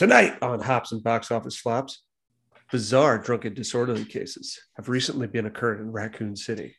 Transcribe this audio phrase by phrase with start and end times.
[0.00, 2.04] Tonight on Hops and Box Office Flops,
[2.72, 6.74] bizarre drunken disorderly cases have recently been occurring in Raccoon City.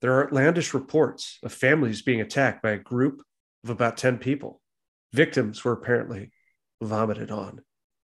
[0.00, 3.20] There are outlandish reports of families being attacked by a group
[3.62, 4.62] of about 10 people.
[5.12, 6.30] Victims were apparently
[6.80, 7.60] vomited on.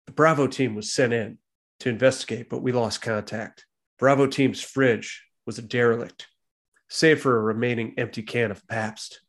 [0.06, 1.40] The Bravo team was sent in
[1.82, 3.66] to investigate, but we lost contact.
[3.98, 6.28] Bravo team's fridge was a derelict,
[6.88, 9.20] save for a remaining empty can of Pabst.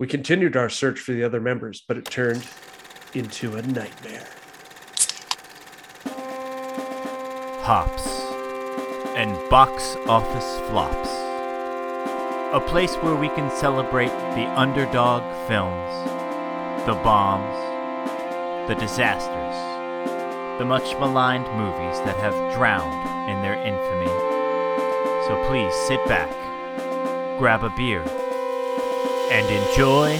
[0.00, 2.44] We continued our search for the other members, but it turned
[3.14, 4.26] into a nightmare.
[7.66, 8.06] Hops
[9.16, 11.08] and box office flops.
[12.54, 17.58] A place where we can celebrate the underdog films, the bombs,
[18.68, 19.56] the disasters,
[20.60, 24.06] the much maligned movies that have drowned in their infamy.
[25.26, 26.30] So please sit back,
[27.36, 28.04] grab a beer,
[29.32, 30.16] and enjoy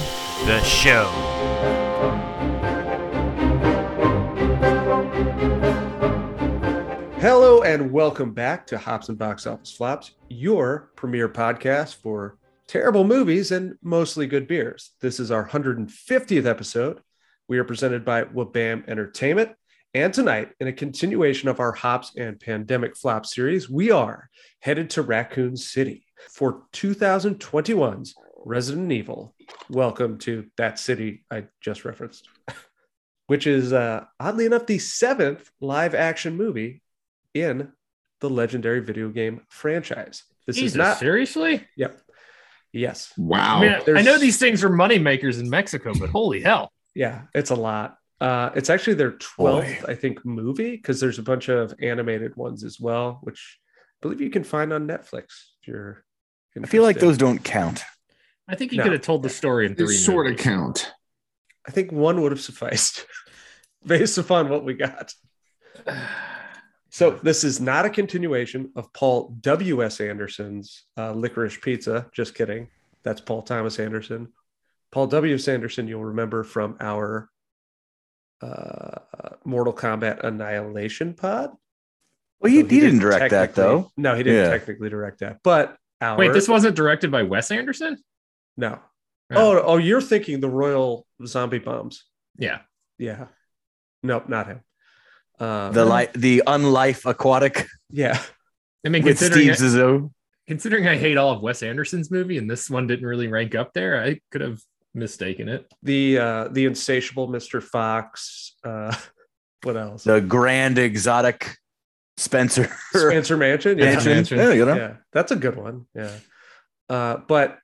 [0.46, 1.08] the show.
[7.28, 13.02] Hello and welcome back to Hops and Box Office Flops, your premier podcast for terrible
[13.02, 14.92] movies and mostly good beers.
[15.00, 17.00] This is our 150th episode.
[17.48, 19.50] We are presented by Wobam Entertainment.
[19.92, 24.90] And tonight, in a continuation of our Hops and Pandemic Flop series, we are headed
[24.90, 29.34] to Raccoon City for 2021's Resident Evil.
[29.68, 32.28] Welcome to that city I just referenced,
[33.26, 36.82] which is uh, oddly enough the seventh live action movie
[37.42, 37.72] in
[38.20, 40.24] the legendary video game franchise.
[40.46, 40.98] This Jesus, is not.
[40.98, 41.66] seriously.
[41.76, 42.00] Yep.
[42.72, 43.12] Yes.
[43.16, 43.58] Wow.
[43.58, 46.72] I mean, I know these things are money makers in Mexico, but holy hell!
[46.94, 47.96] Yeah, it's a lot.
[48.20, 52.64] Uh, it's actually their 12th, I think, movie because there's a bunch of animated ones
[52.64, 55.24] as well, which I believe you can find on Netflix
[55.60, 56.04] if you're.
[56.62, 57.82] I feel like those don't count.
[58.48, 58.84] I think you No.
[58.84, 59.94] could have told the story in They three.
[59.96, 60.92] sort of count.
[61.68, 63.04] I think one would have sufficed
[63.86, 65.12] based upon what we got.
[66.96, 70.00] So this is not a continuation of Paul W.S.
[70.00, 72.06] Anderson's uh, Licorice Pizza.
[72.10, 72.68] Just kidding.
[73.02, 74.28] That's Paul Thomas Anderson.
[74.92, 75.46] Paul W.S.
[75.46, 77.28] Anderson, you'll remember from our
[78.40, 79.00] uh,
[79.44, 81.50] Mortal Kombat Annihilation pod.
[82.40, 83.92] Well, he, So he didn't direct that though.
[83.98, 84.48] No, he didn't Yeah.
[84.56, 85.40] technically direct that.
[85.44, 87.98] But our Wait, this wasn't directed by Wes Anderson.
[88.56, 88.78] no.
[89.30, 89.58] Oh.
[89.58, 92.04] Oh, oh, you're thinking the Royal Zombie Bombs.
[92.38, 92.60] Yeah,
[92.96, 93.26] Yeah.
[94.02, 94.60] Nope, not him.
[95.38, 98.20] Uh, The li- the unlife aquatic yeah.
[98.84, 100.10] I mean, with considering Steve Zissou.
[100.48, 103.72] considering I hate all of Wes Anderson's movie, and this one didn't really rank up
[103.74, 104.60] there, I could have
[104.94, 105.66] mistaken it.
[105.82, 107.62] The uh the insatiable Mr.
[107.62, 108.54] Fox.
[108.64, 108.94] Uh
[109.62, 110.04] what else?
[110.04, 111.56] the grand exotic
[112.16, 112.70] Spencer.
[112.92, 113.76] Spencer Mansion.
[113.78, 113.84] Yeah.
[113.92, 114.12] Mansion.
[114.12, 114.38] Mansion.
[114.38, 114.76] Yeah, you know.
[114.76, 114.94] yeah.
[115.12, 115.86] That's a good one.
[115.94, 116.12] Yeah.
[116.88, 117.58] Uh but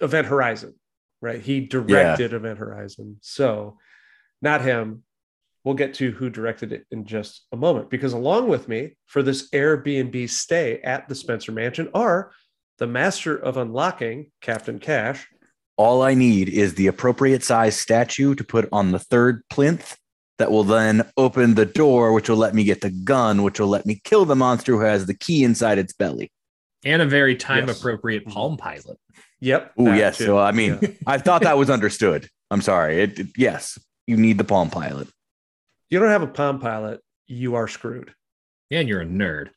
[0.00, 0.74] Event Horizon,
[1.20, 1.40] right?
[1.40, 3.18] He directed Event Horizon.
[3.20, 3.78] So
[4.42, 5.02] not him.
[5.64, 9.22] We'll get to who directed it in just a moment because along with me for
[9.22, 12.32] this Airbnb stay at the Spencer Mansion are
[12.78, 15.26] the master of unlocking, Captain Cash,
[15.76, 19.96] All I need is the appropriate size statue to put on the third plinth
[20.38, 23.66] that will then open the door, which will let me get the gun, which will
[23.68, 26.30] let me kill the monster who has the key inside its belly.
[26.84, 27.78] And a very time Yes.
[27.78, 28.32] appropriate mm-hmm.
[28.32, 28.98] Palm Pilot.
[29.40, 29.72] Yep.
[29.78, 30.18] Oh, yes.
[30.18, 30.26] too.
[30.26, 30.88] So, I mean, Yeah.
[31.06, 32.28] I thought that was understood.
[32.50, 33.02] I'm sorry.
[33.02, 35.08] It, it- yes, you need the Palm Pilot.
[35.90, 38.14] You don't have a Palm Pilot, you are screwed.
[38.70, 39.50] And you're a nerd.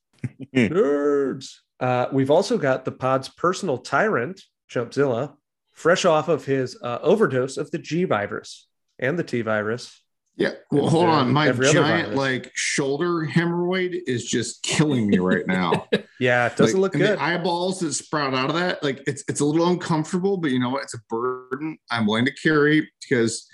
[0.56, 1.56] Nerds.
[1.80, 5.36] Uh, we've also got the pod's personal tyrant, Chumpzilla,
[5.72, 8.68] fresh off of his uh, overdose of the G virus
[9.00, 10.02] and the T virus.
[10.36, 10.52] Yeah.
[10.72, 11.34] Well, hold uh, on.
[11.34, 15.88] My giant like shoulder hemorrhoid is just killing me right now.
[16.20, 17.18] Yeah, it doesn't Like, look and good.
[17.18, 20.60] The eyeballs that sprout out of that, like it's it's a little uncomfortable, but you
[20.60, 20.84] know what?
[20.84, 23.50] It's a burden I'm willing to carry because,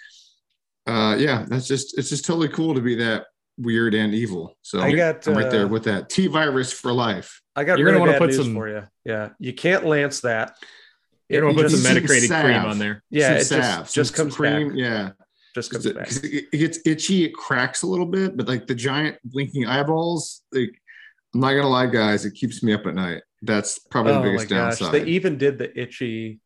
[0.87, 3.25] uh, yeah, that's just it's just totally cool to be that
[3.57, 4.55] weird and evil.
[4.61, 7.41] So I got, I'm right there uh, with that T virus for life.
[7.55, 8.83] I got You're really gonna wanna put some- for you.
[9.05, 10.55] Yeah, you can't lance that.
[11.29, 12.43] You're gonna put some just- Some Metacrated salve.
[12.45, 13.03] cream on there.
[13.09, 14.69] Yeah, it Some just, salve, just some comes cream.
[14.69, 14.77] back.
[14.77, 15.09] Yeah.
[15.55, 16.05] Just comes Just- back.
[16.05, 19.65] 'cause it, it gets itchy, it cracks a little bit, but like the giant blinking
[19.65, 20.69] eyeballs, like
[21.33, 23.23] I'm not gonna lie, guys, it keeps me up at night.
[23.41, 24.93] That's probably the Oh my biggest gosh, downside.
[25.01, 26.39] they even did the itchy.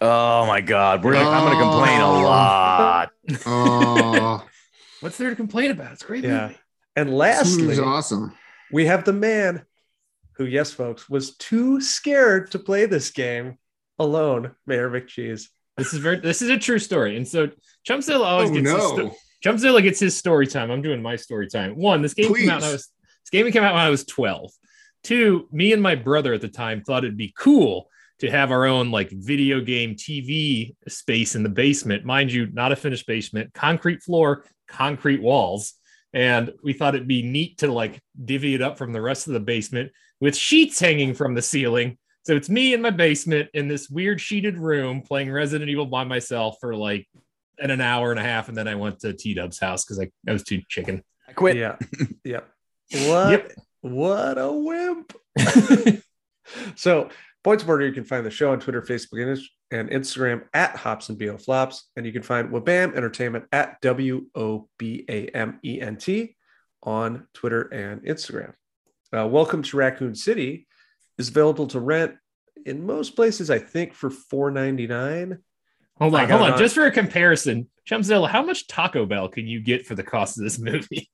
[0.00, 1.04] Oh my God.
[1.04, 2.22] We're gonna, I'm going to complain a Oh.
[2.22, 3.10] lot.
[3.46, 4.46] Oh,
[5.00, 5.92] What's there to complain about?
[5.92, 6.42] It's a great Yeah.
[6.48, 6.58] movie.
[6.96, 8.32] And this lastly, movie's awesome.
[8.72, 9.64] we have the man
[10.36, 13.58] who, yes, folks, was too scared to play this game
[13.98, 15.48] alone, Mayor McCheese.
[15.76, 16.20] This is very.
[16.20, 17.48] This is a true story, and so
[17.88, 19.14] Chumpzilla always Oh gets his sto- no!
[19.44, 20.70] Chumpzilla gets his story time.
[20.70, 21.76] I'm doing my story time.
[21.76, 22.88] One, this game came out when I was
[23.24, 24.50] this game came out when I was 12.
[25.02, 27.88] Two, me and my brother at the time thought it'd be cool
[28.20, 32.04] to have our own like video game TV space in the basement.
[32.04, 35.74] Mind you, not a finished basement, concrete floor, concrete walls.
[36.12, 39.32] And we thought it'd be neat to like divvy it up from the rest of
[39.32, 39.90] the basement
[40.20, 41.98] with sheets hanging from the ceiling.
[42.22, 46.04] So it's me in my basement in this weird sheeted room playing Resident Evil by
[46.04, 47.06] myself for like
[47.58, 48.48] in an hour and a half.
[48.48, 51.02] And then I went to T Dub's house because I, I was too chicken.
[51.28, 51.56] I quit.
[51.56, 51.76] Yeah.
[52.24, 52.48] Yep.
[53.06, 53.30] What?
[53.30, 53.52] Yep.
[53.82, 55.12] What a wimp.
[56.76, 57.10] so,
[57.44, 59.38] Points of Order, you can find the show on Twitter, Facebook,
[59.70, 61.90] and Instagram at Hops and BO Flops.
[61.94, 66.36] And you can find Wobam Entertainment at W O B A M E N T
[66.82, 68.54] on Twitter and Instagram.
[69.16, 70.66] Uh, Welcome to Raccoon City
[71.18, 72.14] is available to rent
[72.64, 75.38] in most places, I think, for four ninety nine.
[75.98, 76.52] Hold on, hold on.
[76.52, 80.02] on- Just for a comparison, Chumpzilla, how much Taco Bell can you get for the
[80.02, 81.10] cost of this movie?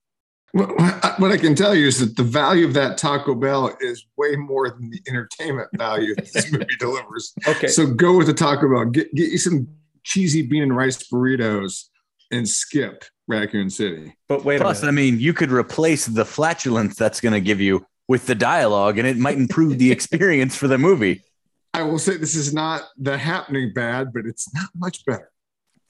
[0.53, 3.77] What, what what I can tell you is that the value of that Taco Bell
[3.81, 7.33] is way more than the entertainment value that this movie delivers.
[7.47, 7.69] Okay.
[7.69, 8.87] So go with the Taco Bell.
[8.87, 9.69] Get get you some
[10.03, 11.85] cheesy bean and rice burritos
[12.31, 14.15] and skip Raccoon City.
[14.29, 17.61] but wait a Plus, I mean, you could replace the flatulence that's going to give
[17.61, 21.23] you with the dialogue, and it might improve the experience for the movie.
[21.73, 25.31] I will say this is not the happening bad, but it's not much better.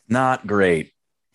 [0.09, 0.93] Not great.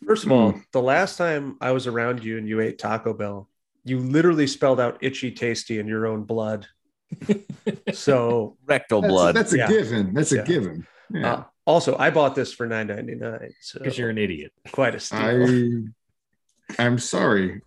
[0.07, 0.59] First of all, Hmm.
[0.71, 3.49] the last time I was around you and you ate Taco Bell,
[3.83, 6.67] you literally spelled out itchy tasty in your own blood.
[7.93, 9.35] so Rectal That's, blood.
[9.35, 9.67] that's a Yeah.
[9.67, 10.13] given.
[10.13, 10.87] That's a given.
[11.11, 11.33] Yeah.
[11.33, 13.51] uh, also I bought this for nine ninety nine.
[13.61, 14.51] So Because you're an idiot.
[14.71, 15.19] quite a steal.
[15.19, 17.61] I I'm sorry,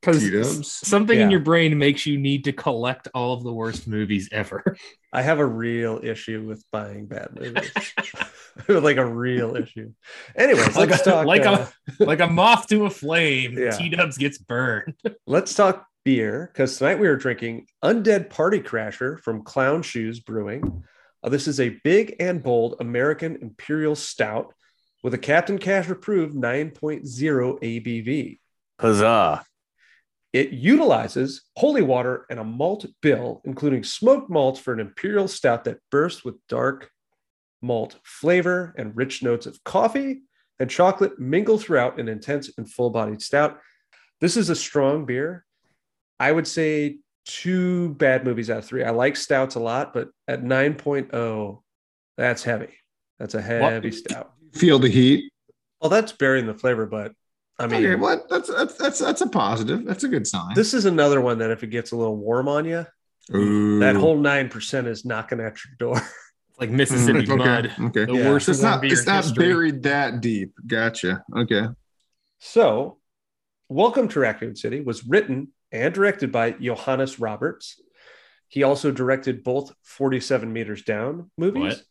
[0.00, 0.72] Because T-dubs.
[0.72, 4.64] something in your brain makes you need to collect all of the worst movies ever.
[5.12, 7.70] I have a real issue with buying bad movies.
[8.68, 9.92] like a real issue.
[10.36, 11.66] Anyways, like let's a, talk like uh,
[12.00, 13.56] a like a moth to a flame.
[13.58, 13.70] Yeah.
[13.70, 14.94] T Dubs gets burned.
[15.26, 20.84] let's talk beer because tonight we are drinking Undead Party Crasher from Clown Shoes Brewing.
[21.22, 24.52] Uh, this is a big and bold American Imperial Stout
[25.02, 27.02] with a Captain Cash approved 9.0
[27.60, 28.38] ABV.
[28.80, 29.44] Huzzah.
[30.32, 35.64] It utilizes holy water and a malt bill, including smoked malts for an imperial stout
[35.64, 36.90] that bursts with dark
[37.62, 40.22] malt flavor and rich notes of coffee
[40.58, 43.58] and chocolate mingle throughout an intense and full bodied stout.
[44.20, 45.44] This is a strong beer.
[46.20, 48.84] I would say two bad movies out of three.
[48.84, 51.62] I like stouts a lot, but at 9.0,
[52.16, 52.74] that's heavy.
[53.18, 54.32] That's a heavy stout.
[54.52, 55.32] Feel the heat.
[55.80, 57.12] Well, that's burying the flavor, but
[57.58, 58.28] I mean, okay, what?
[58.28, 59.84] That's that's that's that's a positive.
[59.84, 60.54] That's a good sign.
[60.54, 62.86] this is another one that if it gets a little warm on you,
[63.34, 63.78] Ooh.
[63.80, 66.00] that whole nine percent is knocking at your door.
[66.62, 67.66] Like Mississippi Mm, mud.
[67.66, 68.04] okay, Okay.
[68.04, 68.30] The Yeah.
[68.30, 69.48] worst So it's not it's not history.
[69.48, 70.52] buried that deep.
[70.64, 71.24] Gotcha.
[71.36, 71.66] Okay.
[72.38, 72.98] So,
[73.68, 77.80] Welcome to Raccoon City was written and directed by Johannes Roberts.
[78.48, 81.82] He also directed both 47 Meters Down movies What?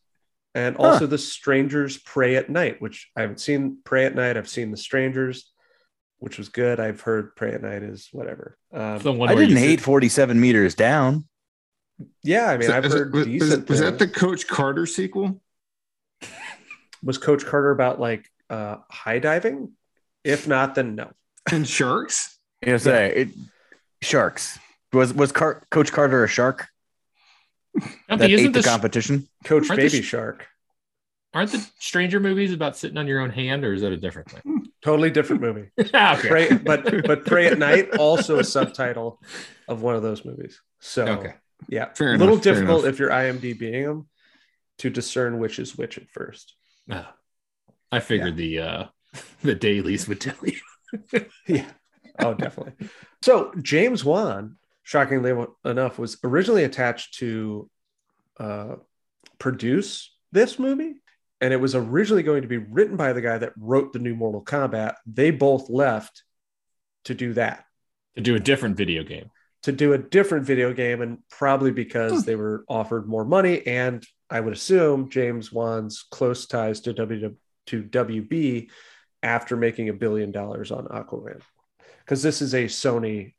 [0.54, 4.36] and also The Strangers Prey at Night, which I haven't seen Prey at Night.
[4.36, 5.52] I've seen The Strangers,
[6.18, 6.78] which was good.
[6.78, 8.56] I've heard Prey at Night is whatever.
[8.72, 11.24] Um, I didn't hate 47 meters down.
[12.22, 13.68] Yeah, I mean, So I've is it- heard was, decent.
[13.68, 14.08] was that the.
[14.08, 15.40] Coach Carter sequel?
[17.02, 19.72] was Coach Carter about like uh, high diving?
[20.24, 21.10] If not, then no.
[21.50, 22.38] And Sharks?
[22.64, 23.28] You know, say it,
[24.02, 24.58] sharks.
[24.92, 26.68] Was was Car- Coach Carter a shark
[27.76, 29.28] I that think, isn't ate the this, competition?
[29.44, 30.46] Coach Aren't Baby sh- Shark.
[31.34, 34.30] aren't the Stranger movies about sitting on your own hand, or is that a different
[34.30, 34.66] thing?
[34.84, 35.70] Totally different movie.
[35.94, 36.28] Ah, okay.
[36.28, 39.20] Prey, but but Prey at Night also a subtitle
[39.66, 40.60] of one of those movies.
[40.80, 41.34] So Okay.
[41.68, 44.08] Yeah, Fair a little enough, difficult if you're IMDBing them
[44.78, 46.54] to discern which is which at first.
[46.90, 47.14] Ah.
[47.90, 48.84] I figured the uh
[49.42, 50.58] the dailies would tell you.
[51.48, 51.70] Yeah.
[52.18, 52.88] Oh, definitely.
[53.22, 57.70] So James Wan, shockingly enough, was originally attached to
[58.38, 58.76] uh,
[59.38, 60.96] produce this movie,
[61.40, 64.14] and it was originally going to be written by the guy that wrote the new
[64.14, 64.96] Mortal Kombat.
[65.06, 66.22] They both left
[67.04, 67.64] to do that,
[68.16, 69.30] to do a different video game.
[69.64, 74.04] To do a different video game, and probably because they were offered more money, and
[74.28, 78.70] I would assume James Wan's close ties to W to WB
[79.22, 81.40] after making a billion dollars on Aquaman,
[82.00, 83.34] because this is a Sony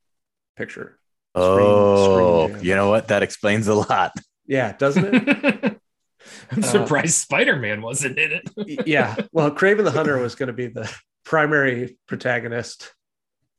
[0.55, 0.97] picture.
[1.35, 3.09] Oh, Screen you know what?
[3.09, 4.13] That explains a lot.
[4.47, 5.81] Yeah, doesn't it?
[6.51, 8.87] I'm Uh, surprised Spider Man wasn't in it.
[8.87, 9.15] Yeah.
[9.33, 10.89] Well, Kraven the Hunter was going to be the
[11.25, 12.93] primary protagonist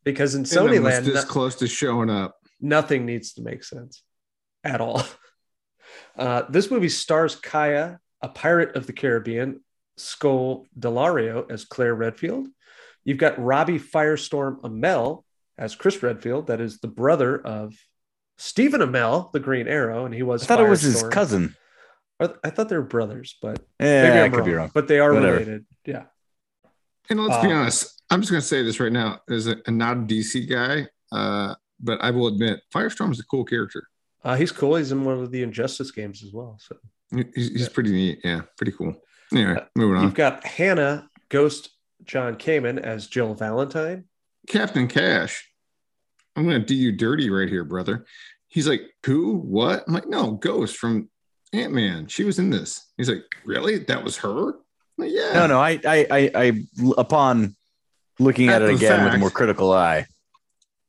[0.02, 2.37] because in Sony was land, this no- close to showing up.
[2.64, 4.02] Nothing needs to make sense
[4.64, 5.02] at all.
[6.16, 9.61] Uh, this movie stars Kaya, a pirate of the Caribbean,
[9.97, 12.49] Skull Delario as Claire Redfield.
[13.04, 15.23] You've got Robbie Firestorm Amell
[15.59, 17.75] as Chris Redfield, that is the brother of
[18.38, 20.42] Stephen Amell, the Green Arrow, and he was.
[20.42, 21.54] I thought it was his cousin.
[22.18, 24.71] I thought they were brothers, but Yeah, maybe I I'm could wrong, be wrong.
[24.75, 25.33] But they are Whatever.
[25.38, 25.66] related.
[25.85, 26.04] Yeah.
[27.11, 29.71] And let's be Uh, honest, I'm just gonna say this right now as a, a
[29.71, 31.54] not a DC guy, uh,
[31.85, 33.85] but I will admit Firestorm is a cool character.
[34.25, 34.76] Uh, he's cool.
[34.76, 36.59] He's in one of the Injustice games as well.
[36.61, 36.76] So
[37.14, 38.21] He- He's, he's pretty neat.
[38.25, 38.95] Yeah, pretty cool.
[39.33, 40.05] Anyway, moving on.
[40.05, 41.71] you've got Hannah Ghost
[42.05, 44.05] John Kamen as Jill Valentine.
[44.49, 45.49] Captain Cash.
[46.37, 48.05] I'm gonna do you dirty right here, brother.
[48.49, 49.37] He's like, who?
[49.38, 49.85] What?
[49.87, 51.09] I'm like, no, Ghost from
[51.53, 52.07] Ant Man.
[52.09, 52.91] She was in this.
[52.97, 53.79] He's like, really?
[53.79, 54.55] That was her?
[54.99, 55.33] Like, yeah.
[55.35, 55.61] No, no.
[55.61, 56.53] I, I, I, I
[56.99, 57.57] upon
[58.19, 60.07] looking at After it the again with a more critical eye,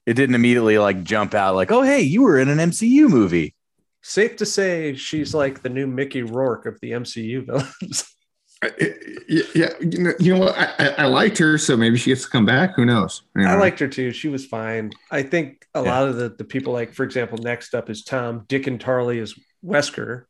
[0.06, 3.56] it didn't immediately like jump out like, oh, hey, you were in an MCU movie.
[4.02, 8.06] Safe to say she's like the new Mickey Rourke of the MCU villains.
[8.64, 8.94] I- I-
[9.28, 10.56] yeah, you know, you know what?
[10.56, 12.76] I, I, I liked her, so maybe she gets to come back.
[12.76, 13.24] Who knows?
[13.36, 14.12] I liked her too.
[14.12, 14.92] She was fine.
[15.10, 15.90] I think a Yeah.
[15.90, 19.34] lot of the, the people, like, for example, next up is Tom Dickon Tarly is
[19.66, 20.26] Wesker.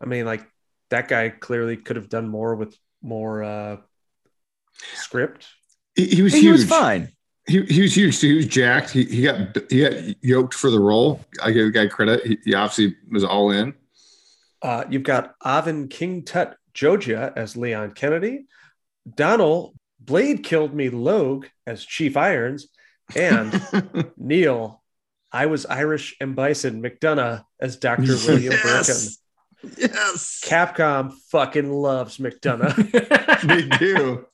[0.00, 0.44] I mean, like,
[0.90, 3.76] that guy clearly could have done more with more uh,
[4.94, 5.46] script.
[5.94, 6.52] He, he was He huge.
[6.52, 7.12] was fine.
[7.46, 8.20] He, he was huge.
[8.20, 8.90] He was jacked.
[8.90, 11.20] He, he got he got yoked for the role.
[11.42, 12.24] I give the guy credit.
[12.24, 13.74] He, he obviously was all in.
[14.62, 18.46] Uh, you've got Avan King Tut Jogia as Leon Kennedy,
[19.12, 22.68] Donald Blade Killed Me Logue as Chief Irons,
[23.16, 24.82] and Neal,
[25.32, 28.02] I was Irish and Bison McDonough as Dr.
[28.26, 28.94] William Birkin.
[28.94, 29.18] yes.
[29.76, 33.42] yes, Capcom fucking loves McDonough.
[33.46, 34.26] they do.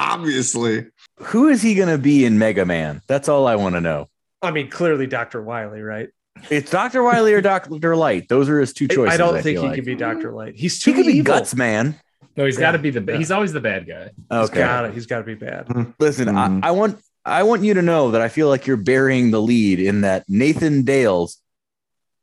[0.00, 0.86] Obviously,
[1.18, 3.02] Who is he going to be in Mega Man?
[3.06, 4.06] That's all I want to know.
[4.42, 5.42] I mean, clearly Dr.
[5.42, 6.08] Wily, right?
[6.48, 7.02] It's Dr.
[7.02, 7.94] Wily or Dr.
[7.96, 8.28] Light.
[8.28, 9.12] Those are his two choices.
[9.12, 9.76] I don't think feel he like.
[9.76, 10.32] can be Dr.
[10.32, 10.54] Light.
[10.56, 11.20] He's too He could be.
[11.20, 11.96] Guts Man.
[12.36, 12.60] no, he's Yeah.
[12.62, 13.02] got to be the.
[13.02, 14.10] ba- He's always the bad guy.
[14.30, 14.90] Okay.
[14.94, 15.66] He's got to be bad.
[15.98, 16.64] Listen, Mhm.
[16.64, 19.42] I, I want I want you to know that I feel like you're burying the
[19.42, 21.36] lead in that Nathan Dales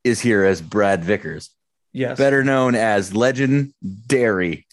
[0.03, 1.51] is here as Brad Vickers,
[1.93, 2.17] Yes.
[2.17, 3.73] better known as Legend
[4.07, 4.65] Dairy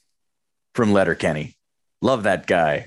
[0.74, 1.56] from Letterkenny.
[2.02, 2.86] Love that guy.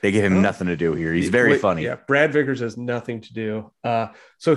[0.00, 0.40] They give him Oh.
[0.40, 1.12] nothing to do here.
[1.12, 1.82] He's very funny.
[1.84, 3.72] Yeah, Brad Vickers has nothing to do.
[3.82, 4.56] Uh, so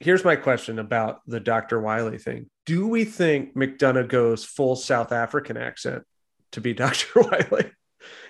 [0.00, 1.80] here's my question about the Dr.
[1.80, 2.50] Wily thing.
[2.66, 6.04] Do we think McDonough goes full South African accent
[6.52, 7.06] to be Dr.
[7.22, 7.70] Wily?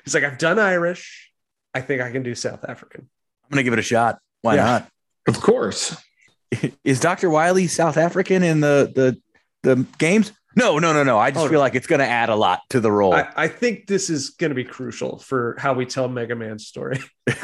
[0.05, 1.33] He's like, I've done Irish.
[1.75, 3.09] I think I can do South African.
[3.45, 4.19] I'm gonna give it a shot.
[4.43, 4.85] Why Yeah.
[5.27, 5.97] of course.
[6.85, 7.29] Is Dr.
[7.31, 9.21] Wily South African in the the
[9.63, 10.33] the games?
[10.57, 11.19] No, no, no, no.
[11.19, 13.15] I just Oh, feel like it's gonna add a lot to the role.
[13.15, 16.67] I, I think this is going to be crucial for how we tell Mega Man's
[16.67, 16.99] story.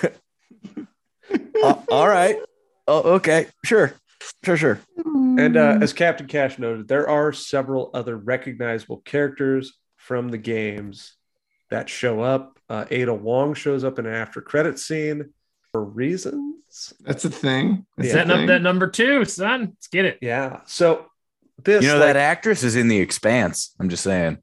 [1.63, 2.37] Uh, all right.
[2.87, 3.47] Oh, okay.
[3.65, 3.93] Sure.
[4.45, 4.81] Sure, sure.
[5.05, 11.15] And uh, as Captain Cash noted, there are several other recognizable characters from the games
[11.71, 12.59] that show up.
[12.69, 15.35] Uh, Ada Wong shows up in an after credit scene
[15.73, 16.95] for reasons.
[17.01, 17.87] That's a thing.
[17.97, 19.61] That's a Setting up that number two, son.
[19.75, 20.19] Let's get it.
[20.23, 20.61] Yeah.
[20.67, 21.07] So
[21.65, 23.75] this, You know like, that actress is in the expanse.
[23.81, 24.39] I'm just saying.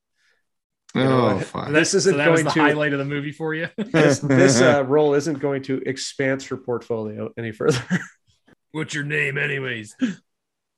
[0.93, 1.69] know Oh, fuck.
[1.69, 3.67] This isn't that was going the to- highlight of the movie for you.
[3.77, 7.81] this, this uh, role isn't going to expand her portfolio any further.
[8.71, 9.95] What's your name, anyways?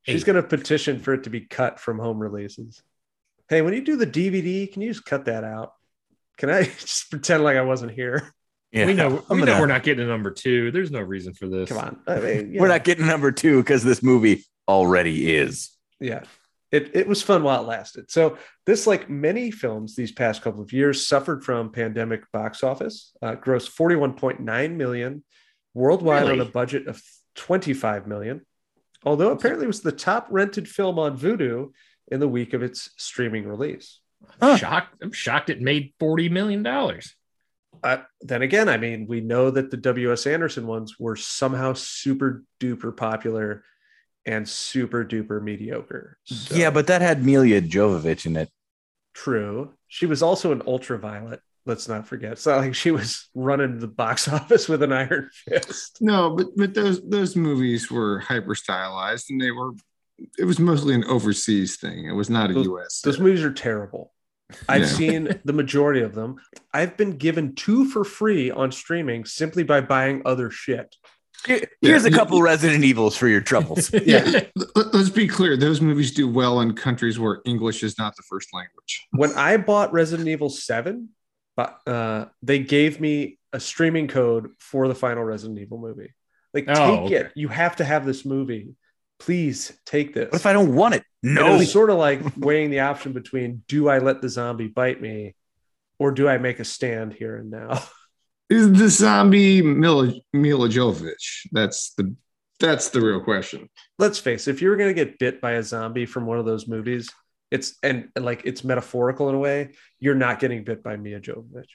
[0.04, 2.82] She's going to petition for it to be cut from home releases.
[3.50, 5.74] Hey, when you do the DVD, can you just cut that out?
[6.38, 8.32] Can I just pretend like I wasn't here?
[8.72, 8.86] Yeah.
[8.86, 9.24] We know.
[9.30, 10.72] We know gonna- we're not getting a number two.
[10.72, 11.70] There's no reason for this.
[11.70, 12.00] Come on.
[12.06, 15.72] I mean, you We're not getting number two because this movie already is.
[16.00, 16.24] Yeah
[16.72, 20.62] it, it was fun while it lasted so this like many films these past couple
[20.62, 25.24] of years suffered from pandemic box office uh, grossed 41.9 million
[25.74, 27.02] worldwide on a budget of
[27.36, 28.46] 25 million
[29.06, 31.72] although apparently it was the top rented film on Vudu
[32.12, 34.00] in the week of its streaming release
[34.42, 34.58] Huh.
[34.58, 34.96] Shocked.
[35.04, 37.16] I'm shocked it made forty million dollars.
[37.84, 42.44] uh, then again i mean we know that the ws anderson ones were somehow super
[42.60, 43.64] duper popular
[44.28, 48.50] and super duper mediocre So- Yeah, but that had Milla Jovovich in it.
[49.14, 49.74] True.
[49.88, 51.42] She was also an ultraviolet.
[51.66, 52.34] Let's not forget.
[52.34, 55.98] It's not like she was running the box office with an iron fist.
[56.02, 59.72] No, but but those those movies were hyper stylized, and they were.
[60.38, 62.06] It was mostly an overseas thing.
[62.06, 63.02] It was not a Those- U.S.
[63.02, 63.26] Those thing.
[63.26, 64.14] movies are terrible.
[64.70, 64.88] I've Yeah.
[64.88, 66.38] seen the majority of them.
[66.74, 70.96] I've been given two for free on streaming simply by buying other shit.
[71.46, 73.92] Here's Yeah, a you- couple Resident Evils for your troubles.
[74.06, 74.42] yeah.
[74.76, 75.56] Let- Let's be clear.
[75.58, 79.08] Those movies do well in countries where English is not the first language.
[79.12, 81.10] When I bought Resident Evil 7,
[81.56, 86.14] but uh, they gave me a streaming code for the final Resident Evil movie.
[86.54, 87.16] Like, Oh, take okay.
[87.16, 87.32] it.
[87.36, 88.76] You have to have this movie.
[89.20, 90.32] Please take this.
[90.32, 91.04] What if I don't want it?
[91.24, 91.56] And No.
[91.56, 95.02] it was sort of like weighing the option between do I let the zombie bite
[95.02, 95.36] me
[96.00, 97.82] or do I make a stand here and now?
[98.50, 101.48] Is the zombie Milla, Jovovich?
[101.52, 102.16] That's the
[102.60, 103.70] that's the real question.
[104.00, 106.40] Let's face it, if you were going to get bit by a zombie from one
[106.40, 107.10] of those movies,
[107.52, 111.20] it's and, and like it's metaphorical in a way, you're not getting bit by Mia
[111.20, 111.68] Jovovich.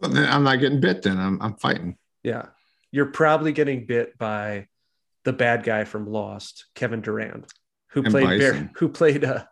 [0.00, 1.02] Well, then I'm not getting bit.
[1.02, 1.96] Then I'm I'm fighting.
[2.22, 2.46] Yeah.
[2.90, 4.66] you're probably getting bit by
[5.24, 7.46] the bad guy from Lost, Kevin Durand,
[7.90, 9.44] who And played Barry, who played uh,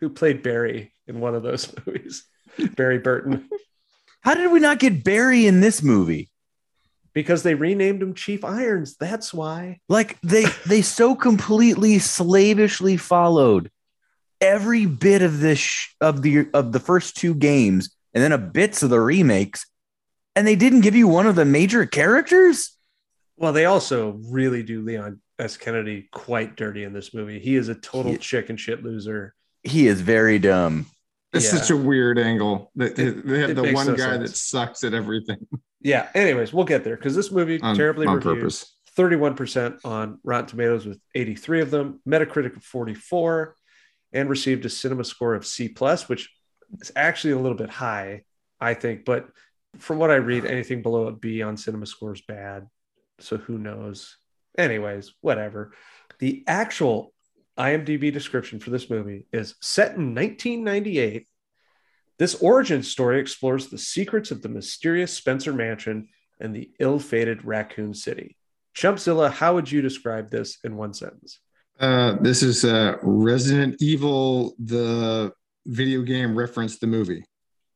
[0.00, 2.24] who played Barry in one of those movies,
[2.76, 3.48] Barry Burton,
[4.28, 6.28] How did we not get Barry in this movie?
[7.14, 8.94] because they renamed him Chief Irons.
[8.96, 9.80] That's why.
[9.88, 13.70] Like they they so completely slavishly followed
[14.38, 18.38] every bit of this sh- of the of the first two games and then a
[18.38, 19.64] bits of the remakes,
[20.36, 22.76] and they didn't give you one of the major characters.
[23.38, 25.56] Well, they also really do Leon S.
[25.56, 27.40] Kennedy quite dirty in this movie.
[27.40, 29.34] He is a total He- chicken shit loser.
[29.62, 30.84] He is very dumb.
[31.32, 31.58] It's Yeah.
[31.60, 32.70] such a weird angle.
[32.74, 34.30] They, they, It- they have the one no guy sense.
[34.30, 35.38] that sucks at everything
[35.80, 36.08] Yeah.
[36.14, 38.38] Anyways, we'll get there because this movie on, terribly on reviewed.
[38.40, 38.74] purpose.
[38.96, 43.54] 31% on Rotten Tomatoes with 83 of them, Metacritic of 44,
[44.12, 46.28] and received a cinema score of C plus, which
[46.80, 48.22] is actually a little bit high,
[48.60, 49.04] I think.
[49.04, 49.28] But
[49.78, 52.66] from what I read, anything below a B on cinema score is bad.
[53.20, 54.16] So who knows?
[54.56, 55.72] Anyways, whatever.
[56.18, 57.14] The actual
[57.58, 61.26] IMDb description for this movie is set in 1998.
[62.18, 66.08] This origin story explores the secrets of the mysterious Spencer Mansion
[66.40, 68.36] and the ill-fated Raccoon City.
[68.74, 71.40] Chumpzilla, how would you describe this in one sentence?
[71.80, 75.32] Uh, this is uh, Resident Evil, the
[75.66, 77.24] video game reference the movie.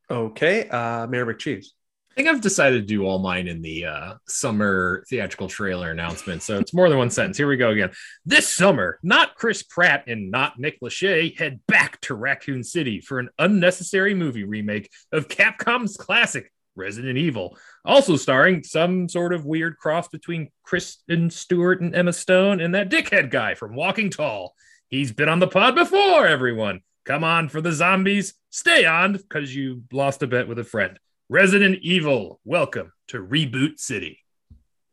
[0.09, 1.67] Okay, uh, Mayor McCheese.
[2.13, 6.43] I think I've decided to do all mine in the uh, summer theatrical trailer announcement.
[6.43, 7.37] So it's more than one sentence.
[7.37, 7.89] Here we go again.
[8.23, 13.17] This summer, not Chris Pratt and not Nick Lachey head back to Raccoon City for
[13.17, 19.77] an unnecessary movie remake of Capcom's classic Resident Evil, also starring some sort of weird
[19.77, 24.53] cross between Kristen Stewart and Emma Stone and that dickhead guy from Walking Tall.
[24.87, 26.81] He's been on the pod before, everyone.
[27.05, 28.35] Come on for the zombies.
[28.51, 30.99] Stay on because you lost a bet with a friend.
[31.33, 34.19] Resident Evil, welcome to Reboot City.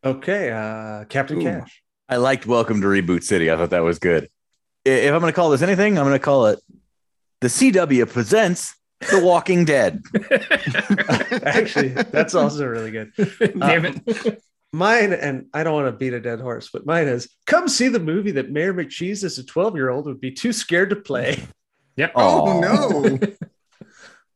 [0.03, 1.45] Okay, uh, Captain Ooh.
[1.45, 1.83] Cash.
[2.09, 3.51] I liked Welcome to Reboot City.
[3.51, 4.31] I thought that was good.
[4.87, 6.59] If I'm going to call this anything, I'm going to call it
[7.43, 8.75] the CW presents
[9.11, 10.03] The Walking Dead.
[11.45, 13.13] Actually, that's also really good.
[13.59, 14.43] Damn it.
[14.73, 17.89] Mine, and I don't want to beat a dead horse, but mine is come see
[17.89, 20.97] the movie that Mayor McCheese as a 12 year old would be too scared to
[20.97, 21.43] play.
[21.97, 22.13] Yep.
[22.15, 22.61] Oh, Aw.
[22.61, 23.19] no.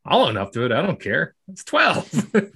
[0.07, 0.73] I'll own up to it.
[0.73, 1.35] I don't care.
[1.49, 2.31] It's 12.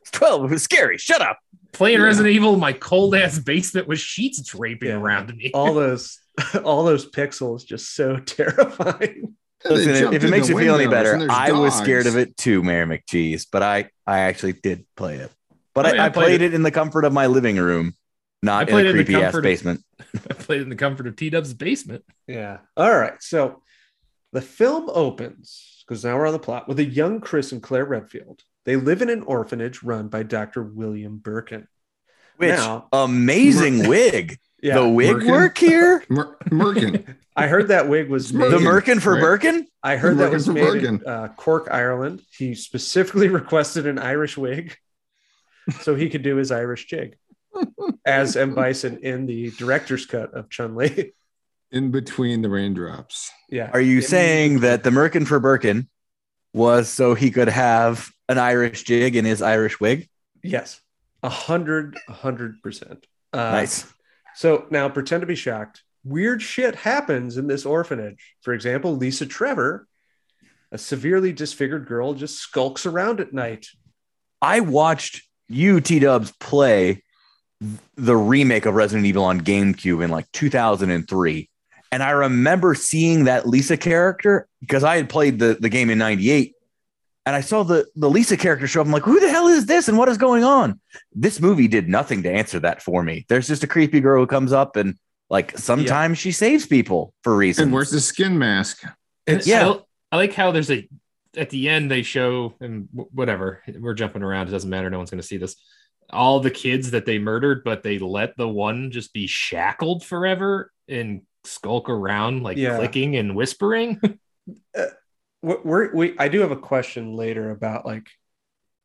[0.00, 0.44] It's 12.
[0.44, 0.96] It was scary.
[0.96, 1.38] Shut up.
[1.72, 2.04] Playing Yeah.
[2.06, 4.94] Resident Evil in my cold ass basement with sheets draping Yeah.
[4.96, 5.50] around me.
[5.52, 6.18] All those,
[6.64, 9.34] all those pixels, just so terrifying.
[9.66, 12.36] Listen, if- it makes you feel any better, and there's I was scared of it
[12.38, 15.30] too, Mayor McCheese, but I, I actually did play it.
[15.74, 16.52] But Oh, I, yeah, I, I played played, it.
[16.52, 16.54] it.
[16.54, 17.92] in the comfort of my living room,
[18.42, 19.84] I not in a it in the creepy ass comfort of- basement.
[20.14, 22.02] I played in the comfort of T Dub's basement.
[22.26, 22.58] Yeah.
[22.78, 23.20] All right.
[23.20, 23.62] So
[24.32, 27.86] the film opens because now we're on the plot with a young Chris and Claire
[27.86, 28.42] Redfield.
[28.66, 30.62] They live in an orphanage run by Dr.
[30.62, 31.66] William Birkin.
[32.36, 34.38] Which Now- amazing wig.
[34.60, 34.80] Yeah.
[34.80, 35.30] the wig Merkin?
[35.30, 36.04] work here.
[36.08, 37.14] Mer- Merkin.
[37.36, 38.50] I heard that wig was It's made.
[38.50, 39.20] The Merkin, Merkin for right?
[39.20, 39.66] Birkin.
[39.84, 42.22] I heard that was for made in uh, Cork, Ireland.
[42.36, 44.76] He specifically requested an Irish wig
[45.82, 47.16] so he could do his Irish jig
[48.04, 48.56] as M.
[48.56, 51.12] Bison in the director's cut of Chun Li.
[51.70, 53.30] In between the raindrops.
[53.50, 53.70] yeah.
[53.72, 55.88] Are you saying that the Merkin for Birkin
[56.54, 60.08] was so he could have an Irish jig in his Irish wig?
[60.42, 60.80] Yes.
[61.22, 63.06] A hundred, a hundred percent.
[63.34, 63.84] Uh, Nice.
[64.34, 65.82] So now pretend to be shocked.
[66.04, 68.34] Weird shit happens in this orphanage.
[68.40, 69.86] For example, Lisa Trevor,
[70.72, 73.66] a severely disfigured girl, just skulks around at night.
[74.40, 77.02] I watched you T Dubs play
[77.96, 81.50] the remake of Resident Evil on GameCube in like 2003.
[81.90, 85.98] And I remember seeing that Lisa character because I had played the, the game in
[85.98, 86.54] 98.
[87.24, 88.86] And I saw the, the Lisa character show up.
[88.86, 89.88] I'm like, who the hell is this?
[89.88, 90.80] And what is going on?
[91.12, 93.26] This movie did nothing to answer that for me.
[93.28, 94.96] There's just a creepy girl who comes up and
[95.28, 97.66] like sometimes she saves people for reasons.
[97.66, 98.82] And where's the skin mask?
[99.26, 99.68] And Yeah.
[99.68, 99.80] I,
[100.12, 100.88] I like how there's a
[101.36, 104.48] at the end they show and whatever we're jumping around.
[104.48, 104.88] It doesn't matter.
[104.88, 105.56] No one's going to see this.
[106.10, 110.72] All the kids that they murdered, but they let the one just be shackled forever
[110.88, 112.76] and skulk around like Yeah.
[112.76, 114.00] clicking and whispering.
[114.74, 114.86] Uh,
[115.42, 118.08] we're, we're, we, I do have a question later about like,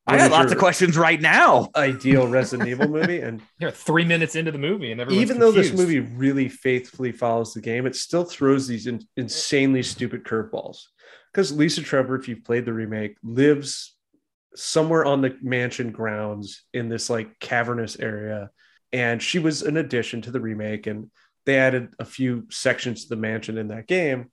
[0.05, 1.69] I what got lots of questions right now.
[1.75, 5.53] Ideal Resident Evil movie, and You're three minutes into the movie, and everyone's even though
[5.53, 10.79] this movie really faithfully follows the game, it still throws these in, insanely stupid curveballs.
[11.31, 13.95] Because Lisa Trevor, if you've played the remake, lives
[14.53, 18.49] somewhere on the mansion grounds in this like cavernous area,
[18.91, 21.09] and she was an addition to the remake, and
[21.45, 24.31] they added a few sections to the mansion in that game,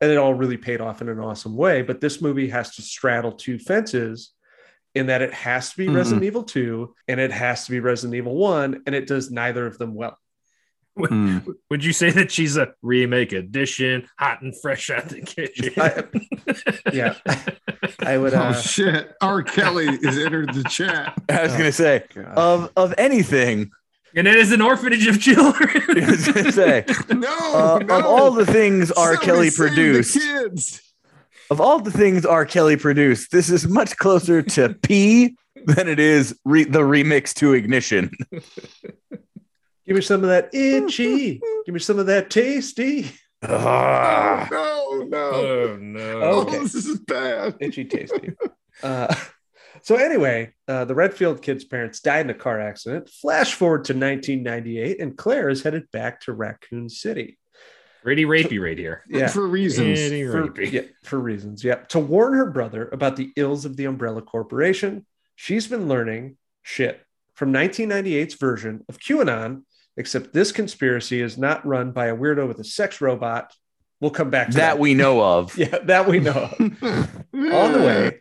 [0.00, 1.82] and it all really paid off in an awesome way.
[1.82, 4.32] But this movie has to straddle two fences.
[4.94, 5.96] in that it has to be Mhm.
[5.96, 9.64] Resident Evil 2 and it has to be Resident Evil 1, and it does neither
[9.66, 10.18] of them well.
[10.98, 11.38] Hmm.
[11.70, 15.72] Would you say that she's a remake edition, hot and fresh out the kitchen?
[15.78, 16.04] I-
[16.92, 17.14] yeah.
[18.00, 18.34] I would.
[18.34, 19.14] oh Uh, shit!
[19.22, 19.42] R.
[19.42, 21.14] Kelly is entered the chat.
[21.30, 22.26] I was gonna say God.
[22.36, 23.70] of of anything.
[24.14, 25.70] And it is an orphanage of children.
[26.04, 27.98] I was gonna say No, uh, no.
[27.98, 29.14] of all the things R.
[29.14, 30.94] Somebody Kelly produced, kids.
[31.50, 32.44] of all the things R.
[32.44, 37.54] Kelly produced, this is much closer to P than it is re- the remix to
[37.54, 38.10] Ignition.
[39.86, 41.40] Give me some of that itchy.
[41.66, 43.10] Give me some of that tasty.
[43.42, 44.46] Ah.
[44.50, 45.18] No, no.
[45.18, 46.00] oh no.
[46.00, 46.56] Okay.
[46.56, 47.56] Oh, this is bad.
[47.60, 48.32] Itchy tasty.
[48.84, 49.12] uh,
[49.82, 53.08] so anyway, uh, the Redfield kid's parents died in a car accident.
[53.08, 57.38] Flash forward to 1998, and Claire is headed back to Raccoon City.
[58.02, 59.04] Pretty rapey right here.
[59.08, 59.28] Yeah.
[59.28, 60.00] For reasons.
[60.00, 60.72] Pretty for, rapey.
[60.72, 61.62] yeah, for reasons.
[61.62, 61.76] Yeah.
[61.90, 67.00] To warn her brother about the ills of the Umbrella Corporation, she's been learning shit
[67.34, 69.62] from 1998's version of QAnon,
[69.96, 73.54] except this conspiracy is not run by a weirdo with a sex robot.
[74.00, 74.74] We'll come back to that.
[74.74, 75.56] that we know of.
[75.58, 76.32] Yeah, that we know.
[76.32, 76.60] of.
[76.60, 78.20] On the way,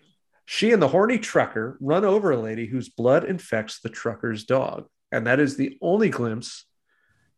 [0.52, 4.86] she and the horny trucker run over a lady whose blood infects the trucker's dog.
[5.10, 6.66] And that is the only glimpse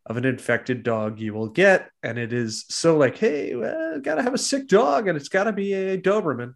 [0.08, 1.92] of an infected dog you will get.
[2.02, 5.52] And it is so like, hey, well, gotta have a sick dog, and it's gotta
[5.52, 6.56] be a Doberman.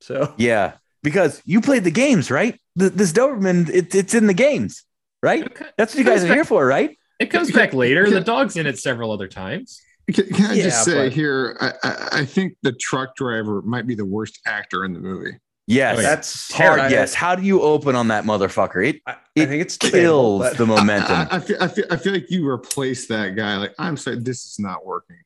[0.00, 0.72] So Yeah,
[1.04, 2.60] because you played the games, right?
[2.76, 4.82] Th- this Doberman, it, it's in the games,
[5.22, 5.56] right?
[5.78, 6.98] That's what you guys are here for, right?
[7.20, 8.10] It comes back later.
[8.10, 9.80] The dog's in it several other times.
[10.12, 13.86] Can, can I just say but- here, I, I, I think the truck driver might
[13.86, 15.38] be the worst actor in the movie.
[15.66, 15.98] Yes.
[15.98, 16.08] Oh, yeah.
[16.08, 17.14] that's Hard I- yes.
[17.14, 18.86] How do you open on that motherfucker?
[18.88, 20.00] It I, I It think it's debatable,
[20.38, 21.12] kills but- the momentum.
[21.16, 23.56] I, I, I, feel, I, feel, I feel like you replace that guy.
[23.56, 25.16] Like, I'm sorry, this is not working.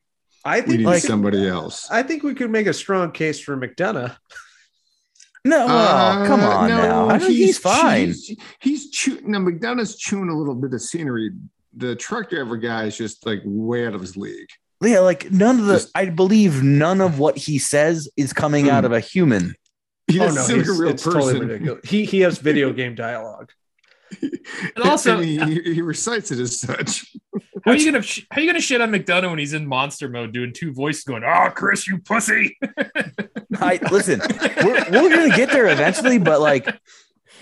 [0.44, 1.90] I We think need we somebody else.
[1.90, 4.14] I think we could make a strong case for McDonough.
[5.46, 7.08] no, oh, come Uh, on no, now.
[7.08, 8.08] I think he's, fine.
[8.08, 9.30] He's, he's chewing.
[9.30, 11.30] Now McDonough's chewing a little bit of scenery.
[11.76, 14.48] The truck driver guy is just like way out of his league.
[14.82, 18.66] yeah, like none of the Just- I believe none of what he says is coming
[18.66, 18.70] Hmm.
[18.72, 19.54] out of a human.
[20.06, 21.48] He Oh no, seem like he's, a real it's totally person.
[21.48, 21.88] ridiculous.
[21.90, 23.50] He he has video game dialogue.
[24.76, 27.04] And also, he, uh, he, he recites it as such.
[27.64, 30.08] how are you gonna how are you gonna shit on McDonough when he's in monster
[30.08, 32.56] mode doing two voices going, "Oh, Chris, you pussy."
[33.56, 34.20] I listen,
[34.62, 36.68] we're, we're gonna get there eventually, but like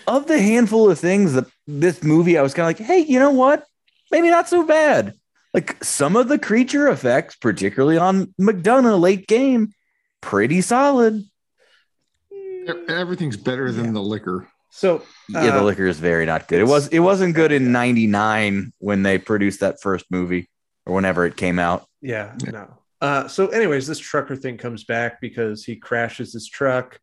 [0.07, 3.19] of the handful of things that this movie, I was kind of like, hey, you
[3.19, 3.65] know what?
[4.11, 5.15] Maybe not so bad.
[5.55, 9.73] Like some of the creature effects, particularly on McDonough late game,
[10.21, 11.23] pretty solid.
[12.89, 14.49] Everything's better than the Licker.
[14.71, 16.61] So Yeah, the uh, Licker is very not good.
[16.61, 20.49] It was it wasn't good in '99 when they produced that first movie
[20.87, 21.87] or whenever it came out.
[22.01, 22.79] Yeah, no.
[23.03, 27.01] Uh, so, anyways, this trucker thing comes back because he crashes his truck.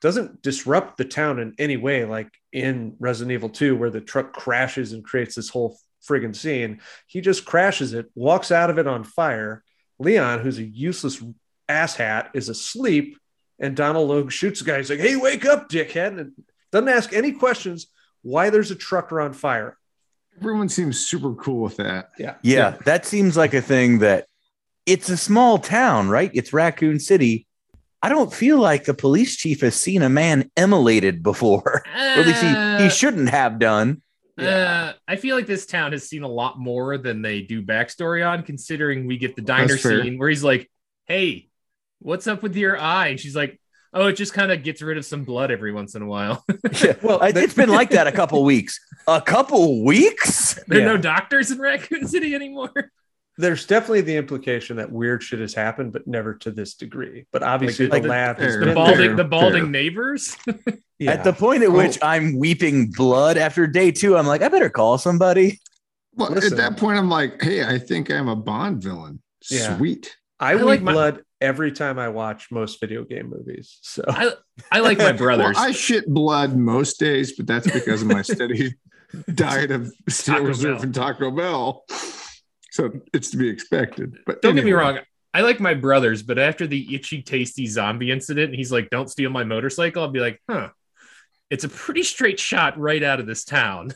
[0.00, 4.32] Doesn't disrupt the town in any way, like in Resident Evil 2, where the truck
[4.32, 6.80] crashes and creates this whole friggin' scene.
[7.06, 9.62] He just crashes it, walks out of it on fire.
[9.98, 11.22] Leon, who's a useless
[11.68, 13.18] asshat, is asleep,
[13.58, 14.78] and Donald Logue shoots the guy.
[14.78, 16.32] He's like, "Hey, wake up, dickhead!" And
[16.72, 17.86] doesn't ask any questions
[18.22, 19.78] why there's a trucker on fire.
[20.38, 22.10] Everyone seems super cool with that.
[22.18, 24.26] Yeah, Yeah, that seems like a thing that
[24.86, 26.30] it's a small town, right?
[26.34, 27.46] It's Raccoon City.
[28.02, 32.26] I don't feel like the police chief has seen a man immolated before, or at
[32.26, 34.02] least he, he shouldn't have done.
[34.36, 38.28] Uh, I feel like this town has seen a lot more than they do backstory
[38.28, 40.68] on, considering we get the diner scene where he's like,
[41.06, 41.48] Hey,
[42.04, 43.08] what's up with your eye?
[43.08, 43.60] And she's like,
[43.96, 46.44] Oh, it just kind of gets rid of some blood every once in a while.
[46.82, 48.78] Yeah, Well, I- it's been like that a couple weeks.
[49.06, 50.58] A couple weeks?
[50.66, 50.86] there are Yeah.
[50.88, 52.72] no doctors in Raccoon City anymore.
[53.38, 57.26] there's definitely the implication that weird shit has happened, but never to this degree.
[57.32, 59.16] But obviously, Like the the- lab has The been balding, there.
[59.16, 59.70] the balding Fair.
[59.70, 60.36] neighbors.
[60.98, 61.12] Yeah.
[61.12, 61.72] At the point at oh.
[61.76, 65.60] which I'm weeping blood after day two, I'm like, I better call somebody.
[66.14, 66.52] Well, Listen.
[66.52, 69.20] at that point, I'm like, hey, I think I'm a Bond villain.
[69.50, 69.76] Yeah.
[69.76, 70.16] Sweet.
[70.40, 73.78] I, I weep like my- blood every time I watch most video game movies.
[73.82, 74.32] So I,
[74.72, 75.54] I like my brothers.
[75.56, 78.74] Well, I shit blood most days, but that's because of my steady
[79.34, 80.82] diet of Steel Taco Reserve Bell.
[80.82, 81.84] and Taco Bell.
[82.70, 84.16] So it's to be expected.
[84.26, 84.98] But Don't get me wrong.
[85.34, 89.10] I like my brothers, but after the itchy, tasty zombie incident, and he's like, "Don't
[89.10, 90.70] steal my motorcycle." I'll be like, "Huh."
[91.50, 93.92] It's a pretty straight shot right out of this town.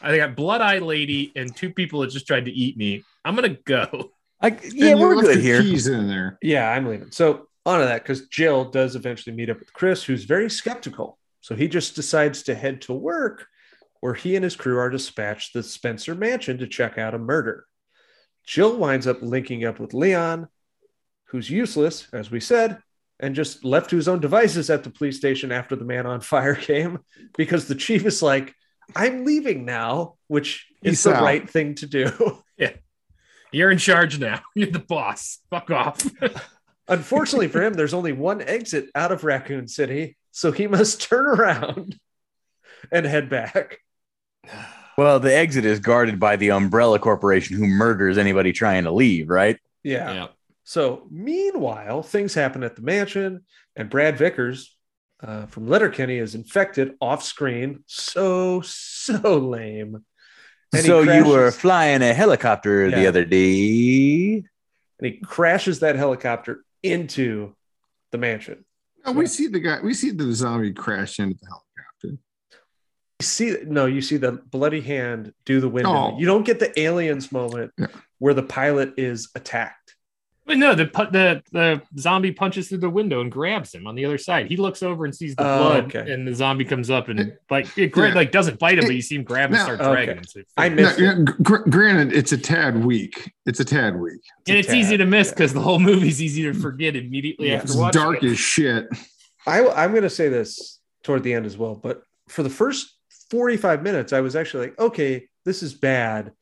[0.00, 3.04] I got blood eye lady and two people that just tried to eat me.
[3.24, 4.12] I'm gonna go.
[4.42, 5.62] I, yeah, we're good here.
[5.62, 6.38] Keys in there.
[6.42, 7.12] yeah, I'm leaving.
[7.12, 11.18] So on to that because Jill does eventually meet up with Chris, who's very skeptical.
[11.40, 13.46] So he just decides to head to work,
[14.00, 17.66] where he and his crew are dispatched to Spencer Mansion to check out a murder.
[18.44, 20.48] Jill winds up linking up with Leon,
[21.26, 22.78] who's useless, as we said,
[23.20, 26.20] and just left to his own devices at the police station after the man on
[26.32, 26.98] fire came
[27.36, 28.52] because the chief is like,
[28.96, 31.22] I'm leaving now, which is Peace the out.
[31.22, 32.42] right thing to do.
[33.52, 34.40] You're in charge now.
[34.54, 35.38] You're the boss.
[35.50, 36.04] Fuck off.
[36.88, 41.26] Unfortunately for him, there's only one exit out of Raccoon City, so he must turn
[41.26, 41.98] around
[42.90, 43.78] and head back.
[44.98, 49.30] Well, the exit is guarded by the Umbrella Corporation, who murders anybody trying to leave,
[49.30, 49.58] right?
[49.82, 50.12] Yeah.
[50.12, 50.26] yeah.
[50.64, 54.76] So, meanwhile, things happen at the mansion, and Brad Vickers
[55.22, 57.84] uh, from Letterkenny is infected off screen.
[57.86, 60.04] So, so lame.
[60.74, 64.36] And so you were flying a helicopter the other day.
[64.98, 67.54] and he crashes that helicopter into
[68.10, 68.64] the mansion.
[69.04, 69.80] Oh, we see the guy.
[69.82, 72.22] We see the zombie crash into the helicopter.
[73.20, 75.90] You see, no, you see the bloody hand do the window.
[76.14, 76.18] Oh.
[76.18, 77.86] You don't get the aliens moment Yeah.
[78.18, 79.91] where the pilot is attacked.
[80.52, 84.04] But no, the the the zombie punches through the window and grabs him on the
[84.04, 84.48] other side.
[84.48, 86.12] He looks over and sees the Oh, blood, okay.
[86.12, 88.14] and the zombie comes up and like it gra- Yeah.
[88.14, 89.90] like doesn't bite him, but you see him grab and No, start okay.
[89.92, 90.24] dragging him.
[90.24, 90.76] So I fits.
[90.82, 91.18] missed Yeah, it.
[91.20, 93.32] yeah, gr- granted, it's a tad weak.
[93.46, 94.20] It's a tad weak.
[94.46, 95.34] and a it's easy to miss yeah.
[95.34, 97.54] because the whole movie's easy to forget immediately Yeah.
[97.54, 98.32] after It's watching dark it.
[98.32, 98.88] as shit.
[99.46, 102.94] I, I'm going to say this toward the end as well, but for the first
[103.30, 106.32] 45 minutes, I was actually like, okay, this is bad,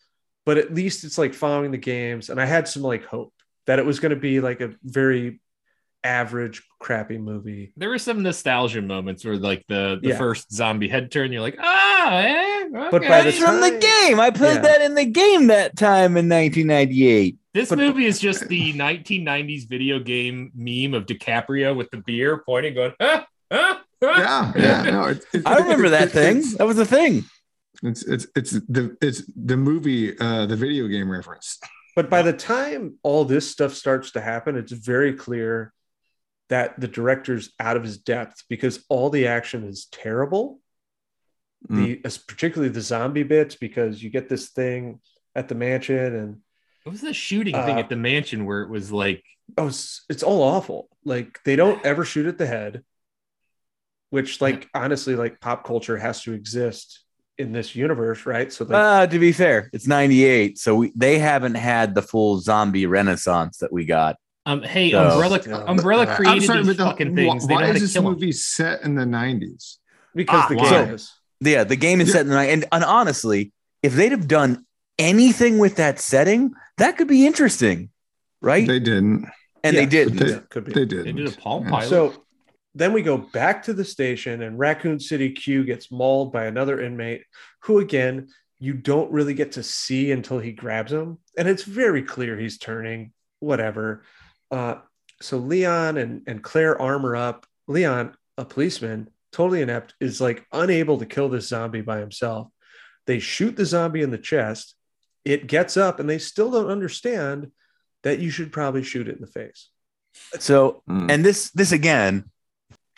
[0.44, 2.29] but at least it's like following the games.
[2.29, 3.33] And I had some like hope
[3.66, 5.40] that it was going to be like a very
[6.03, 7.73] average, crappy movie.
[7.77, 10.18] There were some nostalgia moments where like the the Yeah.
[10.18, 13.79] first zombie head turn, you're like, ah, eh, But by the okay." That's from the
[13.79, 14.18] game.
[14.18, 14.61] I played Yeah.
[14.62, 17.37] that in the game that time in 1998.
[17.53, 22.38] This But- movie is just the 1990s video game meme of DiCaprio with the beer
[22.46, 24.53] pointing, going, ah, ah, ah.
[24.57, 24.90] Yeah, yeah.
[24.90, 26.42] No, it's, it's, I remember that thing.
[26.57, 27.25] That was a thing.
[27.83, 31.59] it's it's it's the it's the movie, uh, the video game reference.
[31.96, 35.72] But by the time all this stuff starts to happen, it's very clear
[36.48, 40.61] that the director's out of his depth because all the action is terrible.
[41.68, 45.00] The as- particularly the zombie bits because you get this thing
[45.35, 46.40] at the mansion and
[46.85, 49.22] What was the shooting thing Uh, at the mansion where it was like,
[49.59, 50.88] oh, it's, it's all awful.
[51.05, 52.83] Like they don't ever shoot at the head,
[54.09, 57.05] which like honestly, like pop culture has to exist
[57.40, 58.53] in this universe, right?
[58.53, 60.59] So like, Uh, to be fair, it's 98.
[60.59, 64.16] So we, they haven't had the full zombie renaissance that we got.
[64.46, 65.64] um, hey, So- Umbrella, Yeah.
[65.66, 67.46] Umbrella created I'm sorry, these the, fucking why, things.
[67.46, 68.12] They know why how is to this kill 'em.
[68.14, 69.79] movie set in the 90s?
[70.14, 70.70] because Ah, the wow.
[70.70, 72.12] game is Yeah, the game is Yeah.
[72.14, 72.50] set in the night.
[72.50, 74.64] And, and honestly, if they'd have done
[74.98, 77.90] anything with that setting, that could be interesting,
[78.42, 78.66] right?
[78.66, 79.26] They didn't.
[79.62, 80.16] and Yeah, they didn't.
[80.16, 80.72] They- could be.
[80.72, 81.05] They did.
[81.05, 81.70] They did a Palm Yeah.
[81.70, 81.88] Pilot.
[81.90, 82.24] So
[82.74, 86.80] then we go back to the station, and Raccoon City Q gets mauled by another
[86.80, 87.24] inmate
[87.62, 88.28] who, again,
[88.59, 91.18] you don't really get to see until he grabs him.
[91.37, 94.04] And it's very clear he's turning, whatever.
[94.50, 94.76] Uh,
[95.20, 97.46] so Leon and, and Claire armor up.
[97.66, 102.48] Leon, a policeman, totally inept, is like unable to kill this zombie by himself.
[103.06, 104.74] They shoot the zombie in the chest.
[105.24, 107.50] It gets up, and they still don't understand
[108.02, 109.68] that you should probably shoot it in the face.
[110.38, 111.11] So, Mm.
[111.11, 112.30] and this, this again,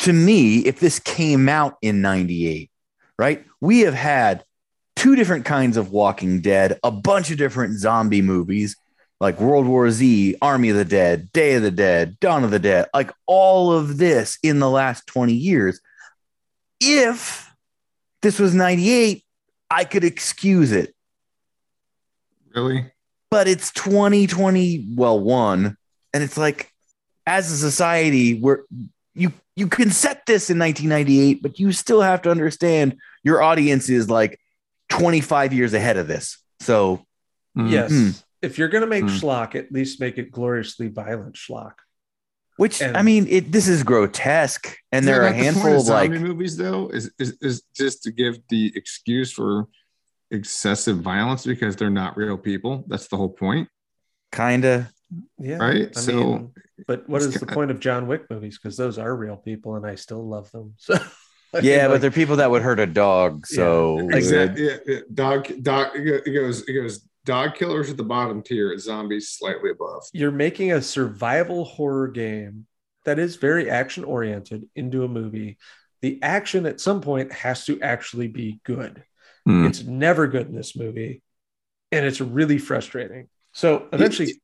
[0.03, 2.71] to me, if this came out in 98,
[3.19, 3.45] right?
[3.61, 4.45] We have had
[4.97, 8.77] two different kinds of Walking Dead, a bunch of different zombie movies
[9.21, 12.59] like World War Z, Army of the Dead, Day of the Dead, Dawn of the
[12.59, 15.81] Dead, like all of this in the last 20 years.
[16.81, 17.49] If
[18.23, 19.25] this was 98,
[19.71, 20.93] I could excuse it.
[22.53, 22.91] Really?
[23.31, 25.77] But it's 2020, well, one,
[26.13, 26.73] and it's like,
[27.25, 28.63] as a society, we're
[29.15, 33.89] you you can set this in 1998, but you still have to understand your audience
[33.91, 34.41] is like
[34.89, 36.39] 25 years ahead of this.
[36.61, 37.05] So
[37.57, 37.71] Mm.
[37.71, 37.93] Yes.
[37.93, 38.23] Mm.
[38.41, 39.21] If you're going to make Mm.
[39.21, 41.75] schlock, at least make it gloriously violent schlock.
[42.57, 45.43] which And- I mean, it this is grotesque, and Isn't there are a that the
[45.45, 49.33] point handful of like zombie movies though is, is is just to give the excuse
[49.33, 49.69] for
[50.31, 52.85] excessive violence because they're not real people.
[52.89, 53.69] That's the whole point,
[54.31, 54.87] kind of
[55.39, 55.57] Yeah.
[55.57, 55.89] right?
[55.97, 56.53] I so mean,
[56.87, 58.59] but what is the point of John Wick movies?
[58.59, 60.75] Because those are real people and I still love them.
[61.55, 63.47] So, I mean, yeah, but like, they're people that would hurt a dog.
[63.47, 64.65] So exactly.
[64.65, 64.99] Yeah, yeah.
[65.13, 65.89] Dog, dog.
[65.95, 66.63] It goes.
[66.67, 67.07] It goes.
[67.27, 68.77] Dog killers at the bottom tier.
[68.79, 70.03] Zombies slightly above.
[70.15, 72.67] you're making a survival horror game
[73.05, 75.59] that is very action oriented into a movie.
[76.01, 79.05] The action at some point has to actually be good.
[79.45, 79.67] Hmm.
[79.67, 81.23] It's never good in this movie.
[81.91, 83.29] And it's really frustrating.
[83.53, 84.41] So eventually,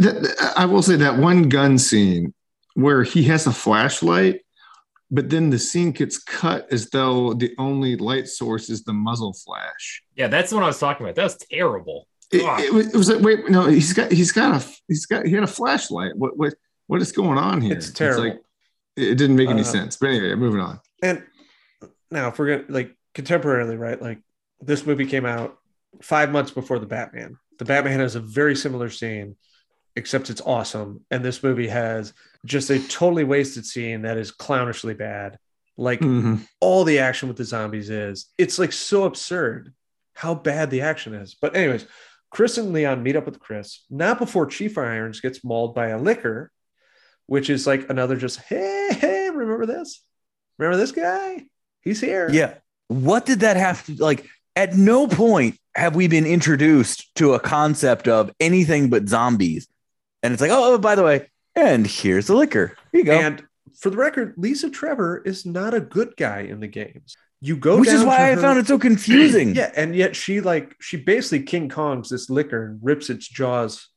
[0.00, 2.34] That- that- I will say that one gun scene
[2.74, 4.40] where he has a flashlight,
[5.10, 9.32] but then the scene gets cut as though the only light source is the muzzle
[9.32, 10.02] flash.
[10.14, 11.16] yeah, that's what I was talking about.
[11.16, 12.06] That was terrible.
[12.32, 15.26] It, it was, it was like, wait, no, he's got, he's got a, he's got,
[15.26, 16.16] he had a flashlight.
[16.16, 16.54] What, what,
[16.86, 17.72] what is going on here?
[17.76, 18.22] it's terrible.
[18.22, 18.40] like,
[18.96, 19.96] It didn't make any Uh, sense.
[19.96, 20.78] But anyway, moving on.
[21.02, 21.24] And
[22.12, 24.00] now, if we're gonna like contemporarily, right?
[24.00, 24.20] Like
[24.60, 25.58] this movie came out
[26.02, 27.36] five months before the Batman.
[27.58, 29.36] The Batman has a very similar scene,
[29.96, 31.04] except it's awesome.
[31.10, 32.12] And this movie has
[32.44, 35.38] just a totally wasted scene that is clownishly bad.
[35.76, 36.46] Like Mhm.
[36.60, 38.26] all the action with the zombies is.
[38.38, 39.72] It's like so absurd
[40.14, 41.34] how bad the action is.
[41.34, 41.86] But, anyways,
[42.30, 45.98] Chris and Leon meet up with Chris, not before Chief Irons gets mauled by a
[45.98, 46.52] Licker,
[47.26, 50.02] which is like another just, hey, hey, remember this?
[50.58, 51.46] Remember this guy?
[51.80, 52.28] He's here.
[52.30, 52.54] Yeah.
[52.88, 54.26] What did that have to like?
[54.56, 59.68] At no point have we been introduced to a concept of anything but zombies.
[60.22, 62.76] And it's like, oh, oh, by the way, and here's the Licker.
[62.92, 63.18] Here you go.
[63.18, 63.42] And
[63.78, 67.16] for the record, Lisa Trevor is not a good guy in the games.
[67.40, 69.54] You go Which is why to I her- found it so confusing.
[69.56, 73.88] Yeah, and yet she like she basically King Kongs this Licker and rips its jaws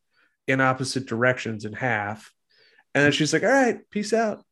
[0.48, 2.32] in opposite directions in half.
[2.96, 4.46] And then she's like, "All right, peace out.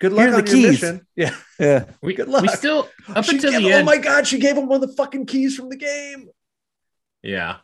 [0.00, 1.34] Good luck Here are on the your keys." mission." Yeah.
[1.58, 1.84] Yeah.
[2.02, 2.42] We, Good luck.
[2.42, 4.88] we still up She until gave- the oh my god, she gave him one of
[4.90, 6.28] the fucking keys from the game.
[7.22, 7.58] Yeah.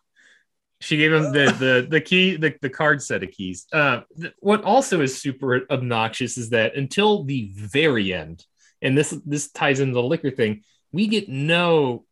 [0.80, 3.66] She gave him the the the key the, the card set of keys.
[3.72, 4.02] Uh,
[4.38, 8.44] what also is super obnoxious is that until the very end,
[8.82, 10.62] and this this ties into the Licker thing,
[10.92, 12.04] we get no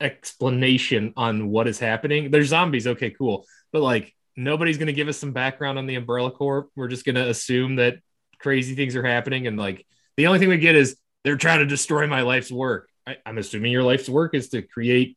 [0.00, 2.30] explanation on what is happening.
[2.30, 6.30] There's zombies, okay, cool, but like nobody's gonna give us some background on the Umbrella
[6.30, 6.70] Corp.
[6.76, 7.96] We're just gonna assume that
[8.38, 11.66] crazy things are happening, and like the only thing we get is they're trying to
[11.66, 12.90] destroy my life's work.
[13.06, 15.16] I, I'm assuming your life's work is to create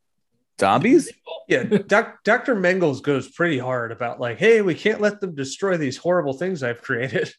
[0.60, 1.12] Zombies?
[1.48, 2.56] Yeah, doc, Dr.
[2.56, 6.63] Mengels goes pretty hard about like, hey, we can't let them destroy these horrible things
[6.63, 7.34] I've created.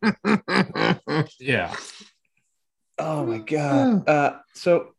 [1.38, 1.74] yeah.
[2.98, 4.04] Oh my god.
[4.08, 4.94] Uh, so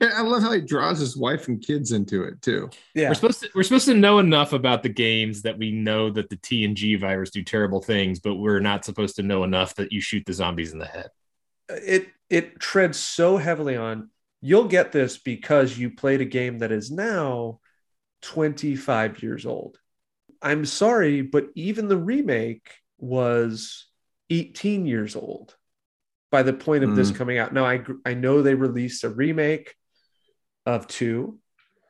[0.00, 2.70] And I love how he draws his wife and kids into it too.
[2.94, 6.10] yeah, We're supposed to we're supposed to know enough about the games that we know
[6.10, 9.92] that the TNG virus do terrible things, but we're not supposed to know enough that
[9.92, 11.08] you shoot the zombies in the head.
[11.68, 14.10] it it treads so heavily on
[14.44, 17.60] you'll get this because you played a game that is now
[18.20, 19.78] 25 years old.
[20.42, 23.86] I'm sorry, but even the remake was
[24.28, 25.56] 18 years old
[26.30, 27.16] by the point of this hmm.
[27.16, 27.54] coming out.
[27.54, 29.74] Now I I know they released a remake
[30.66, 31.38] of 2.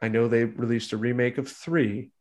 [0.01, 2.13] I know they released a remake of 3,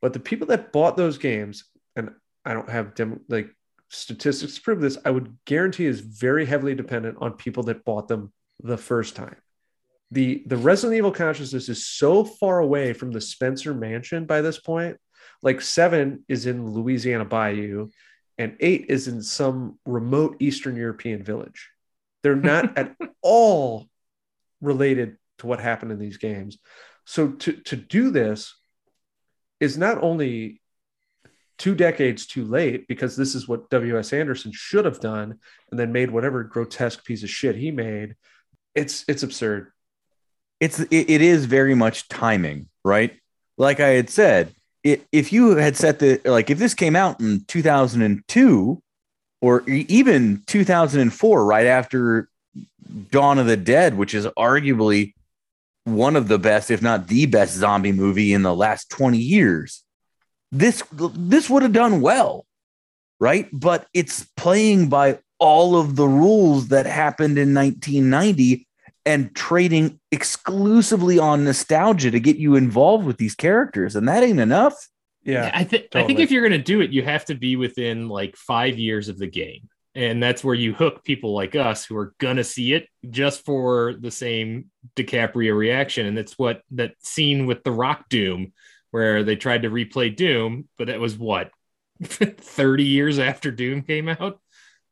[0.00, 1.64] but the people that bought those games
[1.96, 2.12] and
[2.44, 3.48] I don't have dem- like
[3.88, 8.06] statistics to prove this, I would guarantee is very heavily dependent on people that bought
[8.06, 9.36] them the first time.
[10.12, 14.60] The the Resident Evil consciousness is so far away from the Spencer mansion by this
[14.60, 14.98] point.
[15.42, 17.88] Like seven is in Louisiana Bayou,
[18.36, 21.70] and eight is in some remote Eastern European village.
[22.22, 23.88] They're not at all
[24.60, 26.58] related to what happened in these games.
[27.06, 28.54] So to to do this
[29.60, 30.60] is not only
[31.56, 34.12] two decades too late because this is what W.S.
[34.12, 35.38] Anderson should have done
[35.70, 38.14] and then made whatever grotesque piece of shit he made.
[38.74, 39.72] It's it's absurd.
[40.62, 43.18] It's it, it is very much timing, right?
[43.58, 47.20] Like I had said, it, if you had set the like if this came out
[47.20, 48.80] in 2002
[49.40, 52.28] or even 2004 right after
[53.10, 55.14] Dawn of the Dead, which is arguably
[55.82, 59.82] one of the best if not the best zombie movie in the last 20 years.
[60.52, 62.46] This this would have done well,
[63.18, 63.48] right?
[63.52, 68.68] But it's playing by all of the rules that happened in 1990
[69.04, 73.96] and trading exclusively on nostalgia to get you involved with these characters.
[73.96, 74.88] And that ain't enough.
[75.24, 75.50] Yeah.
[75.52, 78.36] I think I think if you're gonna do it, you have to be within like
[78.36, 79.68] five years of the game.
[79.94, 83.94] And that's where you hook people like us who are gonna see it just for
[83.98, 86.06] the same DiCaprio reaction.
[86.06, 88.52] And that's what that scene with the Rock Doom,
[88.90, 91.50] where they tried to replay Doom, but it was what
[92.02, 94.40] 30 years after Doom came out.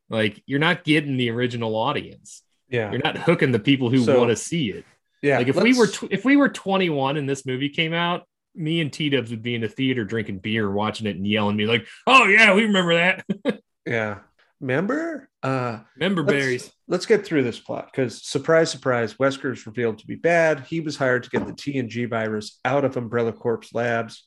[0.08, 2.42] Like you're not getting the original audience.
[2.70, 2.90] Yeah.
[2.90, 4.84] You're not hooking the people who So- want to see it.
[5.22, 5.36] Yeah.
[5.38, 8.80] like if we were tw- if we were 21 and this movie came out, me
[8.80, 11.66] and T Dubs would be in the theater drinking beer, watching it, and yelling, me
[11.66, 14.18] like, "Oh yeah, we remember that." yeah.
[14.62, 15.28] member.
[15.42, 16.72] Uh Remember let's- berries?
[16.88, 20.60] Let's get through this plot because surprise, surprise, Wesker's revealed to be bad.
[20.60, 24.26] He was hired to get the TNG virus out of Umbrella Corp's labs.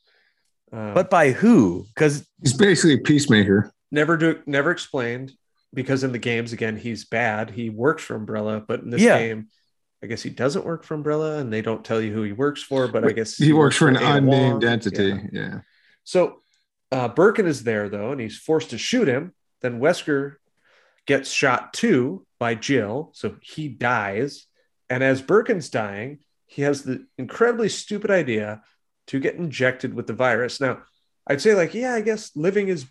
[0.72, 1.86] Um, But by who?
[1.94, 3.72] Because He's basically a peacemaker.
[3.92, 5.34] never do never explained
[5.74, 9.18] because in the games again he's bad he works for umbrella but in this Yeah.
[9.20, 9.48] game
[10.04, 12.62] i guess he doesn't work for umbrella and they don't tell you who he works
[12.62, 15.08] for but i guess he, works for an unnamed entity.
[15.08, 15.20] Yeah.
[15.32, 15.60] Yeah.
[16.04, 16.42] so
[16.92, 20.36] uh, birkin is there though and he's forced to shoot him then wesker
[21.08, 24.46] gets shot too by jill so he dies
[24.90, 28.62] and as birkin's dying he has the incredibly stupid idea
[29.08, 30.82] to get injected with the virus now
[31.28, 32.86] i'd say like yeah i guess living is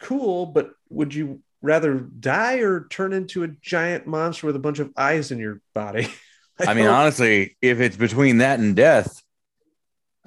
[0.00, 4.78] cool but would you rather die or turn into a giant monster with a bunch
[4.78, 6.08] of eyes in your body?
[6.66, 9.22] I mean, honestly, if it's between that and death,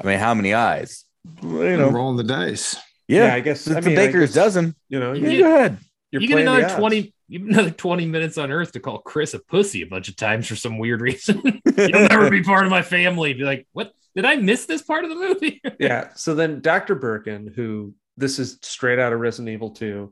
[0.01, 1.05] I mean, how many eyes?
[1.41, 2.75] Well, you know, rolling the dice.
[3.07, 4.75] yeah, yeah, I guess it's I the mean, I baker's guess, dozen.
[4.89, 5.77] You know, You you're, get- go ahead.
[6.11, 9.33] you're you get another 20 you get another 20 minutes on earth to call chris
[9.33, 11.41] a pussy a bunch of times for some weird reason
[11.77, 15.03] you'll never be part of my family be like what did i miss this part
[15.05, 16.09] of the movie yeah.
[16.15, 16.95] So then Dr.
[16.95, 20.11] Birkin, who this is straight out of Resident Evil 2,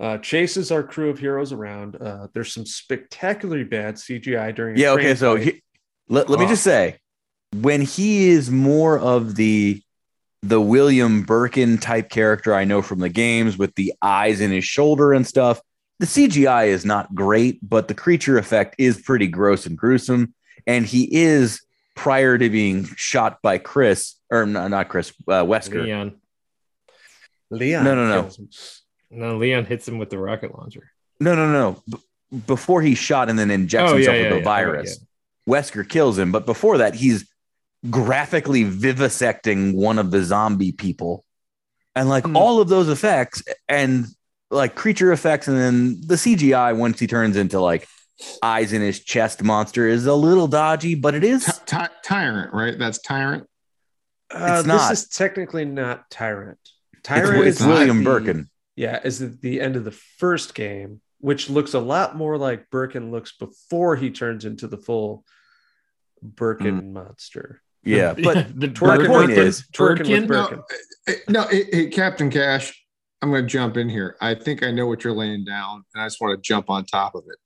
[0.00, 1.96] uh, chases our crew of heroes around.
[2.00, 4.76] Uh, there's some spectacularly bad CGI during.
[4.76, 4.90] Yeah.
[4.90, 5.14] Okay.
[5.14, 5.62] So he,
[6.08, 6.48] let, let me Oh.
[6.48, 6.98] just say,
[7.52, 9.80] when he is more of the
[10.42, 14.64] the William Birkin type character I know from the games with the eyes in his
[14.64, 15.58] shoulder and stuff,
[16.00, 20.34] the CGI is not great, but the creature effect is pretty gross and gruesome.
[20.66, 21.62] And he is
[21.94, 25.84] prior to being shot by Chris or no, not Chris uh, Wesker.
[25.84, 26.16] leon
[27.50, 27.84] Leon.
[27.84, 28.30] No, no, no.
[29.14, 29.28] Kills him.
[29.32, 30.90] no leon hits him with the rocket launcher
[31.20, 31.82] No, no, no.
[31.88, 31.98] B-
[32.46, 34.44] before he shot and then injects Oh, himself yeah, with the yeah.
[34.44, 34.98] virus,
[35.48, 36.32] Wesker kills him.
[36.32, 37.28] But before that, he's
[37.90, 41.24] graphically vivisecting one of the zombie people.
[41.94, 42.36] And like Hmm.
[42.36, 44.06] all of those effects and
[44.50, 47.86] like creature effects, and then the CGI once he turns into like
[48.42, 51.44] eyes in his chest monster is a little dodgy, but it is.
[51.44, 52.76] Ty- ty- tyrant, right?
[52.78, 53.44] That's tyrant.
[54.32, 54.88] Uh, It's not.
[54.90, 56.58] This is technically not Tyrant.
[56.94, 58.50] It's, Tyrant it's is William the- Birkin.
[58.76, 62.70] Yeah, is at the end of the first game, which looks a lot more like
[62.70, 65.24] Birkin looks before he turns into the full
[66.22, 67.60] Birkin monster.
[67.84, 70.26] Yeah, but the my Twerking point with- is- twerking with Birkin?
[70.26, 70.62] Birkin.
[71.06, 72.84] No, eh, no hey, hey, Captain Cash,
[73.22, 74.16] I'm going to jump in here.
[74.20, 76.84] I think I know what you're laying down, and I just want to jump on
[76.84, 77.36] top of it.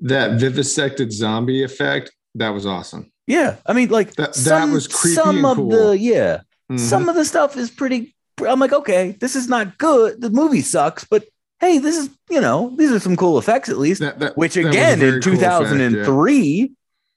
[0.00, 3.10] That vivisected zombie effect, that was awesome.
[3.26, 5.68] yeah, I mean, like That- that some, was creepy Some and of cool.
[5.70, 6.40] the yeah,
[6.70, 6.78] Mhm.
[6.78, 10.60] some of the stuff is pretty i'm like okay this is not good the movie
[10.62, 11.24] sucks but
[11.60, 14.54] hey this is you know these are some cool effects at least That- that- which
[14.54, 15.58] that again very in cool effect, yeah.
[15.58, 16.72] 2003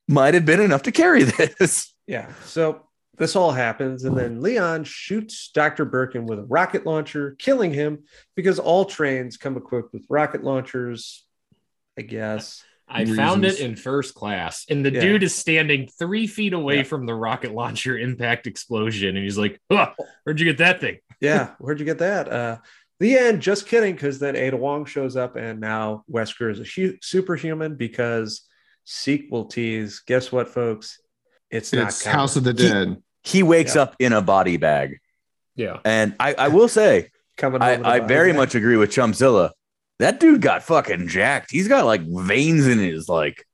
[0.08, 1.24] might have been enough to carry
[1.60, 2.30] this Yeah.
[2.46, 5.86] So this all happens, and then Leon shoots Dr.
[5.86, 8.00] Birkin with a rocket launcher, killing him
[8.36, 11.24] because all trains come equipped with rocket launchers,
[11.98, 12.64] I guess.
[12.90, 15.02] I found it in first class, and the Yeah.
[15.02, 16.84] dude is standing three feet away Yeah.
[16.84, 19.92] from the rocket launcher impact explosion, and he's like, huh,
[20.24, 21.52] "Where'd you get that thing?" Yeah.
[21.60, 22.30] Where'd you get that?
[22.32, 22.58] Uh,
[23.00, 23.42] the end.
[23.42, 23.94] Just kidding.
[23.96, 28.42] Because then Ada Wong shows up, and now Wesker is a hu- superhuman because
[28.84, 30.02] sequel tease.
[30.06, 31.00] Guess what, folks?
[31.50, 32.04] It's not It's.
[32.06, 32.98] House of the Dead.
[33.24, 33.84] he wakes Yeah.
[33.84, 34.98] up in a body bag
[35.56, 37.62] Yeah, and i, I will say coming.
[37.62, 38.38] I, home in a I body very bag.
[38.38, 39.52] much agree with Chumpzilla
[40.00, 43.46] that dude got fucking jacked he's got like veins in his like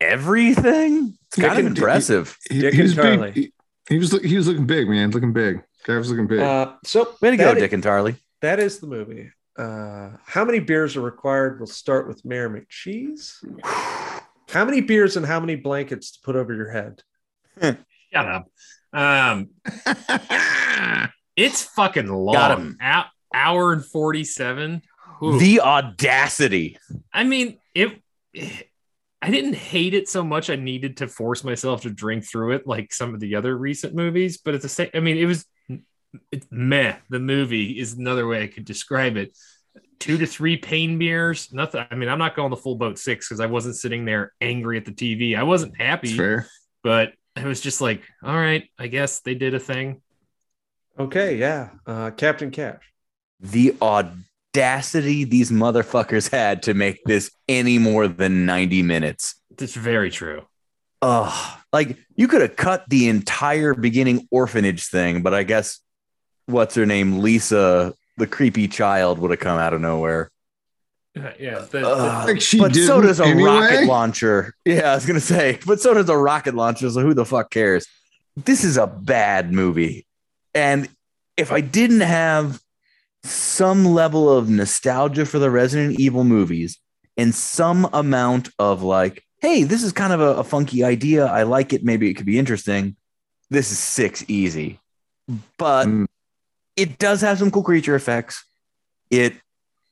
[0.00, 3.30] everything it's kind of Dick and- impressive He, Dick he and was Charlie.
[3.32, 3.34] big.
[3.34, 3.52] He,
[3.88, 5.10] he was he was looking big, man.
[5.10, 5.62] Looking big.
[5.84, 6.40] Guy looking big.
[6.40, 9.30] Uh, so way to go that is- Dickon Tarly That is the movie.
[9.56, 11.58] Uh, how many beers are required?
[11.60, 13.34] We'll start with Mayor McCheese.
[14.48, 17.02] How many beers and how many blankets to put over your head?
[17.60, 17.76] shut
[18.14, 18.48] up.
[18.92, 19.50] Um,
[21.36, 22.34] it's fucking long.
[22.34, 22.76] Got him.
[22.80, 24.82] Hou- hour and forty-seven.
[25.22, 25.38] Ooh.
[25.38, 26.76] the audacity
[27.12, 28.02] I mean, it.
[29.24, 30.50] I didn't hate it so much.
[30.50, 33.94] I needed to force myself to drink through it, like some of the other recent
[33.94, 34.38] movies.
[34.38, 35.46] But at the same, I mean, it was
[36.30, 36.96] it's meh.
[37.08, 39.36] The movie is another way I could describe it.
[39.98, 41.84] Two to three pain beers, nothing.
[41.90, 44.76] I mean, I'm not going the full boat six because I wasn't sitting there angry
[44.76, 45.36] at the TV.
[45.38, 46.48] I wasn't happy, fair.
[46.82, 50.02] but I was just like, all right, I guess they did a thing.
[50.98, 51.70] Okay, yeah.
[51.86, 52.82] Uh, Captain Cash.
[53.40, 59.36] the audacity these motherfuckers had to make this any more than 90 minutes.
[59.58, 60.42] It's very true.
[61.00, 61.58] Ugh.
[61.72, 65.80] Like you could have cut the entire beginning orphanage thing, but I guess
[66.46, 67.20] what's her name?
[67.20, 70.30] Lisa, the creepy child, would have come out of nowhere.
[71.16, 72.28] Uh, Yeah, the- the- Ugh.
[72.28, 73.50] Like she but so does a anyway?
[73.50, 74.54] rocket launcher.
[74.64, 76.88] Yeah, I was gonna say, but so does a rocket launcher.
[76.90, 77.86] So who the fuck cares?
[78.36, 80.06] This is a bad movie.
[80.54, 80.88] And
[81.36, 82.60] if I didn't have
[83.24, 86.78] some level of nostalgia for the Resident Evil movies
[87.16, 91.26] and some amount of like, hey, this is kind of a, a funky idea.
[91.26, 91.84] I like it.
[91.84, 92.96] Maybe it could be interesting.
[93.50, 94.80] This is six easy.
[95.58, 96.06] But Mm.
[96.76, 98.44] It does have some cool creature effects.
[99.10, 99.34] It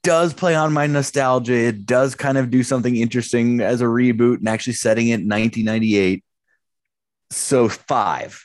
[0.02, 1.52] does play on my nostalgia.
[1.54, 5.28] It does kind of do something interesting as a reboot and actually setting it in
[5.28, 6.24] 1998.
[7.30, 8.42] So five,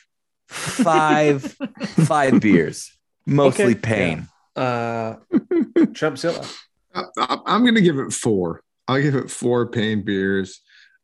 [0.48, 1.42] five,
[2.06, 2.92] five beers,
[3.24, 4.28] mostly Okay, pain.
[4.54, 6.46] Uh, Chumpzilla.
[6.94, 8.62] I- I- I'm going to give it four.
[8.88, 10.60] I'll give it four pain beers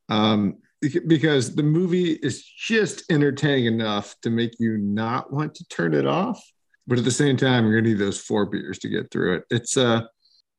[0.09, 5.93] um, because the movie is just entertaining enough to make you not want to turn
[5.95, 6.41] it off.
[6.87, 9.37] But at the same time, you're going to need those four beers to get through
[9.37, 9.45] it.
[9.51, 10.03] It's uh,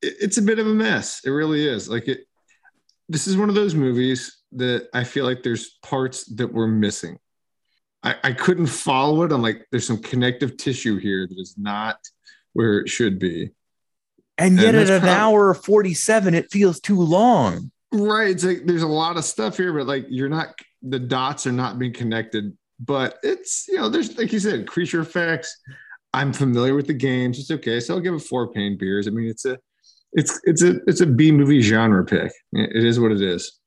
[0.02, 1.22] it's a bit of a mess.
[1.26, 1.90] It really is.
[1.90, 2.22] Like it.
[3.10, 7.18] This is one of those movies that I feel like there's parts that we're missing.
[8.02, 9.32] I, I couldn't follow it.
[9.32, 11.98] I'm like, there's some connective tissue here that is not
[12.54, 13.52] where it should be.
[14.38, 17.72] And yet And at an prob- hour 47, it feels too long.
[17.92, 18.32] Right.
[18.32, 21.52] It's like there's a lot of stuff here, but like you're not the dots are
[21.52, 22.58] not being connected.
[22.80, 25.56] But it's you know, there's like you said, creature effects.
[26.14, 27.40] I'm familiar with the games.
[27.40, 27.80] It's okay.
[27.80, 29.08] So I'll give it four pain beers.
[29.08, 29.58] I mean, it's a
[30.14, 32.32] it's it's a it's a B movie genre pick.
[32.54, 33.60] It is what it is.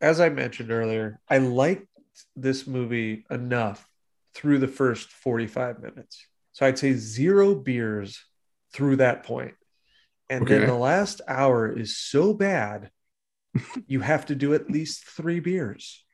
[0.00, 1.86] As I mentioned earlier, I liked
[2.36, 3.88] this movie enough
[4.34, 6.24] through the first 45 minutes.
[6.52, 8.24] So I'd say zero beers
[8.72, 9.54] through that point.
[10.30, 12.90] And then the last hour is so bad,
[13.88, 16.04] you have to do at least three beers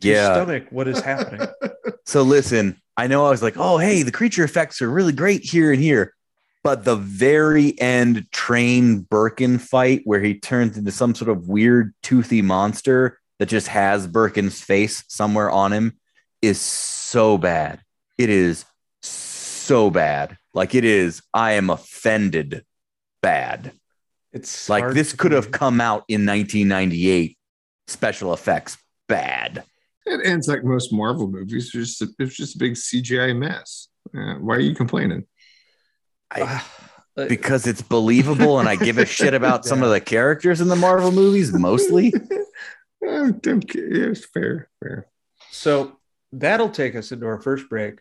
[0.00, 0.32] to Yeah.
[0.32, 1.46] stomach what is happening.
[2.04, 5.42] So listen, I know I was like, oh, hey, the creature effects are really great
[5.42, 6.14] here and here.
[6.62, 11.94] But the very end train Birkin fight where he turns into some sort of weird
[12.02, 15.98] toothy monster that just has Birkin's face somewhere on him
[16.40, 17.80] is so bad.
[18.18, 18.64] It is
[19.00, 20.36] so bad.
[20.54, 22.64] Like it is, I am offended
[23.22, 23.72] bad.
[24.32, 27.36] It's Like this could have come out in 1998.
[27.88, 28.78] Special effects
[29.08, 29.64] bad.
[30.04, 31.66] It ends like most Marvel movies.
[31.66, 33.88] It's just a, it's just a big CGI mess.
[34.16, 35.26] Uh, why are you complaining?
[36.34, 36.68] Ah,
[37.16, 40.68] uh, because it's believable and I give a shit about some of the characters in
[40.68, 42.12] the Marvel movies mostly.
[43.02, 43.94] Don't care.
[43.94, 45.06] Yeah, it's fair, fair.
[45.50, 45.98] So
[46.32, 48.00] that'll take us into our first break.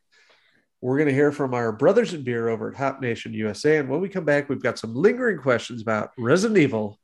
[0.79, 3.77] We're going to hear from our brothers in beer over at Hop Nation USA.
[3.77, 6.99] And when we come back, we've got some lingering questions about Resident Evil.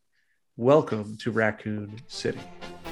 [0.55, 2.39] Welcome to Raccoon City.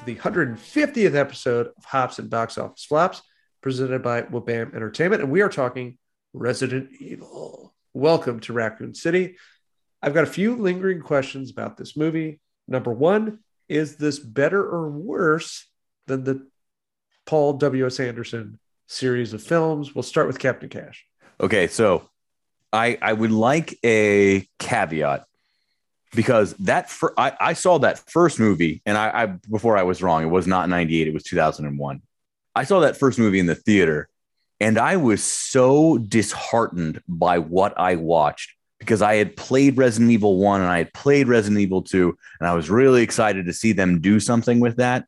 [0.00, 3.20] to the 150th episode of Hops and Box Office Flops,
[3.60, 5.22] presented by Wobam Entertainment.
[5.22, 5.98] And we are talking
[6.32, 7.74] Resident Evil.
[7.92, 9.36] Welcome to Raccoon City.
[10.00, 12.40] I've got a few lingering questions about this movie.
[12.66, 15.68] Number one, is this better or worse
[16.06, 16.48] than the
[17.26, 18.00] Paul W.S.
[18.00, 19.94] Anderson series of films?
[19.94, 21.04] We'll start with Captain Cash.
[21.38, 22.08] Okay, so
[22.72, 25.26] I I would like a caveat
[26.14, 30.22] because that I, I saw that first movie and I, I before I was wrong,
[30.22, 32.02] it was not 98, it was 2001.
[32.54, 34.08] I saw that first movie in the theater
[34.58, 40.38] and I was so disheartened by what I watched because I had played Resident Evil
[40.38, 43.72] 1 and I had played Resident Evil 2 and I was really excited to see
[43.72, 45.06] them do something with that.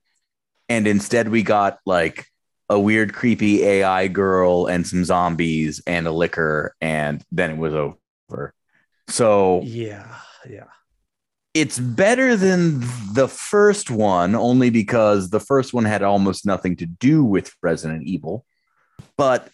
[0.68, 2.26] And instead we got like
[2.68, 7.74] a weird, creepy AI girl and some zombies and a Licker, and then it was
[7.74, 8.54] over.
[9.08, 10.16] So Yeah,
[10.48, 10.68] yeah.
[11.54, 12.80] It's better than
[13.12, 18.04] the first one, only because the first one had almost nothing to do with Resident
[18.06, 18.44] Evil.
[19.16, 19.48] But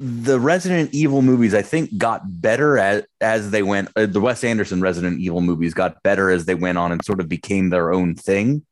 [0.00, 3.90] the Resident Evil movies, I think, got better as, as they went.
[3.96, 7.20] Uh, the Wes Anderson Resident Evil movies got better as they went on and sort
[7.20, 8.64] of became their own thing.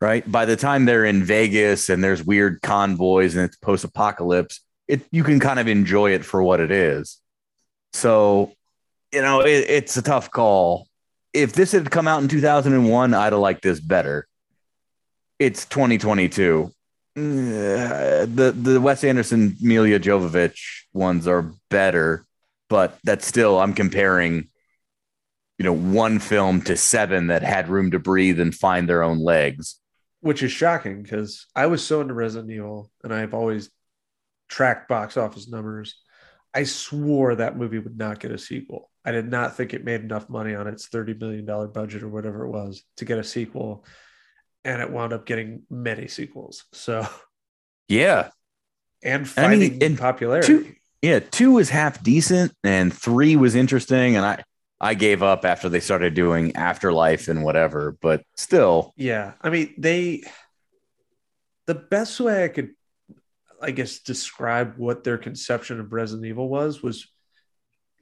[0.00, 0.30] Right.
[0.30, 5.02] By the time they're in Vegas and there's weird convoys and it's post apocalypse, it
[5.12, 7.20] you can kind of enjoy it for what it is.
[7.92, 8.52] So,
[9.12, 10.88] you know, it, it's a tough call.
[11.32, 14.26] If this had come out in 2001, I'd have liked this better.
[15.38, 16.72] It's 2022
[17.14, 17.20] uh,
[18.24, 22.24] the the Wes Anderson Milla Jovovich ones are better,
[22.70, 24.48] but that's still I'm comparing,
[25.58, 29.18] you know, one film to seven that had room to breathe and find their own
[29.18, 29.78] legs.
[30.20, 33.70] which is shocking because I was so into Resident Evil and I've always
[34.48, 35.96] tracked box office numbers.
[36.54, 38.90] I swore that movie would not get a sequel.
[39.04, 42.44] I did not think it made enough money on its $30 million budget or whatever
[42.44, 43.84] it was to get a sequel.
[44.64, 46.64] And it wound up getting many sequels.
[46.72, 47.06] So,
[47.88, 48.28] Yeah,
[49.02, 50.46] and I mean, and popularity.
[50.46, 51.18] two- yeah.
[51.18, 54.44] Two was half decent, and three was interesting, and I
[54.80, 57.96] I gave up after they started doing Afterlife and whatever.
[58.00, 59.32] But still, Yeah.
[59.40, 60.22] I mean, they,
[61.66, 62.70] the best way I could,
[63.60, 67.06] I guess, describe what their conception of Resident Evil was, was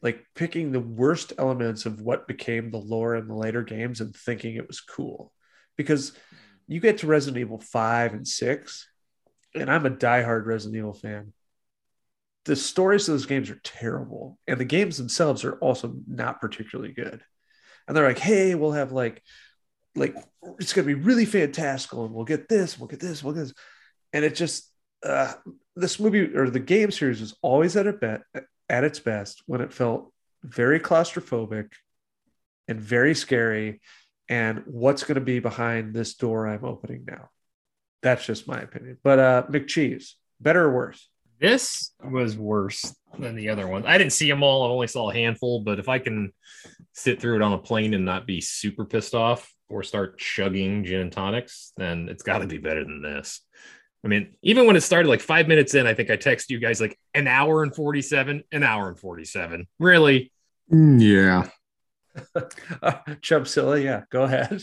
[0.02, 4.14] like picking the worst elements of what became the lore in the later games and
[4.14, 5.32] thinking it was cool.
[5.76, 6.12] Because
[6.68, 8.88] you get to Resident Evil 5 and 6,
[9.54, 11.32] and I'm a diehard Resident Evil fan.
[12.44, 16.92] The stories of those games are terrible, and the games themselves are also not particularly
[16.92, 17.22] good.
[17.88, 19.20] and they're like, "Hey, we'll have like,
[19.96, 20.14] like
[20.60, 23.54] it's gonna be really fantastical, and we'll get this, we'll get this, we'll get this,"
[24.12, 24.70] and it just
[25.02, 25.32] uh,
[25.74, 28.22] this movie or the game series was always at a bet
[28.70, 30.12] at its best when it felt
[30.42, 31.72] very claustrophobic
[32.68, 33.80] and very scary.
[34.28, 37.28] And what's going to be behind this door I'm opening now?
[38.02, 38.96] That's just my opinion.
[39.02, 41.08] But uh, McCheese, better or worse?
[41.40, 43.86] This was worse than the other one.
[43.86, 44.62] I didn't see them all.
[44.62, 45.60] I only saw a handful.
[45.60, 46.32] But if I can
[46.92, 50.84] sit through it on a plane and not be super pissed off or start chugging
[50.84, 53.40] gin and tonics, then it's got to be better than this.
[54.04, 56.58] I mean, even when it started like five minutes in, I think I texted you
[56.58, 59.66] guys like an hour and 47, an hour and 47.
[59.78, 60.32] Really?
[60.72, 61.48] Mm, Yeah.
[62.82, 62.92] uh,
[63.22, 64.62] Chumpzilla, yeah, go ahead.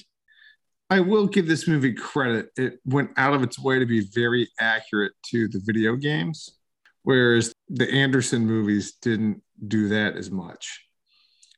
[0.90, 2.50] I will give this movie credit.
[2.56, 6.58] It went out of its way to be very accurate to the video games,
[7.04, 10.86] whereas the Anderson movies didn't do that as much.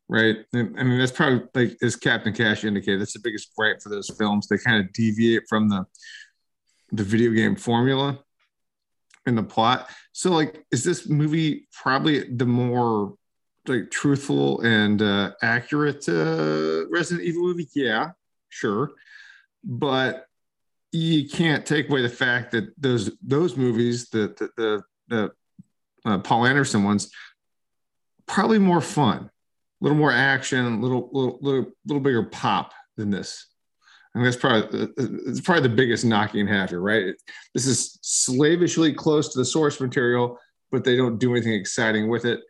[0.08, 0.38] Right.
[0.54, 3.90] And, I mean, that's probably like as Captain Cash indicated, that's the biggest gripe for
[3.90, 4.48] those films.
[4.48, 5.86] They kind of deviate from the
[6.92, 8.20] the video game formula
[9.26, 9.90] and the plot.
[10.12, 13.16] So, like, is this movie probably the more
[13.68, 17.68] like truthful and uh, accurate uh, Resident Evil movie?
[17.74, 18.12] Yeah,
[18.50, 18.92] sure
[19.64, 20.26] but
[20.92, 24.84] you can't take away the fact that those those movies, the the the,
[26.06, 27.12] the uh, Paul Anderson ones,
[28.26, 29.30] probably more fun, a
[29.82, 33.46] little more action, a little little little little bigger pop than this.
[34.20, 37.13] And that's probably it's probably the biggest knocking half here, right?
[37.53, 40.38] This is slavishly close to the source material,
[40.74, 42.41] but they don't do anything exciting with it.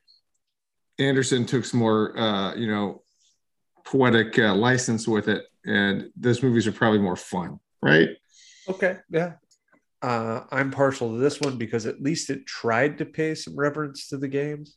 [0.98, 3.04] Anderson took some more, uh, you know,
[3.86, 8.10] poetic uh, license with it, and those movies are probably more fun, right?
[8.68, 9.34] Okay, yeah.
[10.02, 14.08] Uh, I'm partial to this one because at least it tried to pay some reverence
[14.08, 14.76] to the games.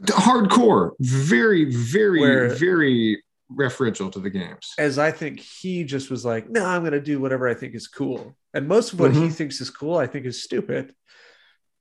[0.00, 4.72] Hardcore, very, very, Where- very referential to the games.
[4.78, 7.74] As I think he just was like, no, I'm going to do whatever I think
[7.74, 8.36] is cool.
[8.54, 9.32] And most of what he Mhm.
[9.32, 10.94] thinks is cool, I think is stupid,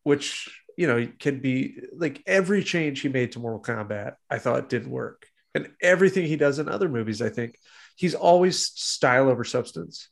[0.04, 4.70] which, you know, can be like every change he made to Mortal Kombat, I thought
[4.70, 5.26] didn't work.
[5.56, 7.58] And everything he does in other movies, I think
[7.96, 10.10] he's always style over substance.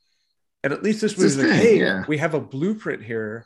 [0.63, 2.05] And at least this movie's like, thing, hey, yeah.
[2.07, 3.45] we have a blueprint here.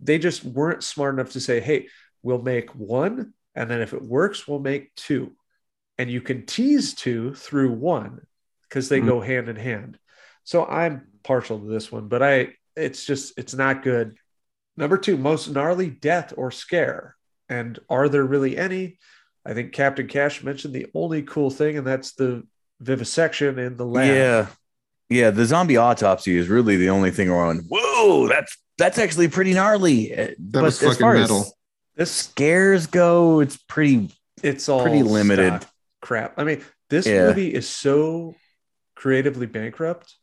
[0.00, 1.88] They just weren't smart enough to say, hey,
[2.22, 3.32] we'll make one.
[3.54, 5.32] And then if it works, we'll make two.
[5.98, 8.26] And you can tease two through one
[8.68, 9.06] because they Mhm.
[9.06, 9.98] go hand in hand.
[10.42, 14.16] So I'm partial to this one, but I it's just it's not good.
[14.76, 17.16] Number two, most gnarly death or scare.
[17.48, 18.98] And are there really any?
[19.46, 22.42] I think Captain Cash mentioned the only cool thing, and that's the
[22.80, 24.08] vivisection in the lab.
[24.08, 24.46] Yeah.
[25.08, 25.30] Yeah.
[25.30, 27.66] The zombie autopsy is really the only thing around.
[27.68, 30.12] Whoa, that's that's actually pretty gnarly.
[30.12, 31.46] Uh, That was fucking metal.
[31.94, 34.10] This scares go, it's pretty
[34.42, 35.62] it's all Pretty limited.
[35.62, 35.70] stock
[36.04, 36.38] crap.
[36.38, 37.22] I mean, this Yeah.
[37.28, 38.34] movie is so
[38.94, 40.14] creatively bankrupt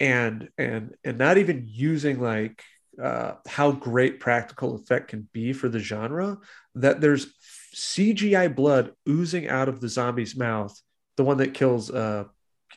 [0.00, 2.62] and and and not even using like
[3.02, 6.38] uh how great practical effect can be for the genre
[6.74, 7.32] that there's
[7.74, 10.78] CGI blood oozing out of the zombie's mouth,
[11.16, 12.24] the one that kills uh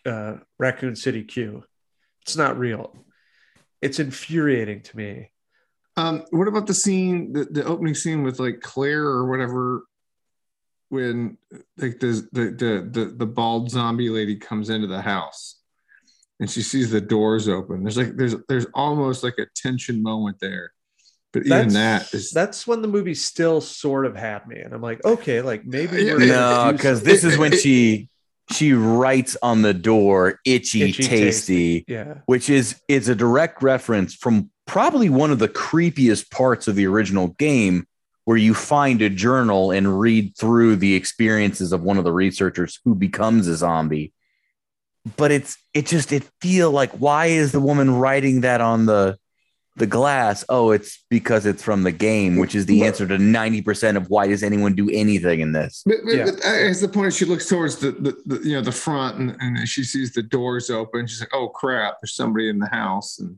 [0.06, 1.64] uh Raccoon City Q.
[2.22, 2.96] It's not real.
[3.82, 5.32] It's infuriating to me.
[5.98, 9.84] Um, what about the scene, the, the opening scene with like Claire or whatever,
[10.90, 11.38] when
[11.78, 15.60] like the, the the the the bald zombie lady comes into the house
[16.40, 17.84] and she sees the doors open.
[17.84, 20.72] There's like there's there's almost like a tension moment there,
[21.32, 24.82] but even that is that's when the movie still sort of had me, and I'm
[24.82, 28.10] like, okay, like maybe we're no, because this is when she
[28.52, 34.14] she writes on the door itchy, Itchy, tasty, yeah, which is is a direct reference
[34.14, 37.88] from probably one of the creepiest parts of the original game
[38.26, 42.80] where you find a journal and read through the experiences of one of the researchers
[42.84, 44.12] who becomes a zombie
[45.18, 49.18] but it's it just it feel like why is the woman writing that on the
[49.78, 53.98] the glass oh it's because it's from the game which is the answer to 90%
[53.98, 56.26] of why does anyone do anything in this But, but, Yeah.
[56.26, 59.20] but uh, as the point, she looks towards the, the, the you know the front
[59.20, 61.06] and, and she sees the doors open.
[61.08, 61.98] She's like, "Oh crap!
[62.02, 63.38] There's somebody in the house." And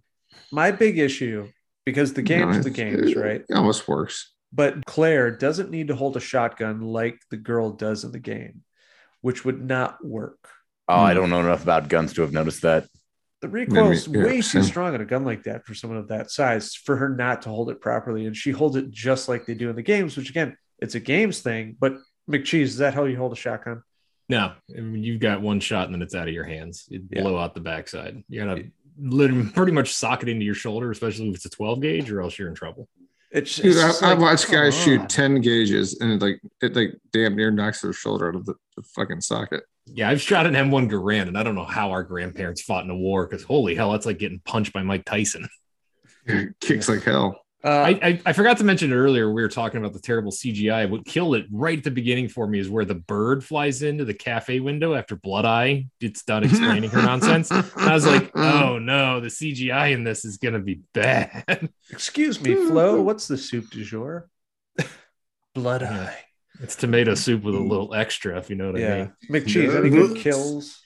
[0.51, 1.49] my big issue
[1.85, 3.41] because the you know, game's the it's- games, right?
[3.49, 4.31] It almost works.
[4.53, 8.63] But Claire doesn't need to hold a shotgun like the girl does in the game,
[9.21, 10.49] which would not work.
[10.87, 11.17] oh i hmm.
[11.19, 12.87] don't know enough about guns to have noticed that
[13.41, 16.31] The recoil's yeah, way too strong on a gun like that for someone of that
[16.31, 18.25] size for her not to hold it properly.
[18.25, 20.99] And she holds it just like they do in the games, which again, it's a
[20.99, 21.75] games thing.
[21.79, 21.97] But
[22.29, 23.83] McCheese, is that how you hold a shotgun?
[24.29, 26.87] No, I mean, you've got one shot and then it's out of your hands.
[26.89, 27.21] It Yeah.
[27.21, 28.23] blow out the backside.
[28.27, 28.63] You're gonna
[28.99, 32.21] literally pretty much sock it into your shoulder, especially if it's a 12 gauge, or
[32.21, 32.89] else you're in trouble.
[33.31, 34.83] It's Dude, it's I, just I like, watched guys on.
[34.83, 38.45] shoot 10 gauges and it like it like damn near knocks their shoulder out of
[38.45, 39.63] the, the fucking socket.
[39.85, 42.89] Yeah, I've shot an M1 Garand, and I don't know how our grandparents fought in
[42.89, 45.47] a war because holy hell, that's like getting punched by Mike Tyson.
[46.25, 47.45] It kicks like hell.
[47.63, 49.31] Uh, I, I, I forgot to mention it earlier.
[49.33, 50.87] We were talking about the terrible CGI.
[50.89, 54.05] What killed it right at the beginning for me is where the bird flies into
[54.05, 57.49] the cafe window after Blood Eye gets done explaining her nonsense.
[57.49, 61.69] And I was like, oh no, the CGI in this is gonna be bad.
[61.89, 63.01] excuse me, Flo.
[63.01, 64.29] What's the soup du jour?
[65.55, 66.01] Blood Yeah.
[66.01, 66.17] eye.
[66.61, 68.95] It's tomato soup with a little extra, if you know what I Yeah,
[69.29, 69.43] mean.
[69.43, 69.75] McCheese.
[69.75, 70.79] Any good kills?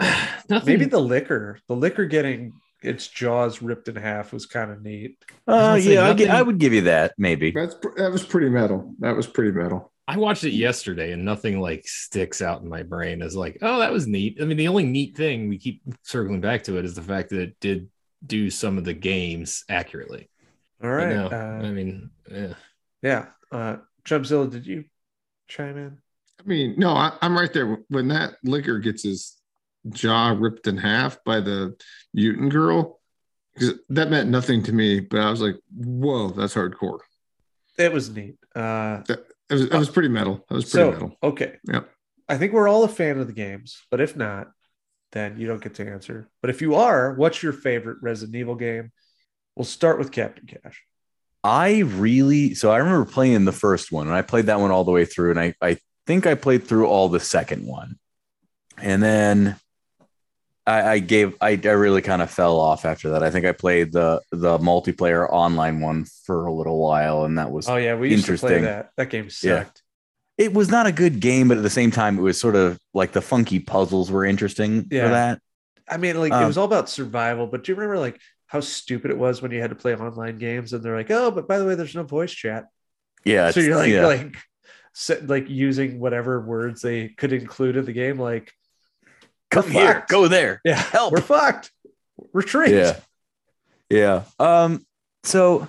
[0.00, 0.64] Nothing.
[0.64, 1.58] Maybe the Licker.
[1.68, 2.52] The Licker getting
[2.84, 5.16] its jaws ripped in half was kind of neat.
[5.46, 7.14] Uh, gonna yeah, I, nothing- I would give you that.
[7.18, 7.50] Maybe.
[7.50, 8.94] That's that was pretty metal.
[9.00, 9.92] That was pretty metal.
[10.06, 13.78] I watched it yesterday and nothing like sticks out in my brain as like, oh,
[13.80, 14.36] that was neat.
[14.40, 17.30] I mean, the only neat thing we keep circling back to it is the fact
[17.30, 17.88] that it did
[18.26, 20.28] do some of the games accurately.
[20.82, 21.08] All But right.
[21.08, 22.54] no, uh, I mean, yeah.
[23.00, 23.26] yeah.
[23.50, 24.84] Uh, Chumpzilla, did you
[25.48, 25.96] chime in?
[26.38, 27.78] I mean, no, I, I'm right there.
[27.88, 29.40] When that Licker gets his
[29.90, 31.76] jaw ripped in half by the
[32.12, 33.00] mutant girl,
[33.58, 37.00] 'cause that meant nothing to me, but I was like, whoa, that's hardcore.
[37.78, 38.36] It was neat.
[38.54, 40.44] Uh, It was, it was pretty metal.
[40.50, 41.16] It was pretty so metal.
[41.22, 41.58] okay.
[41.64, 41.90] Yep.
[42.28, 44.50] I think we're all a fan of the games, but if not,
[45.12, 46.28] then you don't get to answer.
[46.40, 48.90] But if you are, what's your favorite Resident Evil game?
[49.54, 50.82] We'll start with Captain Cash.
[51.44, 54.84] I really so I remember playing the first one and I played that one all
[54.84, 55.76] the way through, and I, I
[56.06, 57.98] think I played through all the second one.
[58.78, 59.56] And then
[60.66, 63.22] I, I gave I, I really kind of fell off after that.
[63.22, 67.50] I think I played the the multiplayer online one for a little while, and that
[67.50, 68.64] was Oh yeah, we used to play Interesting.
[68.64, 68.90] that.
[68.96, 69.64] That game Yeah.
[69.64, 69.82] sucked.
[70.38, 72.78] it was not a good game, but at the same time, it was sort of
[72.94, 75.04] like the funky puzzles were interesting Yeah.
[75.04, 75.40] for that.
[75.88, 77.46] I mean, like it Um, was all about survival.
[77.46, 80.38] But do you remember like how stupid it was when you had to play online
[80.38, 82.66] games and they're like, oh, but by the way, there's no voice chat.
[83.24, 83.50] Yeah.
[83.50, 84.06] so you're like yeah.
[84.06, 84.36] like
[85.26, 88.52] like using whatever words they could include in the game, like
[89.54, 90.10] come we're here, fucked.
[90.10, 90.60] go there.
[90.64, 91.12] yeah, Help.
[91.12, 91.70] we're fucked.
[92.32, 92.74] Retreat.
[92.74, 92.96] Yeah.
[93.90, 94.22] Yeah.
[94.38, 94.84] Um,
[95.24, 95.68] so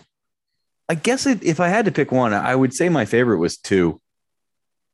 [0.89, 3.57] I guess it, if I had to pick one, I would say my favorite was
[3.57, 3.99] two.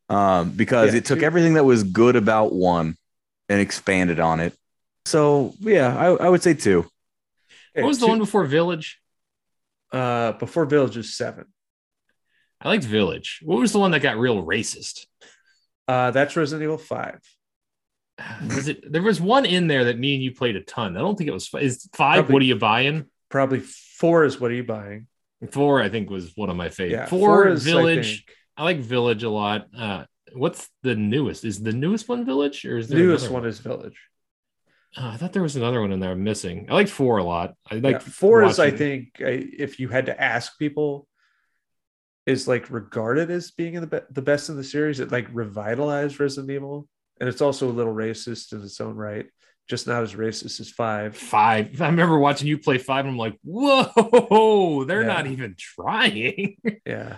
[0.09, 1.25] Um, because Yeah, it took two.
[1.25, 2.95] everything that was good about one
[3.47, 4.53] and expanded on it.
[5.05, 6.79] So yeah, I, I would say two.
[7.75, 8.99] Okay, What was the one before Village?
[9.93, 11.45] uh before Village is seven.
[12.61, 13.39] I liked Village.
[13.43, 15.05] What was the one that got real racist?
[15.87, 17.19] Uh that's Resident Evil 5.
[18.47, 18.91] Was it?
[18.91, 20.95] There was one in there that me and you played a ton.
[20.97, 21.49] I don't think it was.
[21.59, 22.15] Is five?
[22.17, 23.05] Probably- What are you buying?
[23.29, 25.07] Probably four is what are you buying?
[25.51, 26.97] Four, I think, was one of my favorite.
[26.97, 28.25] Yeah, Four, is, I Village.
[28.25, 29.67] think, I, like Village a lot.
[29.75, 30.03] Uh,
[30.33, 31.45] what's the newest?
[31.45, 33.97] Is the newest one Village or is there newest another one is Village.
[34.97, 36.67] Oh, I thought there was another one in there I'm missing.
[36.69, 37.55] I like four a lot.
[37.71, 41.07] I Like like four is, I think, I, if you had to ask people,
[42.27, 44.99] is like regarded as being in the be- the best in the series.
[44.99, 46.87] It like revitalized Resident Evil,
[47.21, 49.27] and it's also a little racist in its own right.
[49.69, 51.15] Just not as racist as five.
[51.15, 51.79] five.
[51.81, 53.05] I remember watching you play five.
[53.05, 55.07] And I'm like, whoa, they're Yeah.
[55.07, 56.57] not even trying.
[56.85, 57.17] Yeah,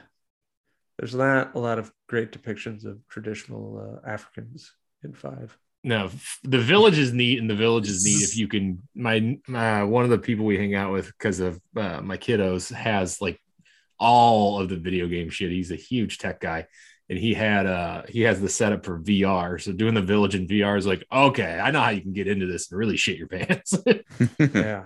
[0.99, 4.71] there's not a lot of great depictions of traditional uh, Africans
[5.03, 5.57] in five.
[5.83, 6.09] no,
[6.43, 8.83] the village is neat, and the village is neat if you can.
[8.93, 12.71] My, my one of the people we hang out with because of uh, my kiddos
[12.73, 13.39] has like
[13.99, 15.49] all of the video game shit.
[15.51, 16.67] He's a huge tech guy,
[17.09, 19.61] and he had uh he has the setup for VR.
[19.61, 22.27] So doing the village in VR is like, okay, I know how you can get
[22.27, 23.75] into this and really shit your pants.
[24.39, 24.85] yeah.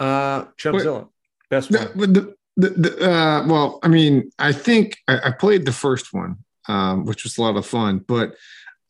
[0.00, 1.08] Uh, Chumpzilla,
[1.50, 1.90] best one.
[1.96, 6.12] but the, the, the uh, well, I mean, I think I, I played the first
[6.14, 6.36] one,
[6.68, 8.34] um, which was a lot of fun, but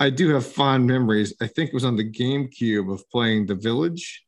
[0.01, 1.35] I do have fond memories.
[1.41, 4.25] I think it was on the GameCube of playing The Village.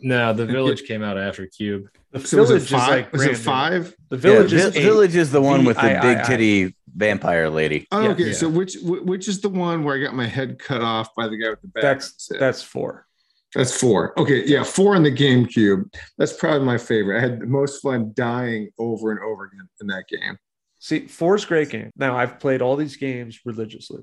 [0.00, 1.88] No, the village came out after Cube.
[2.12, 2.88] The So was village it is five?
[2.90, 3.94] like was it five?
[4.10, 4.82] The village Vi- is eight.
[4.82, 6.24] Village is the one with the big VIII.
[6.26, 7.86] titty vampire lady.
[7.92, 8.26] Oh, Yeah, okay.
[8.28, 8.32] yeah.
[8.32, 11.36] So which which is the one where I got my head cut off by the
[11.36, 11.82] guy with the bag?
[11.82, 13.06] That's on that's four.
[13.54, 14.18] That's four.
[14.20, 15.84] Okay, yeah, four in the GameCube.
[16.18, 17.16] That's probably my favorite.
[17.18, 20.36] I had the most fun dying over and over again in that game.
[20.78, 21.90] See, four's great game.
[21.96, 24.02] Now I've played all these games religiously.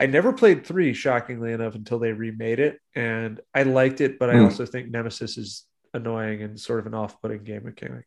[0.00, 4.18] I never played three, shockingly enough, until they remade it, and I liked it.
[4.18, 4.44] But I Hmm.
[4.44, 8.06] also think Nemesis is annoying and sort of an off-putting game mechanic.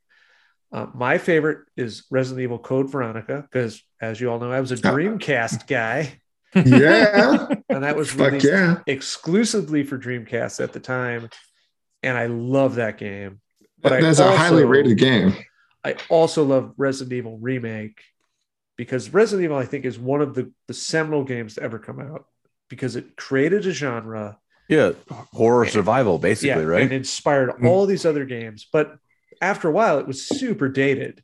[0.72, 4.72] Uh, my favorite is Resident Evil Code Veronica because, as you all know, I was
[4.72, 6.20] a Dreamcast guy,
[6.56, 8.80] Yeah, and that was released yeah.
[8.88, 11.30] exclusively for Dreamcast at the time,
[12.02, 13.40] and I love that game.
[13.80, 15.36] But I That's a highly rated game.
[15.84, 18.02] I also love Resident Evil Remake
[18.76, 22.00] because Resident Evil, I think, is one of the, the seminal games to ever come
[22.00, 22.26] out
[22.70, 24.38] because it created a genre,
[24.70, 26.82] Yeah, horror survival, basically, yeah, right?
[26.84, 27.68] and inspired Mm.
[27.68, 28.68] all these other games.
[28.72, 28.96] But
[29.42, 31.24] after a while, it was super dated.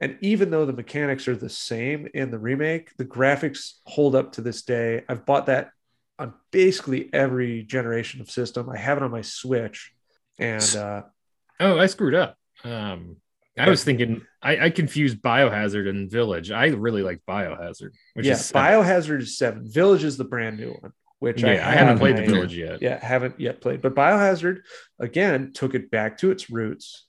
[0.00, 4.32] And even though the mechanics are the same in the remake, the graphics hold up
[4.32, 5.04] to this day.
[5.08, 5.70] I've bought that
[6.18, 8.68] on basically every generation of system.
[8.68, 9.92] I have it on my Switch,
[10.38, 11.02] and uh,
[11.60, 12.36] Oh, I screwed up.
[12.64, 13.16] Um,
[13.56, 16.50] I was thinking I, I confused Biohazard and Village.
[16.50, 18.62] I really like Biohazard, which yeah, is seven.
[18.62, 19.70] Biohazard is seven.
[19.70, 22.82] Village is the brand new one, which yeah, I, I, haven't played the Village yet.
[22.82, 23.80] Yeah, haven't yet played.
[23.80, 24.62] But Biohazard
[24.98, 27.06] again took it back to its roots.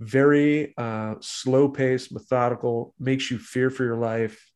[0.00, 4.50] Very uh, slow paced, methodical, makes you fear for your life.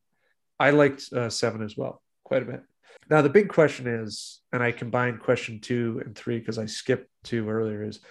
[0.59, 2.63] I liked uh, seven as well, quite a bit.
[3.09, 7.09] Now the big question is, and I combined question two and three because I skipped
[7.23, 7.83] two earlier.
[7.83, 8.01] Is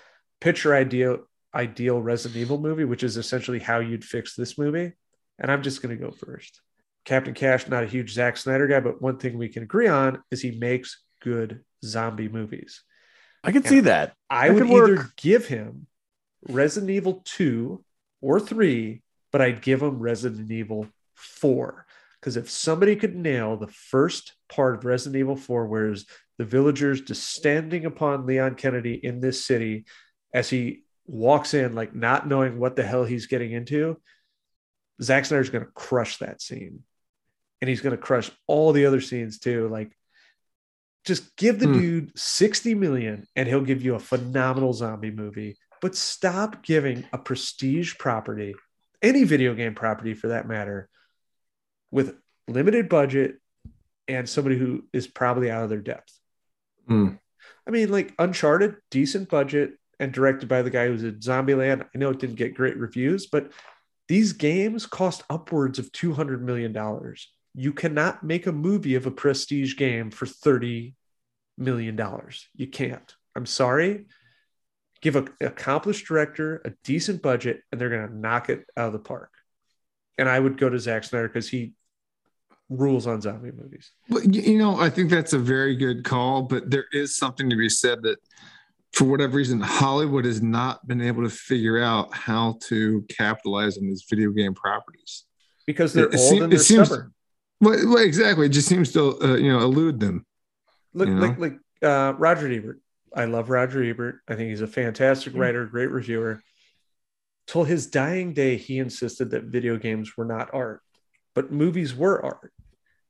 [0.40, 1.26] picture ideal
[1.56, 4.92] ideal Resident Evil movie, which is essentially how you'd fix this movie.
[5.38, 6.60] And I'm just going to go first.
[7.04, 10.22] Captain Cash, not a huge Zack Snyder guy, but one thing we can agree on
[10.30, 12.82] is he makes good zombie movies.
[13.42, 14.14] I can see that.
[14.28, 15.86] I That would either give him
[16.48, 17.82] Resident Evil 2
[18.20, 21.86] or 3, but I'd give him Resident Evil 4.
[22.20, 26.06] Because if somebody could nail the first part of Resident Evil 4, whereas
[26.38, 29.84] the villagers descending upon Leon Kennedy in this city
[30.34, 34.00] as he walks in, like not knowing what the hell he's getting into,
[35.02, 36.82] Zack Snyder's going to crush that scene.
[37.60, 39.68] And he's going to crush all the other scenes too.
[39.68, 39.96] Like,
[41.04, 41.78] just give the Hmm.
[41.78, 45.56] dude 60 million and he'll give you a phenomenal zombie movie.
[45.80, 48.54] But stop giving a prestige property,
[49.02, 50.88] any video game property for that matter,
[51.90, 52.16] with
[52.48, 53.36] limited budget
[54.08, 56.12] and somebody who is probably out of their depth.
[56.88, 57.10] Hmm.
[57.66, 61.86] I mean, like Uncharted, decent budget and directed by the guy who's at Zombieland.
[61.94, 63.50] I know it didn't get great reviews, but
[64.08, 66.76] these games cost upwards of $200 million.
[67.54, 70.94] You cannot make a movie of a prestige game for $30
[71.58, 71.98] million.
[72.54, 73.14] You can't.
[73.34, 74.06] I'm sorry.
[75.00, 78.92] Give an accomplished director a decent budget and they're going to knock it out of
[78.92, 79.30] the park.
[80.18, 81.74] And I would go to Zack Snyder because he
[82.68, 83.92] rules on zombie movies.
[84.08, 87.56] Well, you know, I think that's a very good call, but there is something to
[87.56, 88.18] be said that
[88.92, 93.84] for whatever reason, Hollywood has not been able to figure out how to capitalize on
[93.84, 95.24] these video game properties.
[95.66, 97.12] Because they're It- it old seem- and they're seems- stubborn.
[97.60, 98.46] Well, well, exactly.
[98.46, 100.26] It just seems to, uh, you know, elude them.
[100.94, 101.20] Look, you know?
[101.20, 102.80] like like uh, Roger Ebert.
[103.14, 104.20] I love Roger Ebert.
[104.28, 105.38] I think he's a fantastic Mm.
[105.40, 106.40] writer, great reviewer.
[107.46, 110.80] Till his dying day, he insisted that video games were not art,
[111.34, 112.52] but movies were art.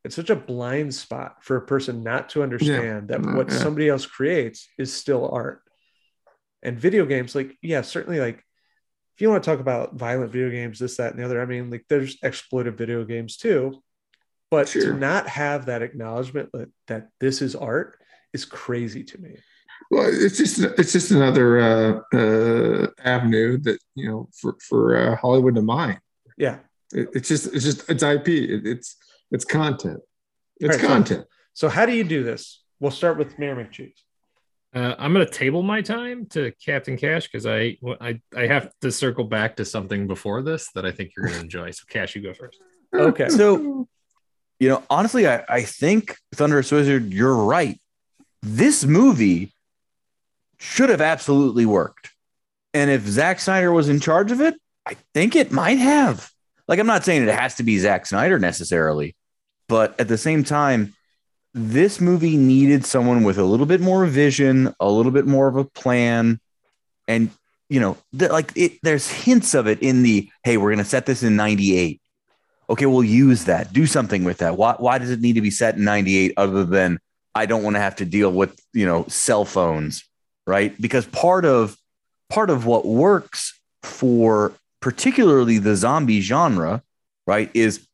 [0.05, 3.59] It's such a blind spot for a person not to understand that Uh, what yeah.
[3.59, 5.63] somebody else creates is still art.
[6.67, 8.39] And video games, like, yeah, certainly, like,
[9.15, 11.47] if you want to talk about violent video games, this, that, and the other, I
[11.47, 13.83] mean, like, there's exploitive video games too.
[14.51, 14.93] But Sure.
[14.93, 17.99] to not have that acknowledgement that, that this is art
[18.33, 19.37] is crazy to me.
[19.91, 25.17] Well, it's just it's just another uh, uh, avenue that you know for for uh,
[25.17, 26.01] Hollywood to mine.
[26.37, 26.59] Yeah.
[26.93, 28.29] It, it's just it's just it's IP.
[28.29, 28.97] It, it's
[29.31, 30.01] it's content.
[30.59, 31.25] It's right, so- content.
[31.55, 32.63] So how do you do this?
[32.81, 34.01] We'll start with Mayor McCheese.
[34.77, 38.93] Uh, I'm gonna table my time to Captain Cash because I, I I have to
[38.93, 41.71] circle back to something before this that I think you're gonna enjoy.
[41.71, 42.61] So Cash, you go first.
[42.95, 43.31] Okay.
[43.31, 43.89] So,
[44.61, 47.81] you know, honestly, I, I think Thunderous Wizard, you're right.
[48.43, 49.55] This movie
[50.59, 52.11] should have absolutely worked.
[52.75, 56.31] And if Zack Snyder was in charge of it, I think it might have.
[56.69, 59.17] Like, I'm not saying it has to be Zack Snyder necessarily,
[59.69, 60.95] but at the same time,
[61.57, 65.57] this movie needed someone with a little bit more vision, a little bit more of
[65.57, 66.39] a plan.
[67.09, 67.31] And,
[67.69, 70.85] you know, th- like it, there's hints of it in the hey, we're going to
[70.85, 72.01] set this in 98
[72.69, 73.73] okay, we'll use that.
[73.73, 74.57] Do something with that.
[74.57, 76.99] Why, why does it need to be set in 98 other than
[77.35, 80.05] I don't want to have to deal with, you know, cell phones,
[80.47, 80.79] right?
[80.81, 81.77] Because part of
[82.29, 86.83] part of what works for particularly the zombie genre,
[87.27, 87.86] right, is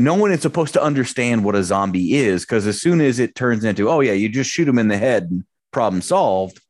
[0.00, 3.34] no one is supposed to understand what a zombie is because as soon as it
[3.34, 6.60] turns into, oh yeah, you just shoot them in the head and problem solved,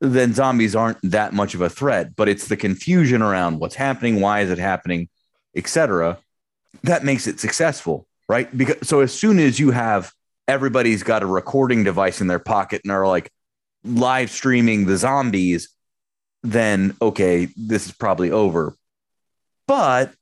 [0.00, 2.16] then zombies aren't that much of a threat.
[2.16, 5.08] But it's the confusion around what's happening, why is it happening,
[5.54, 6.18] etc
[6.84, 8.54] that makes it successful, right?
[8.56, 10.12] Because so as soon as you have
[10.48, 13.32] everybody's got a recording device in their pocket and are like
[13.84, 15.68] live streaming the zombies,
[16.42, 18.74] then okay, this is probably over.
[19.66, 20.12] But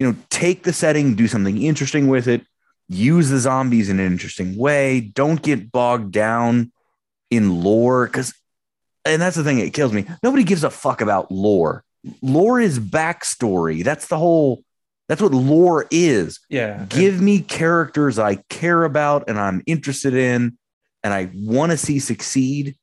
[0.00, 2.44] you know, take the setting, do something interesting with it,
[2.88, 5.00] use the zombies in an interesting way.
[5.00, 6.72] Don't get bogged down
[7.30, 8.34] in lore because
[9.04, 10.04] and that's the thing that kills me.
[10.22, 11.84] Nobody gives a fuck about lore.
[12.20, 13.84] Lore is backstory.
[13.84, 14.62] That's the whole
[15.08, 16.40] that's what lore is.
[16.48, 16.86] Yeah.
[16.88, 20.56] Give me characters I care about and I'm interested in
[21.04, 22.76] and I want to see succeed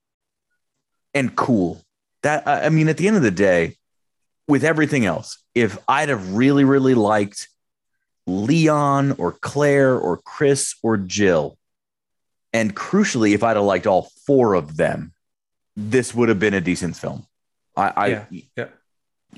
[1.13, 1.81] and cool.
[2.21, 3.75] That I mean at the end of the day
[4.47, 7.47] with everything else, if I'd have really, really liked
[8.25, 11.57] Leon or Claire or Chris or Jill.
[12.53, 15.13] And crucially, if I'd have liked all four of them,
[15.75, 17.25] this would have been a decent film.
[17.75, 18.67] I, I Yeah, yeah.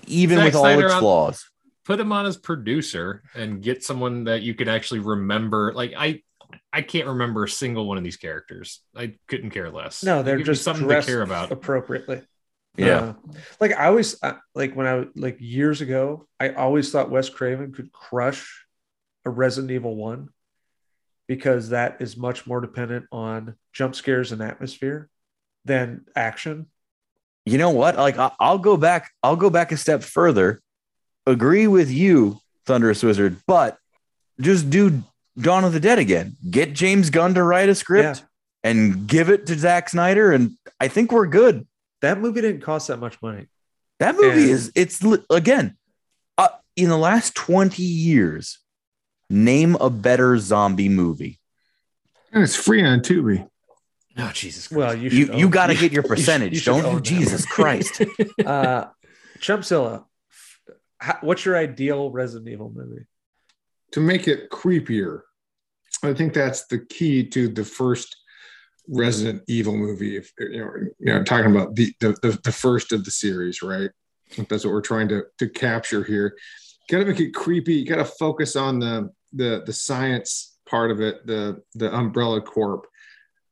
[0.07, 1.45] even Zack with all Snyder its on- flaws.
[1.85, 5.73] Put him on as producer and get someone that you could actually remember.
[5.73, 6.21] Like I,
[6.71, 8.81] I can't remember a single one of these characters.
[8.95, 10.03] I couldn't care less.
[10.03, 11.51] No, they're just something dressed to care about.
[11.51, 12.21] appropriately.
[12.87, 12.99] Yeah.
[12.99, 13.13] Uh,
[13.59, 17.71] like I always uh, like when I like years ago, I always thought Wes Craven
[17.73, 18.65] could crush
[19.25, 20.29] a Resident Evil 1
[21.27, 25.09] because that is much more dependent on jump scares and atmosphere
[25.65, 26.67] than action.
[27.45, 27.97] you know what?
[27.97, 29.11] Like I- I'll go back.
[29.23, 30.61] I'll go back a step further.
[31.25, 33.77] Agree with you, Thunderous Wizard, but
[34.39, 35.03] just do
[35.37, 36.37] Dawn of the Dead again.
[36.49, 38.03] Get James Gunn to write a script
[38.63, 41.67] and give it to Zack Snyder, and I think we're good.
[42.01, 43.47] That movie didn't cost that much money.
[43.99, 44.71] That movie And- is.
[44.75, 45.77] It's again.
[46.37, 48.59] Uh, in the last twenty years,
[49.29, 51.39] name a better zombie movie.
[52.31, 53.47] And it's free on Tubi.
[54.17, 54.77] Oh Jesus Christ.
[54.77, 56.85] Well, you You you got to get your should- you should- percentage, you should don't
[56.85, 56.99] own you?
[56.99, 57.03] that.
[57.05, 58.01] Jesus Christ!
[58.45, 58.85] uh
[59.39, 60.05] Chumpzilla,
[60.97, 63.05] how, what's your ideal Resident Evil movie?
[63.91, 65.21] to make it creepier.
[66.03, 68.15] I think that's the key to the first
[68.89, 70.17] Resident Evil movie.
[70.17, 73.89] If you know, you know, talking about the the, the, first of the series, right?
[74.49, 76.37] That's what we're trying to to capture here.
[76.89, 77.75] Got to make it creepy.
[77.75, 82.41] You got to focus on the the the science part of it, the the Umbrella
[82.41, 82.87] Corp.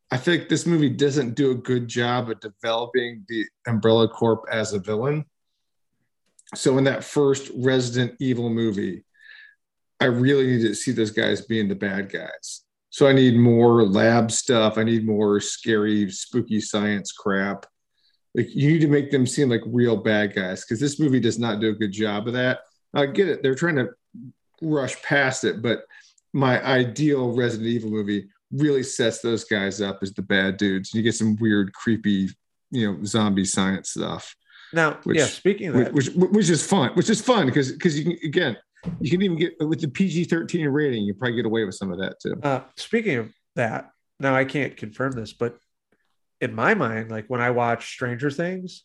[0.10, 4.74] I think this movie doesn't do a good job of developing the Umbrella Corp as
[4.74, 5.26] a villain.
[6.56, 9.04] So in that first Resident Evil movie,
[10.00, 12.64] I really need to see those guys being the bad guys.
[12.98, 14.80] So I need more lab stuff.
[14.80, 17.68] I need more scary, spooky science crap.
[18.34, 21.38] Like you need to make them seem like real bad guys because this movie does
[21.38, 22.62] not do a good job of that.
[22.96, 23.90] I get it; they're trying to
[24.64, 25.82] rush past it, but
[26.34, 30.92] my ideal Resident Evil movie really sets those guys up as the bad dudes.
[30.92, 32.30] You get some weird, creepy,
[32.72, 34.36] you know, zombie science stuff
[34.74, 37.74] Now, Which- yeah, speaking of that, which, which which is fun which is fun because
[37.74, 38.58] because you can again
[39.00, 42.00] you can even get with the pg-13 rating you probably get away with some of
[42.00, 45.58] that too Uh, speaking of that, now I can't confirm this, but
[46.40, 48.84] in my mind, like when I watch Stranger Things,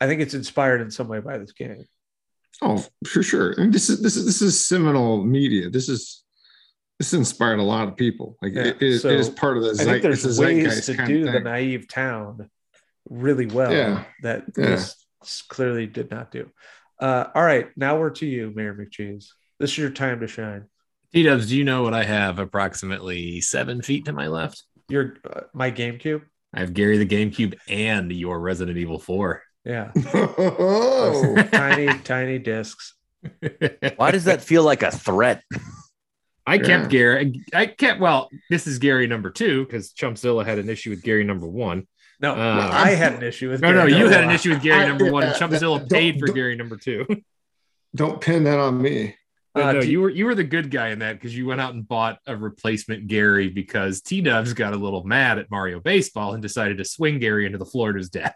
[0.00, 1.84] I think it's inspired in some way by this game.
[2.62, 6.24] oh for sure I mean, this is this is this is seminal media this is
[6.98, 9.62] this inspired a lot of people like Yeah, it, it, so it is part of
[9.64, 12.48] the I think there's ways to do the naive town
[13.08, 14.04] really well Yeah.
[14.22, 14.66] that Yeah.
[14.66, 16.50] this clearly did not do.
[16.98, 19.28] Uh, all right, now we're to you, Mayor McCheese.
[19.58, 20.66] This is your time to shine.
[21.12, 24.64] T Dubs, do you know what I have approximately seven feet to my left?
[24.88, 26.22] Your uh, my GameCube.
[26.52, 29.42] I have Gary the GameCube and your Resident Evil 4.
[29.64, 32.94] Yeah, oh tiny tiny discs.
[33.96, 35.42] Why does that feel like a threat?
[36.46, 37.42] I kept Gary.
[37.54, 41.24] I kept, well, this is Gary number two because Chumpzilla had an issue with Gary
[41.24, 41.86] number one.
[42.24, 43.60] No, Uh, I had an issue with.
[43.60, 45.90] No, no, you had an issue with Gary I- number one, and yeah, Chumpzilla don't-
[45.90, 47.06] paid for don't- Gary number two.
[47.94, 49.14] don't pin that on me
[49.54, 51.60] Uh, no, do- you were you were the good guy in that because you went
[51.60, 55.78] out and bought a replacement Gary because T Dubs got a little mad at Mario
[55.80, 58.34] Baseball and decided to swing Gary into the Florida's death.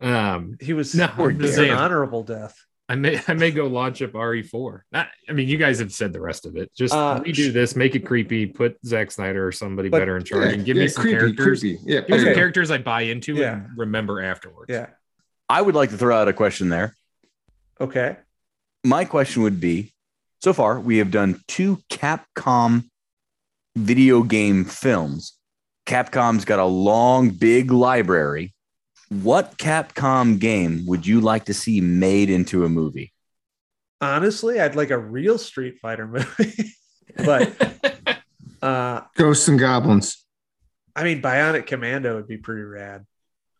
[0.00, 2.54] um, He was No, it I'm was just an honorable death.
[2.90, 4.80] I may I may go launch up RE4.
[4.90, 6.72] Not, I mean, you guys have said the rest of it.
[6.76, 10.24] Just Uh, redo this, make it creepy, put Zack Snyder or somebody But- better in
[10.24, 11.60] charge, Yeah, and give yeah, me some creepy, characters.
[11.60, 11.78] creepy.
[11.84, 13.52] yeah Give me some characters I buy into Yeah.
[13.54, 14.70] and remember afterwards.
[14.70, 14.86] Yeah.
[15.48, 16.94] I would like to throw out a question there.
[17.80, 18.16] Okay.
[18.84, 19.92] My question would be
[20.42, 22.84] so far, we have done two Capcom
[23.76, 25.34] video game films.
[25.86, 28.52] Capcom's got a long, big library.
[29.10, 33.12] What Capcom game would you like to see made into a movie?
[34.00, 36.72] Honestly, I'd like a real Street Fighter movie,
[37.16, 38.22] but
[38.62, 40.24] uh, ghosts and goblins
[40.94, 43.06] I mean, Bionic Commando would be pretty rad.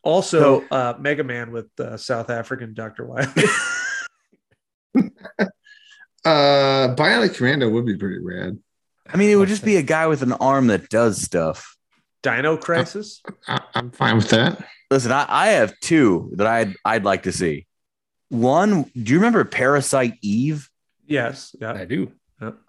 [0.03, 3.05] Also, uh, Mega Man with uh, South African Dr.
[3.05, 3.27] Wily.
[6.23, 8.55] uh bionic commando would be pretty rad
[9.11, 11.75] I mean, it would just be a guy with an arm that does stuff.
[12.21, 13.21] Dino Crisis.
[13.47, 17.31] I, i'm fine with that Listen, I, I have two that I'd I'd like to
[17.31, 17.65] see.
[18.27, 20.69] One, do you remember Parasite Eve?
[21.07, 21.55] Yes.
[21.59, 21.73] Yeah.
[21.73, 22.11] I do.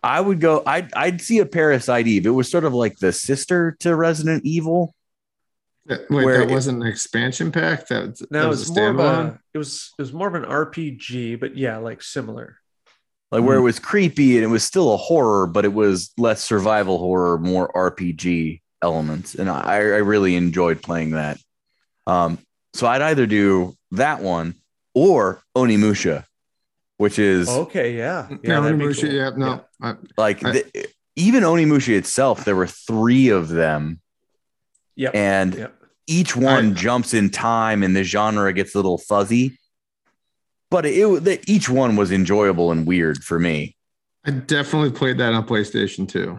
[0.03, 0.63] I would go.
[0.65, 2.27] I'd I'd see a Parasite Eve.
[2.27, 4.95] It was sort of like the sister to Resident Evil.
[5.87, 7.89] That- Wait, Where that it- wasn't an expansion pack.
[7.89, 9.29] That, that No, it was was a more of standalone.
[9.35, 9.41] a.
[9.55, 12.59] It was it was more of an RPG, but yeah, like similar.
[13.33, 13.63] like where hmm.
[13.63, 17.39] it was creepy and it was still a horror, but it was less survival horror,
[17.39, 21.39] more RPG elements, and I, I really enjoyed playing that.
[22.07, 22.39] Um,
[22.75, 24.55] so I'd either do that one
[24.95, 26.25] or Onimusha.
[26.99, 28.29] which is Okay, yeah.
[28.31, 29.13] Yeah, Yeah, Onimusha, cool.
[29.13, 30.87] yeah, no, I- like I- the,
[31.17, 34.01] even Onimusha itself, there were three of them,
[34.95, 35.75] Yeah, and Yep.
[36.07, 39.59] each one I- jumps in time, and the genre gets a little fuzzy.
[40.71, 43.77] But it, it each one was enjoyable and weird for me.
[44.25, 46.39] I definitely played that on PlayStation 2.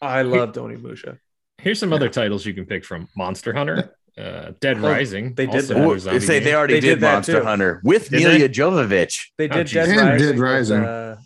[0.00, 1.18] I love Onimusha.
[1.58, 5.34] Here's some other titles you can pick from Monster Hunter, uh, Dead Oh, Rising.
[5.34, 5.76] they did also that.
[5.82, 7.44] another Well, say they already They did, did Monster too.
[7.44, 8.48] Hunter with Did Milla they?
[8.48, 9.28] Jovovich.
[9.38, 10.80] They Oh, did Dead And Rising.
[10.82, 11.18] Dead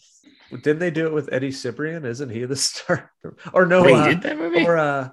[0.51, 2.05] with, uh, didn't they do it with Eddie Cibrian?
[2.05, 3.11] Isn't he the star?
[3.53, 3.83] Or no?
[3.83, 4.65] Wait, uh, did that movie?
[4.67, 5.09] or uh,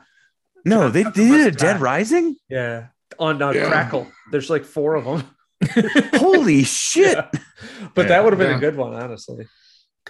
[0.66, 2.36] No, they, they did a Dead Rising.
[2.50, 2.88] yeah,
[3.20, 3.68] on uh, Yeah.
[3.68, 4.08] Crackle.
[4.32, 5.24] There's like four of them.
[6.16, 7.16] Holy shit!
[7.16, 7.28] Yeah.
[7.94, 8.08] But Yeah.
[8.10, 8.58] that would have been Yeah.
[8.58, 9.48] a good one, honestly.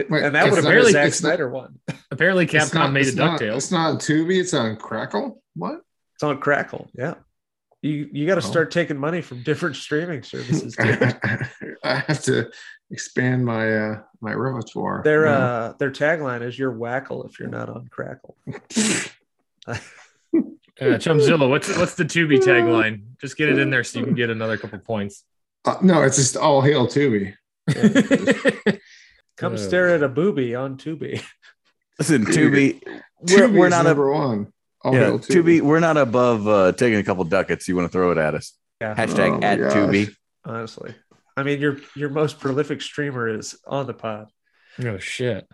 [0.09, 1.80] Wait, and that it's would have been a Zack it's not- Snyder one.
[2.12, 3.55] Apparently, It's Capcom not- made a it's not- DuckTales.
[3.57, 5.41] It's not on Tubi, it's on Crackle.
[5.55, 5.82] What?
[6.16, 6.89] It's on Crackle.
[6.93, 7.16] Yeah.
[7.82, 8.49] You you got to Oh.
[8.51, 10.75] start taking money from different streaming services.
[10.75, 11.17] Dude.
[11.84, 12.49] I have to
[12.91, 15.01] expand my uh my repertoire.
[15.03, 15.32] their Yeah.
[15.38, 18.38] uh their tagline is "You're whackle if you're not on Crackle."
[20.79, 23.03] Uh, Chumpzilla, what's what's the Tubi tagline?
[23.19, 25.25] Just get it in there so you can get another couple points.
[25.63, 27.36] Uh, no, it's just all hail Tubi.
[29.38, 29.57] Come Uh.
[29.57, 31.21] stare at a booby on Tubi.
[31.99, 33.01] Listen, Tubi, we're,
[33.47, 34.51] Tubi we're is not a, number one.
[34.84, 35.61] All yeah, hail Tubi.
[35.61, 37.67] We're not above uh, taking a couple ducats.
[37.67, 38.53] You want to throw it at us?
[38.79, 39.73] Yeah, Hashtag Oh at gosh.
[39.73, 40.15] Tubi.
[40.45, 40.95] honestly.
[41.38, 44.27] I mean, your your most prolific streamer is on the pod.
[44.84, 45.47] oh shit!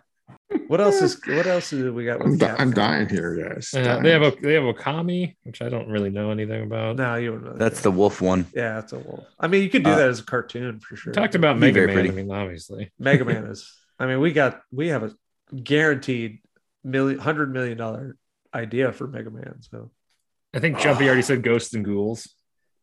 [0.67, 2.21] What else is what else do we got?
[2.21, 3.73] I'm, di- I'm dying here, guys.
[3.75, 4.03] Uh, Dying.
[4.03, 6.95] they have a they have Okami, which I don't really know anything about.
[6.95, 7.47] No, you wouldn't.
[7.47, 8.45] Really That's do the wolf one.
[8.55, 9.25] yeah, it's a wolf.
[9.39, 11.11] I mean, you could do Uh, that as a cartoon for sure.
[11.11, 11.93] We talked about Be Mega Man.
[11.93, 12.09] pretty.
[12.09, 12.91] I mean, obviously.
[12.99, 13.71] Mega Man is.
[13.99, 15.11] I mean, we got we have a
[15.63, 16.39] guaranteed
[16.83, 18.15] million hundred million dollar
[18.53, 19.57] idea for Mega Man.
[19.61, 19.91] So
[20.53, 22.27] I think Jumpy already said Ghosts and Ghouls.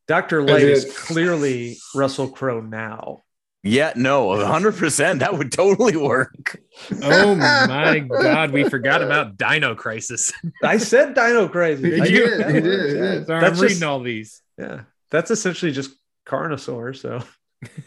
[0.06, 0.94] Doctor Light is did.
[0.94, 3.22] clearly Russell Crowe now.
[3.66, 5.20] Yeah, no, 100%.
[5.20, 6.60] That would totally work.
[7.02, 7.34] Oh
[7.68, 10.32] my god, we forgot about Dino Crisis.
[10.62, 11.86] I said Dino Crisis.
[11.86, 13.24] He I did, knew that did, was, yeah.
[13.24, 14.42] Sorry, That's I'm reading all these.
[14.58, 15.92] Yeah, that's essentially just
[16.26, 16.94] Carnosaur.
[16.94, 17.22] So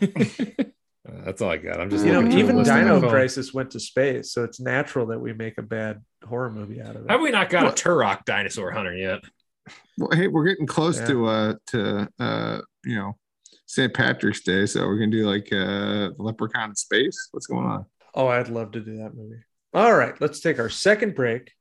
[0.01, 0.65] Uh,
[1.25, 1.79] that's all I got.
[1.79, 3.09] I'm just you know, even the list on my Dino.
[3.09, 6.95] Crisis went to space, so it's natural that we make a bad horror movie out
[6.95, 7.11] of it.
[7.11, 9.19] Have we not got a Turok dinosaur hunter yet?
[9.97, 11.05] Well, hey, we're getting close Yeah.
[11.07, 13.17] to uh to uh you know
[13.65, 13.93] St.
[13.93, 17.29] Patrick's Day, so we're gonna do like uh Leprechaun in space.
[17.31, 17.85] What's going on?
[18.13, 19.41] Oh, I'd love to do that movie.
[19.73, 21.51] All right, let's take our second break.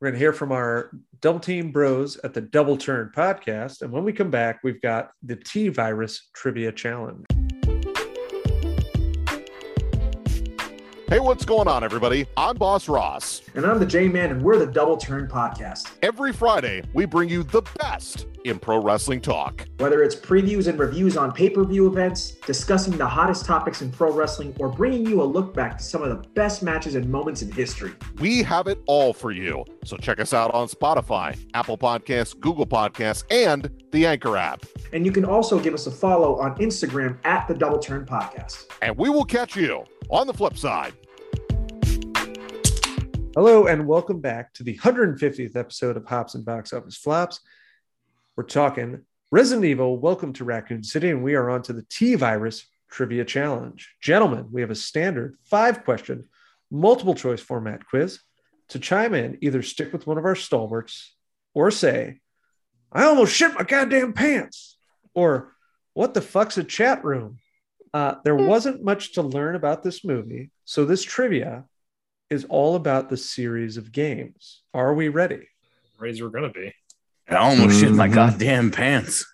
[0.00, 3.82] We're going to hear from our double team bros at the Double Turn podcast.
[3.82, 7.26] And when we come back, we've got the T virus trivia challenge.
[11.08, 12.26] Hey, what's going on, everybody?
[12.36, 13.40] I'm Boss Ross.
[13.54, 15.92] And I'm the J Man, and we're the Double Turn Podcast.
[16.02, 19.66] Every Friday, we bring you the best in pro wrestling talk.
[19.78, 23.90] Whether it's previews and reviews on pay per view events, discussing the hottest topics in
[23.90, 27.08] pro wrestling, or bringing you a look back to some of the best matches and
[27.08, 27.94] moments in history.
[28.18, 29.64] We have it all for you.
[29.84, 34.66] So check us out on Spotify, Apple Podcasts, Google Podcasts, and the Anchor app.
[34.92, 38.66] And you can also give us a follow on Instagram at the Double Turn Podcast.
[38.82, 40.92] And we will catch you on the flip side.
[43.40, 47.38] Hello, and welcome back to the 150th episode of Hops and Box Office Flops.
[48.34, 49.96] We're talking Resident Evil.
[49.96, 53.94] Welcome to Raccoon City, and we are on to the T virus trivia challenge.
[54.00, 56.24] Gentlemen, we have a standard five question,
[56.68, 58.18] multiple choice format quiz.
[58.70, 61.14] To chime in, either stick with one of our stalwarts
[61.54, 62.18] or say,
[62.90, 64.76] I almost shit my goddamn pants,
[65.14, 65.54] or
[65.94, 67.38] what the fuck's a chat room?
[67.94, 71.66] Uh, there wasn't much to learn about this movie, so this trivia
[72.30, 74.62] is all about the series of games.
[74.74, 75.48] Are we ready?
[75.98, 76.72] Raise we're gonna be.
[77.28, 78.14] I almost shit my Mhm.
[78.14, 79.24] goddamn pants.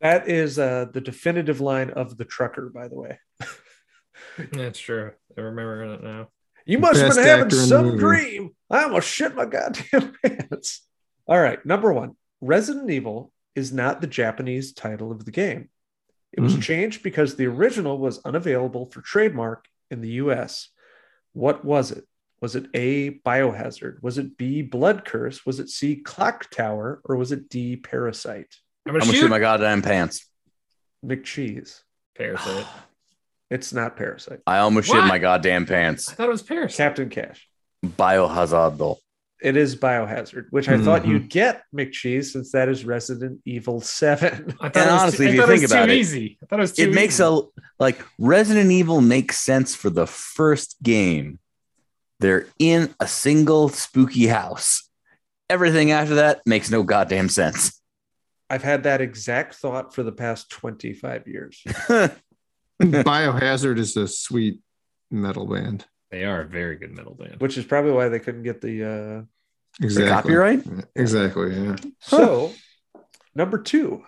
[0.00, 3.18] That is uh, the definitive line of the trucker, by the way.
[4.52, 5.12] That's true.
[5.36, 6.28] I remember it now.
[6.64, 8.50] You must have been having actor in the some dream.
[8.70, 10.86] I almost shit my goddamn pants.
[11.26, 15.68] All right, number one Resident Evil is not the Japanese title of the game.
[16.32, 16.62] It was Mm.
[16.62, 20.68] changed because the original was unavailable for trademark in the US.
[21.32, 22.04] What was it?
[22.40, 24.02] Was it A, Biohazard?
[24.02, 25.44] Was it B, Blood Curse?
[25.44, 27.00] Was it C, Clock Tower?
[27.04, 28.54] Or was it D, Parasite?
[28.86, 30.26] I'm I'm gonna gonna shoot shit my goddamn pants.
[31.04, 31.80] McCheese.
[32.16, 32.66] Parasite.
[33.52, 34.38] It's not Parasite.
[34.46, 36.08] I almost shit my goddamn pants.
[36.08, 36.76] I thought it was Parasite.
[36.76, 37.48] Captain Cash.
[37.84, 38.98] Biohazard though.
[39.42, 41.08] It is Biohazard, which I thought Mhm.
[41.08, 44.54] you'd get, McCheese, since that is Resident Evil 7.
[44.60, 46.38] I thought And honestly, too, if you thought think it was about too it, easy.
[46.40, 47.40] I thought it was too It makes a
[47.80, 51.39] like Resident Evil makes sense for the first game.
[52.20, 54.88] They're in a single spooky house.
[55.48, 57.80] Everything after that makes no goddamn sense.
[58.48, 61.62] I've had that exact thought for the past 25 years.
[62.82, 64.60] Biohazard is a sweet
[65.10, 65.86] metal band.
[66.10, 67.36] They are a very good metal band.
[67.40, 68.84] which is probably why they couldn't get the.
[68.84, 69.22] Uh...
[69.80, 70.10] Exactly.
[70.10, 70.64] copyright?
[70.96, 71.54] Exactly.
[71.54, 71.76] Yeah.
[72.00, 72.52] So,
[73.36, 74.04] number two,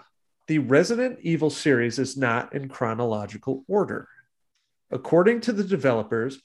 [0.48, 4.08] the Resident Evil series is not in chronological order.
[4.90, 6.40] According to the developers,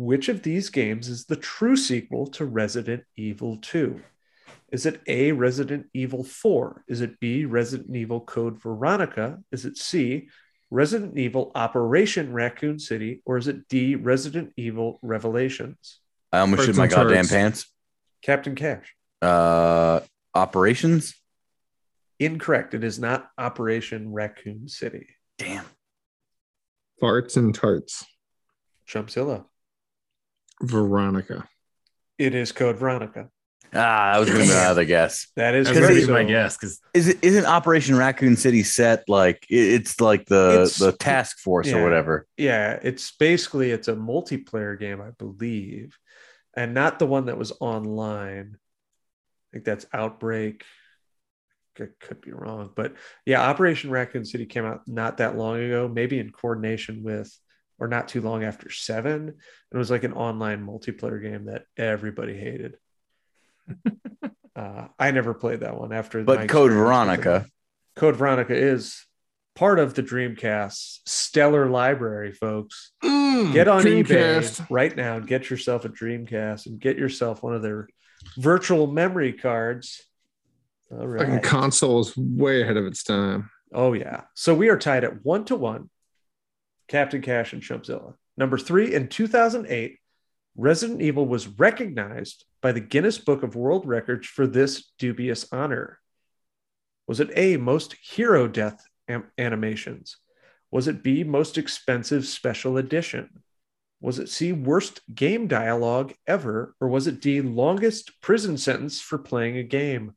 [0.00, 4.00] which of these games is the true sequel to Resident Evil 2?
[4.72, 6.84] Is it A, Resident Evil 4?
[6.88, 9.40] Is it B, Resident Evil Code Veronica?
[9.52, 10.28] Is it C,
[10.70, 13.20] Resident Evil Operation Raccoon City?
[13.26, 15.98] Or is it D, Resident Evil Revelations?
[16.32, 17.30] I almost shit my and goddamn turds.
[17.30, 17.74] pants.
[18.22, 18.94] Captain Cash.
[19.20, 20.00] Uh,
[20.34, 21.14] operations.
[22.18, 22.72] Incorrect.
[22.72, 25.08] It is not Operation Raccoon City.
[25.36, 25.66] Damn.
[27.02, 28.06] Farts and tarts.
[28.88, 29.44] Chumpzilla.
[30.62, 31.48] Veronica.
[32.18, 33.30] It is Code Veronica.
[33.72, 35.28] Ah, that was gonna be my other guess.
[35.36, 36.06] That is gonna correct.
[36.06, 40.50] be my guess because Is it isn't Operation Raccoon City set like it's like the
[40.62, 41.76] It's- the task force yeah.
[41.78, 42.26] or whatever?
[42.36, 45.96] Yeah, it's basically it's a multiplayer game, I believe,
[46.56, 48.56] and not the one that was online.
[48.56, 50.64] I think that's Outbreak.
[51.78, 55.88] I could be wrong, but yeah, Operation Raccoon City came out not that long ago,
[55.88, 57.32] maybe in coordination with
[57.80, 59.12] or not too long after Seven.
[59.28, 59.34] And
[59.72, 62.76] it was like an online multiplayer game that everybody hated.
[64.56, 66.22] uh, I never played that one after.
[66.22, 67.46] But Code Veronica.
[67.96, 69.04] Code Veronica is
[69.54, 72.92] part of the Dreamcast stellar library, folks.
[73.02, 74.60] Mm, Get on Dreamcast.
[74.60, 77.88] eBay right now and get yourself a Dreamcast and get yourself one of their
[78.36, 80.02] virtual memory cards.
[80.92, 81.42] All Fucking right.
[81.42, 83.50] console is way ahead of its time.
[83.72, 84.22] Oh yeah.
[84.34, 85.88] So we are tied at one to one.
[86.90, 88.14] Captain Cash and Chumpzilla.
[88.36, 89.98] Number three in 2008,
[90.56, 96.00] Resident Evil was recognized by the Guinness Book of World Records for this dubious honor.
[97.06, 100.16] Was it A, most hero death am- animations?
[100.72, 103.44] Was it B, most expensive special edition?
[104.00, 106.74] Was it C, worst game dialogue ever?
[106.80, 110.16] Or was it D, longest prison sentence for playing a game?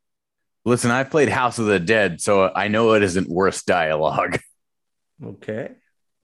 [0.65, 4.39] Listen, I've played House of the Dead, so I know it isn't worst dialogue.
[5.23, 5.69] Okay.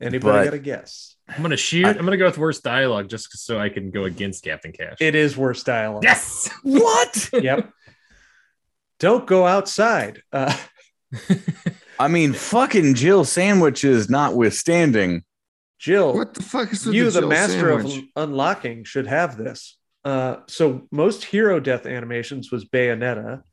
[0.02, 1.16] Anybody But- got a guess?
[1.28, 1.86] I'm gonna shoot.
[1.86, 4.98] I, am gonna go with worst dialogue just so I can go against Captain Cash.
[5.00, 6.04] It is worst dialogue.
[6.04, 6.50] yes.
[6.64, 7.30] What?
[7.34, 7.72] Yep.
[9.00, 10.24] Don't go outside.
[10.32, 10.56] Uh,
[12.00, 15.24] I mean, fucking Jill sandwiches notwithstanding.
[15.78, 17.98] Jill, What the fuck is with you, the, the master sandwich?
[17.98, 19.78] of unlocking, should have this.
[20.04, 23.44] Uh, so, most hero death animations was Bayonetta.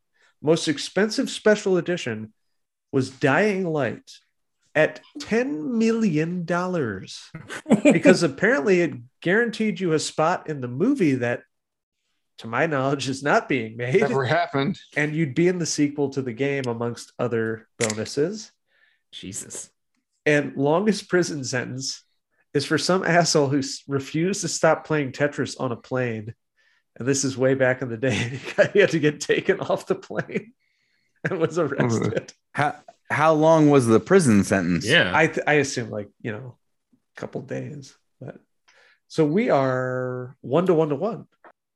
[0.42, 2.32] Most expensive special edition
[2.90, 4.10] was Dying Light
[4.76, 6.42] at $10 million
[7.82, 8.92] because apparently it
[9.22, 11.42] guaranteed you a spot in the movie that,
[12.38, 14.02] to my knowledge, is not being made.
[14.02, 14.78] Never happened.
[14.94, 18.52] and you'd be in the sequel to the game amongst other bonuses.
[19.10, 19.70] Jesus.
[20.26, 22.02] And longest prison sentence
[22.52, 26.34] is for some asshole who refused to stop playing Tetris on a plane.
[26.98, 28.40] And this is way back in the day.
[28.56, 30.52] He, he had to get taken off the plane
[31.24, 32.34] and was arrested.
[32.52, 32.76] How
[33.10, 34.86] how long was the prison sentence?
[34.86, 35.12] Yeah.
[35.14, 36.56] I th- I assume like you know,
[37.16, 37.94] a couple days.
[38.20, 38.38] But
[39.08, 41.26] so we are one to one to one.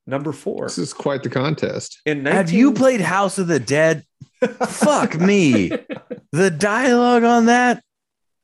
[0.07, 2.01] Number four This is quite the contest.
[2.05, 4.03] in 19- Have you played House of the Dead?
[4.65, 5.69] Fuck me.
[6.31, 7.83] The dialogue on that,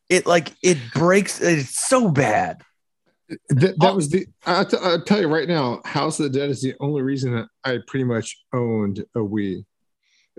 [0.10, 1.42] it like it breaks.
[1.42, 2.62] It's so bad.
[3.60, 4.28] Th- that was the.
[4.46, 7.34] I'll, t- I'll tell you right now, House of the Dead is the only reason
[7.34, 9.66] that I pretty much owned a Wii.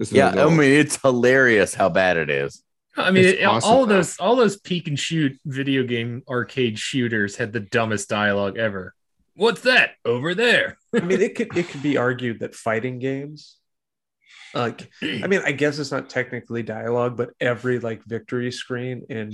[0.00, 2.62] As an Yeah, I mean it's hilarious how bad it is.
[2.96, 3.96] I mean, it- awesome, all though.
[3.96, 8.94] those, all those peek and shoot video game arcade shooters had the dumbest dialogue ever.
[9.34, 10.78] What's that over there?
[10.92, 13.56] I mean, it could it could be argued that fighting games,
[14.52, 19.32] like, I mean, I guess it's not technically dialogue, but every like victory screen in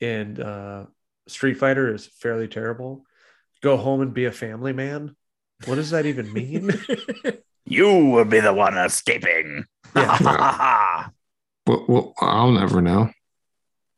[0.00, 0.86] in uh,
[1.26, 3.04] Street Fighter is fairly terrible.
[3.62, 5.16] Go home and be a family man.
[5.64, 6.70] What does that even mean?
[7.68, 9.64] You will be the one escaping.
[10.20, 11.08] Yeah.
[11.66, 13.10] Well, well, I'll never know.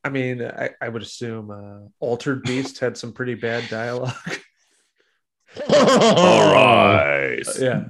[0.03, 4.15] I mean, I, I would assume uh, Altered Beast had some pretty bad dialogue.
[5.69, 5.75] All
[6.55, 7.43] right.
[7.59, 7.89] yeah.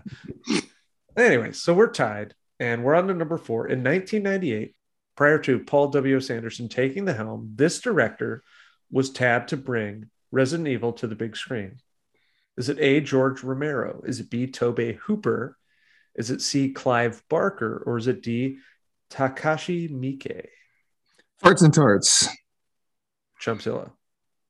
[1.17, 3.69] Anyway, so we're tied and we're on to number four.
[3.69, 4.75] In 1998,
[5.17, 6.31] prior to Paul W.S.
[6.31, 8.43] Anderson taking the helm, this director
[8.91, 11.79] was tabbed to bring Resident Evil to the big screen.
[12.57, 14.03] Is it A, George Romero?
[14.05, 15.57] Is it B, Tobe Hooper?
[16.19, 17.83] Is it C, Clive Barker?
[17.87, 18.59] Or is it D,
[19.11, 20.47] Takashi Miike?
[21.43, 22.29] Farts and tarts.
[23.41, 23.93] Chumpzilla.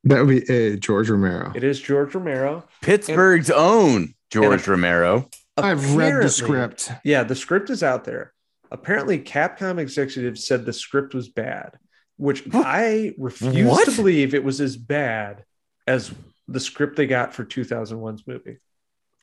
[0.05, 1.53] That would be a George Romero.
[1.55, 2.65] It is George Romero.
[2.81, 5.29] Pittsburgh's own George Romero.
[5.59, 6.91] I've read the script.
[7.05, 8.33] Yeah, the script is out there.
[8.71, 11.79] Apparently, Capcom executives said the script was bad,
[12.17, 13.85] which I refuse What?
[13.87, 15.45] to believe it was as bad
[15.87, 16.13] as
[16.47, 18.59] the script they got for 2001's movie.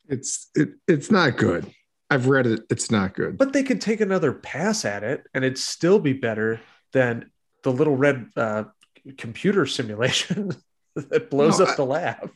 [0.08, 1.68] It's it it's not good.
[2.10, 2.60] I've read it.
[2.70, 3.36] It's not good.
[3.36, 6.60] But they could take another pass at it and it'd still be better
[6.92, 7.30] than
[7.62, 8.64] the little red uh,
[9.18, 10.52] computer simulation
[10.94, 12.30] that blows No, up I- the lab.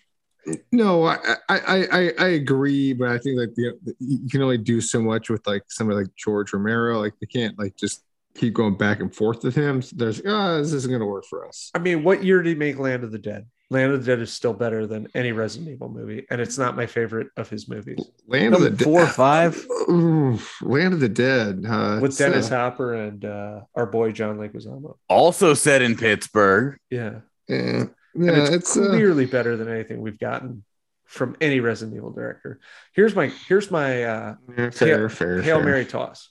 [0.72, 1.18] No, I,
[1.50, 1.58] I
[1.92, 5.46] I I- agree, but I think like the, you can only do so much with
[5.46, 6.98] like somebody like George Romero.
[6.98, 8.02] Like they can't like just
[8.34, 9.82] keep going back and forth with him.
[9.82, 11.70] So there's oh, this isn't gonna work for us.
[11.74, 13.46] I mean, what year did he make Land of the Dead?
[13.72, 16.74] Land of the Dead is still better than any Resident Evil movie, and it's not
[16.74, 18.04] my favorite of his movies.
[18.26, 19.64] Land of the Number four or five.
[19.88, 21.64] Ooh, Land of the Dead.
[21.66, 24.96] Uh, With Dennis uh, Hopper and uh, our boy John Leguizamo.
[25.08, 26.78] Also set in Pittsburgh.
[26.90, 30.64] Yeah, yeah, and yeah, it's, it's, uh, clearly better than anything we've gotten
[31.04, 32.58] from any Resident Evil director.
[32.92, 34.34] Here's my here's my uh,
[34.72, 35.64] fair, Hail- fair, Hail fair.
[35.64, 36.28] Mary toss.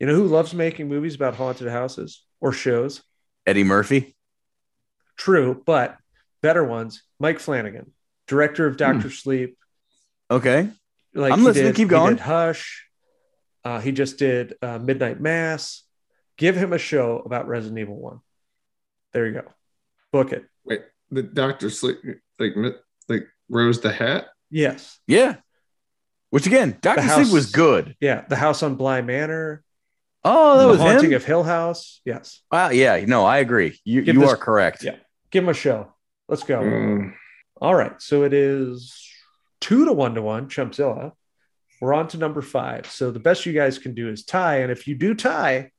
[0.00, 3.02] You know who loves making movies about haunted houses or shows?
[3.46, 4.16] Eddie Murphy.
[5.16, 5.98] True, but
[6.42, 7.02] better ones.
[7.20, 7.92] Mike Flanagan,
[8.26, 9.56] director of Doctor Sleep.
[10.30, 10.68] Okay.
[11.14, 11.66] Like I'm listening.
[11.68, 12.16] did- Keep he going.
[12.16, 12.84] did Hush.
[13.64, 15.82] Uh, he just did uh, Midnight Mass.
[16.36, 18.20] Give him a show about Resident Evil One.
[19.12, 19.42] There you go.
[20.12, 20.44] Book it.
[20.64, 21.98] Wait, the Doctor Sleep
[22.38, 22.52] like
[23.08, 24.28] like Rose the Hat.
[24.50, 24.98] Yes.
[25.06, 25.36] Yeah.
[26.30, 27.96] Which again, Doctor Sleep was good.
[28.00, 28.24] Yeah.
[28.28, 29.64] The House on Bly Manor.
[30.24, 31.16] Oh, that the was Haunting him.
[31.16, 32.00] of Hill House.
[32.04, 32.42] Yes.
[32.52, 32.68] Wow.
[32.70, 33.02] Yeah.
[33.06, 33.78] No, I agree.
[33.84, 34.84] You Give you this- are correct.
[34.84, 34.96] Yeah.
[35.30, 35.92] Give him a show.
[36.28, 36.60] Let's go.
[36.60, 37.14] Um,
[37.60, 38.00] All right.
[38.00, 39.02] So it is
[39.60, 41.12] two to one to one, Chumpzilla.
[41.80, 42.86] We're on to number five.
[42.90, 44.58] So the best you guys can do is tie.
[44.58, 45.70] And if you do tie,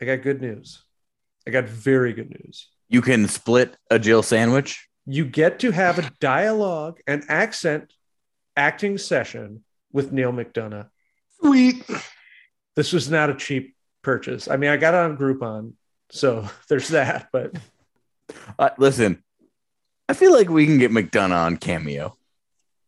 [0.00, 0.82] I got good news.
[1.46, 2.68] I got very good news.
[2.88, 4.88] You can split a Jill sandwich.
[5.04, 7.92] You get to have a dialogue and accent
[8.56, 10.88] acting session with Neal McDonough.
[11.40, 11.84] sweet.
[12.76, 14.48] This was not a cheap purchase.
[14.48, 15.72] I mean, I got it on Groupon.
[16.10, 17.28] So there's that.
[17.32, 17.56] But
[18.58, 19.22] Uh, listen,
[20.08, 22.16] I feel like we can get McDonough on cameo.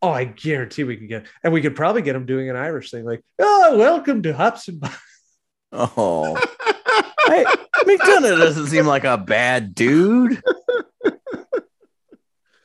[0.03, 2.91] oh, I guarantee we can get, and we could probably get him doing an Irish
[2.91, 4.89] thing like, oh, welcome to Hops and Bo-"
[5.73, 6.35] Oh,
[7.27, 7.45] Hey,
[7.85, 10.43] McDonough doesn't seem like a bad dude.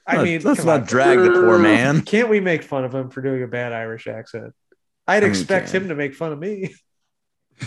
[0.08, 0.86] I mean, let's not on.
[0.88, 2.02] drag the poor man.
[2.04, 4.54] Can't we make fun of him for doing a bad Irish accent?
[5.08, 6.74] I'd I mean, expect him to make fun of me.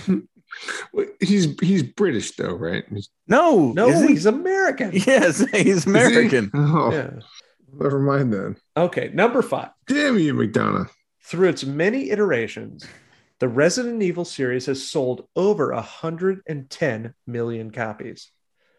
[0.92, 2.84] Wait, He's he's British though, right?
[2.90, 4.08] He's- No, No, he?
[4.08, 4.90] he's American.
[5.06, 5.90] yes, he's is he?
[5.90, 6.50] American.
[6.54, 7.10] Oh, Yeah.
[7.72, 8.56] never mind then.
[8.76, 9.70] Okay, number five.
[9.86, 10.88] Damn you, McDonough.
[11.22, 12.86] Through its many iterations,
[13.38, 18.30] the Resident Evil series has sold over 110 million copies.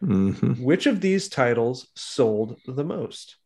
[0.02, 0.60] Mhm.
[0.60, 3.36] Which of these titles sold the most?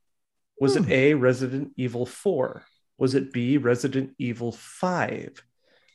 [0.61, 0.93] Was it Hmm.
[0.93, 2.63] A, Resident Evil 4?
[2.97, 5.43] Was it B, Resident Evil 5?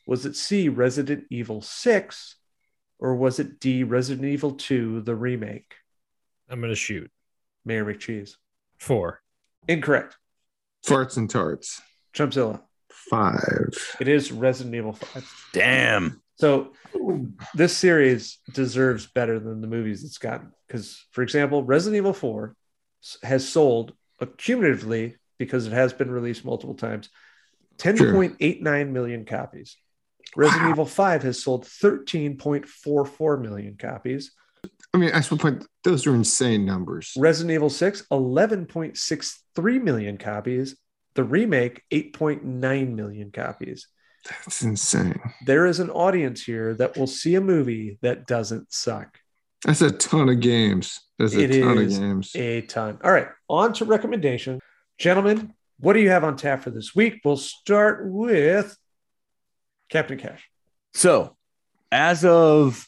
[0.10, 2.36] Was it C, Resident Evil 6?
[2.98, 5.76] Or was it D, Resident Evil 2, the remake?
[6.49, 7.11] I'm gonna shoot
[7.64, 8.31] Mayor McCheese.
[8.80, 9.22] four.
[9.68, 10.18] Incorrect.
[10.84, 11.80] Farts and tarts.
[12.15, 12.60] Chumpzilla.
[12.90, 13.98] Five.
[13.99, 15.49] It is Resident Evil 5.
[15.53, 16.23] Damn.
[16.38, 16.73] So
[17.53, 20.52] this series deserves better than the movies it's gotten.
[20.68, 22.56] Because, for example, Resident Evil 4
[23.22, 27.10] has sold accumulatively, because it has been released multiple times,
[27.77, 29.77] 10.89 million copies.
[30.35, 30.72] Resident Wow.
[30.72, 34.31] Evil 5 has sold 13.44 million copies.
[34.93, 37.14] I mean, I suppose point those are insane numbers.
[37.18, 40.76] Resident Evil 6, 11.63 million copies.
[41.15, 43.88] The remake, 8.9 million copies.
[44.27, 45.19] That's insane.
[45.45, 49.18] There is an audience here that will see a movie that doesn't suck.
[49.65, 50.99] That's a ton of games.
[51.18, 52.35] That's a It ton is of games.
[52.35, 52.99] a ton.
[53.03, 54.60] All right, on to recommendation.
[54.97, 57.22] Gentlemen, what do you have on tap for this week?
[57.23, 58.77] We'll start with
[59.89, 60.49] Captain Cash.
[60.93, 61.35] So,
[61.91, 62.87] as of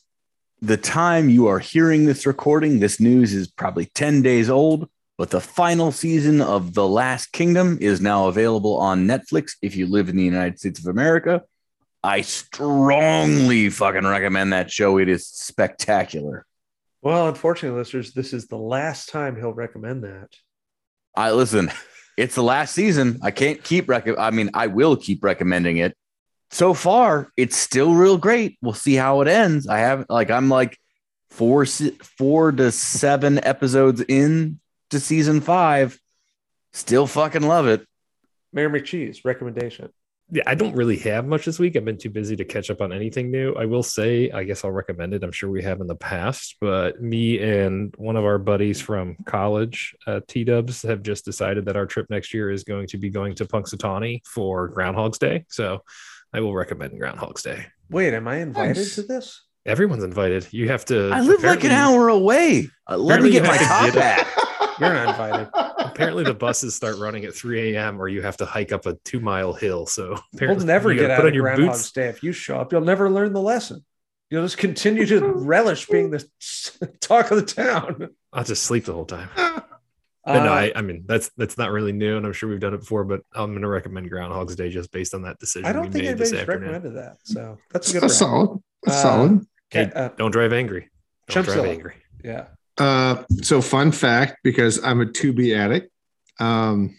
[0.61, 5.31] the time you are hearing this recording, this news is probably 10 days old, but
[5.31, 10.09] the final season of The Last Kingdom is now available on Netflix if you live
[10.09, 11.41] in the United States of America.
[12.03, 14.97] I strongly fucking recommend that show.
[14.97, 16.45] It is spectacular.
[17.01, 20.29] Well, unfortunately, listeners, this is the last time he'll recommend that.
[21.15, 21.71] I listen,
[22.17, 23.19] it's the last season.
[23.23, 25.95] I can't keep rec- I mean, I will keep recommending it.
[26.51, 28.57] So far, it's still real great.
[28.61, 29.67] We'll see how it ends.
[29.67, 30.77] I have like I'm like
[31.29, 34.59] four four to seven episodes in
[34.89, 35.97] to season five.
[36.73, 37.85] Still fucking love it.
[38.53, 39.89] Mayor McCheese, recommendation.
[40.33, 41.75] Yeah, I don't really have much this week.
[41.75, 43.53] I've been too busy to catch up on anything new.
[43.55, 45.23] I will say, I guess I'll recommend it.
[45.23, 49.17] I'm sure we have in the past, but me and one of our buddies from
[49.25, 52.97] college, uh, T Dubs, have just decided that our trip next year is going to
[52.97, 55.45] be going to Punxsutawney for Groundhog's Day.
[55.49, 55.83] So
[56.33, 57.65] I will recommend Groundhog's Day.
[57.89, 58.95] Wait, am I invited Nice.
[58.95, 59.41] to this?
[59.65, 60.47] Everyone's invited.
[60.51, 61.09] You have to.
[61.11, 62.69] I live like an hour away.
[62.89, 64.75] Uh, let me get my have top get hat.
[64.79, 65.49] You're not invited.
[65.77, 68.01] apparently the buses start running at 3 a.m.
[68.01, 69.85] or you have to hike up a two mile hill.
[69.85, 71.91] So We'll never get out put of on your Groundhog's boots.
[71.91, 72.07] Day.
[72.07, 73.85] If you show up, you'll never learn the lesson.
[74.31, 76.25] You'll just continue to relish being the
[77.01, 78.09] talk of the town.
[78.33, 79.29] I'll just sleep the whole time.
[80.25, 82.59] But no, Uh, I, I mean that's that's not really new, and I'm sure we've
[82.59, 83.03] done it before.
[83.03, 85.89] But I'm going to recommend Groundhog's Day just based on that decision I don't we
[85.91, 87.17] think made this anybody's recommended that.
[87.23, 88.29] So that's a good That's rec.
[88.29, 88.59] solid.
[88.83, 89.47] That's Uh, solid.
[89.71, 90.89] Hey, uh, don't drive angry.
[91.29, 91.69] Don't drive Chumpzilla.
[91.69, 91.93] angry.
[92.23, 92.45] Yeah.
[92.77, 95.91] Uh, so fun fact, because I'm a Tubi addict.
[96.39, 96.97] Um,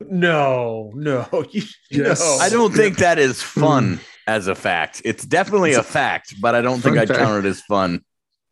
[0.00, 1.26] No, no.
[1.50, 2.20] You, Yes.
[2.20, 2.38] no.
[2.40, 5.02] I don't think that is fun as a fact.
[5.04, 7.20] It's definitely a fact, but I don't think I'd fact.
[7.20, 8.02] count it as fun.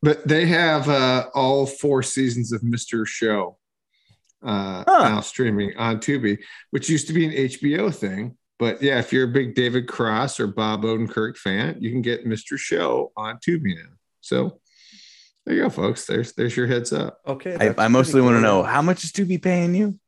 [0.03, 3.07] but they have uh, all four seasons of Mr.
[3.07, 3.57] Show
[4.43, 5.09] uh, Huh.
[5.09, 6.39] now streaming on Tubi,
[6.71, 8.37] which used to be an HBO thing.
[8.59, 12.27] But yeah, if you're a big David Cross or Bob Odenkirk fan, you can get
[12.27, 12.59] Mr.
[12.59, 13.91] Show on Tubi now.
[14.21, 14.61] So
[15.47, 16.05] there you go, folks.
[16.07, 17.19] There's there's your heads up.
[17.27, 17.57] Okay.
[17.59, 19.99] I, I mostly pretty want to know how much is Tubi paying you?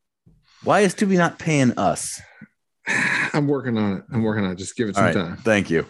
[0.64, 2.20] Why is Tubi not paying us?
[3.32, 4.04] I'm working on it.
[4.12, 4.56] I'm working on it.
[4.56, 5.36] Just give it All some right, time.
[5.38, 5.86] thank you.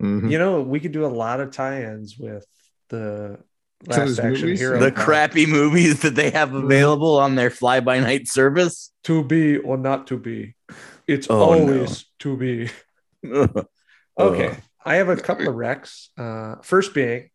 [0.00, 0.30] Mhm.
[0.30, 2.46] You know, we could do a lot of tie-ins with
[2.90, 3.40] the Some of
[3.86, 4.60] last action movies?
[4.60, 4.78] hero.
[4.80, 5.04] The pod.
[5.04, 8.92] crappy movies that they have available on their fly by night service.
[9.04, 10.54] to be or not to be.
[11.06, 12.70] It's Oh, always to be.
[13.26, 13.62] okay.
[14.18, 14.56] Okay.
[14.86, 16.08] I have a couple of recs.
[16.18, 17.30] Uh, first being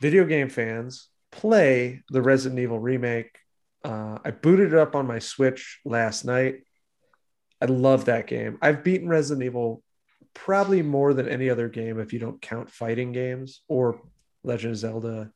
[0.00, 3.38] video game fans play the Resident Evil remake.
[3.84, 6.60] Uh, I booted it up on my Switch last night.
[7.60, 8.58] I love that game.
[8.62, 9.82] I've beaten Resident Evil
[10.34, 14.00] probably more than any other game if you don't count fighting games or
[14.44, 15.32] Legend of Zelda,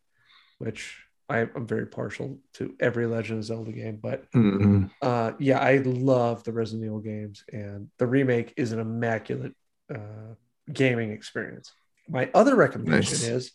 [0.63, 0.97] which
[1.29, 3.97] I, I'm very partial to every Legend of Zelda game.
[3.97, 4.91] But Mhm.
[5.03, 9.55] uh, yeah, I love the Resident Evil games, and the remake is an immaculate
[9.93, 10.35] uh,
[10.73, 11.73] gaming experience.
[12.09, 13.29] My other recommendation Nice.
[13.29, 13.53] is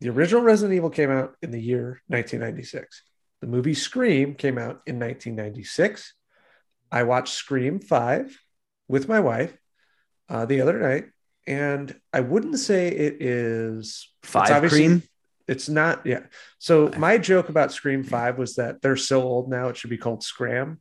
[0.00, 3.02] the original Resident Evil came out in the year 1996.
[3.40, 6.14] The movie Scream came out in 1996.
[6.90, 8.38] I watched Scream 5
[8.88, 9.54] with my wife
[10.30, 11.06] uh, the other night,
[11.46, 15.02] and I wouldn't say it is Five cream.
[15.46, 16.20] It's not, yeah.
[16.58, 19.98] So my joke about Scream Five was that they're so old now it should be
[19.98, 20.80] called Scram.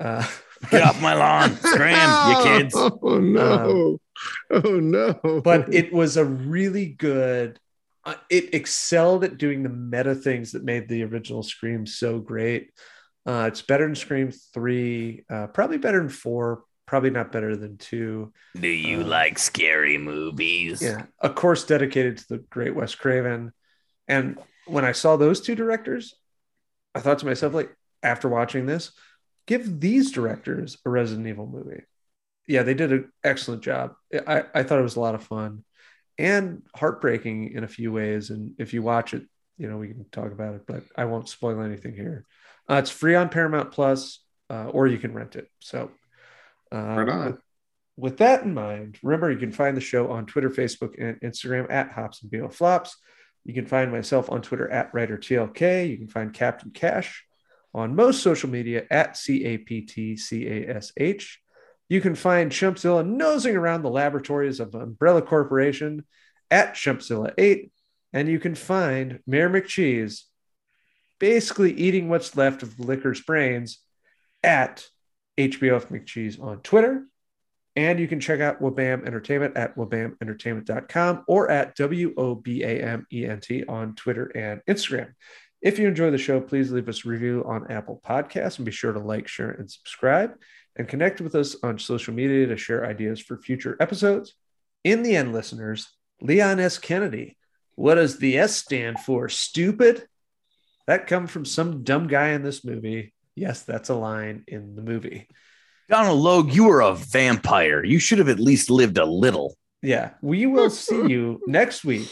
[0.00, 0.26] Uh,
[0.70, 2.74] Get off my lawn, scram, you kids.
[2.76, 3.98] Oh no!
[4.50, 5.40] oh no!
[5.42, 7.58] but it was a really good.
[8.04, 12.70] Uh, it excelled at doing the meta things that made the original Scream so great.
[13.26, 16.62] Uh, it's better than Scream Three, uh, probably better than Four,
[16.92, 18.34] probably not better than Two.
[18.54, 20.82] Do you Uh, like scary movies?
[20.82, 23.52] Yeah, a course dedicated to the great Wes Craven.
[24.06, 26.14] And when I saw those two directors,
[26.94, 28.92] I thought to myself, like, after watching this,
[29.46, 31.84] give these directors a Resident Evil movie.
[32.46, 33.94] Yeah, they did an excellent job.
[34.26, 35.64] I, I thought it was a lot of fun
[36.18, 38.28] and heartbreaking in a few ways.
[38.28, 39.22] And if you watch it,
[39.56, 42.26] you know, we can talk about it, but I won't spoil anything here.
[42.68, 44.20] Uh, it's free on Paramount Plus,
[44.50, 45.48] uh, or you can rent it.
[45.60, 45.90] So,
[46.72, 47.38] uh, Right on.
[47.96, 51.70] with that in mind, remember you can find the show on Twitter, Facebook, and Instagram
[51.70, 52.96] at Hops and BO Flops.
[53.44, 55.88] You can find myself on Twitter at Writer TLK.
[55.90, 57.24] You can find Captain Cash
[57.74, 61.40] on most social media at C A P T C A S H.
[61.88, 66.04] You can find Chumpzilla nosing around the laboratories of Umbrella Corporation
[66.50, 67.70] at Chumpzilla8.
[68.14, 70.22] And you can find Mayor McCheese
[71.18, 73.78] basically eating what's left of the Licker's brains
[74.42, 74.84] at
[75.38, 77.06] HBOF McCheese on Twitter.
[77.74, 82.82] And you can check out Wobam Entertainment at wobamentertainment.com or at W O B A
[82.82, 85.12] M E N T on Twitter and Instagram.
[85.62, 88.72] If you enjoy the show, please leave us a review on Apple Podcasts and be
[88.72, 90.32] sure to like, share, and subscribe.
[90.76, 94.34] And connect with us on social media to share ideas for future episodes.
[94.84, 95.88] In the end, listeners,
[96.20, 96.78] Leon S.
[96.78, 97.36] Kennedy.
[97.74, 99.28] What does the S stand for?
[99.28, 100.06] Stupid?
[100.86, 103.14] That come from some dumb guy in this movie.
[103.34, 105.28] Yes, that's a line in the movie.
[105.88, 107.84] Donal Logue, you were a vampire.
[107.84, 109.56] You should have at least lived a little.
[109.82, 112.08] Yeah, we will see you next week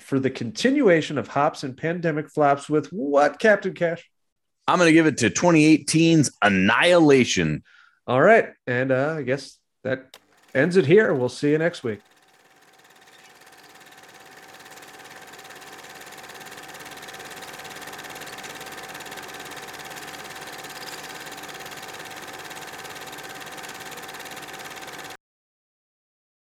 [0.00, 4.08] for the continuation of Hops and Pandemic Flops with what, Captain Cash?
[4.66, 7.62] I'm going to give it to 2018's Annihilation.
[8.06, 8.50] All right.
[8.66, 10.16] And uh, I guess that
[10.54, 11.14] ends it here.
[11.14, 12.00] We'll see you next week.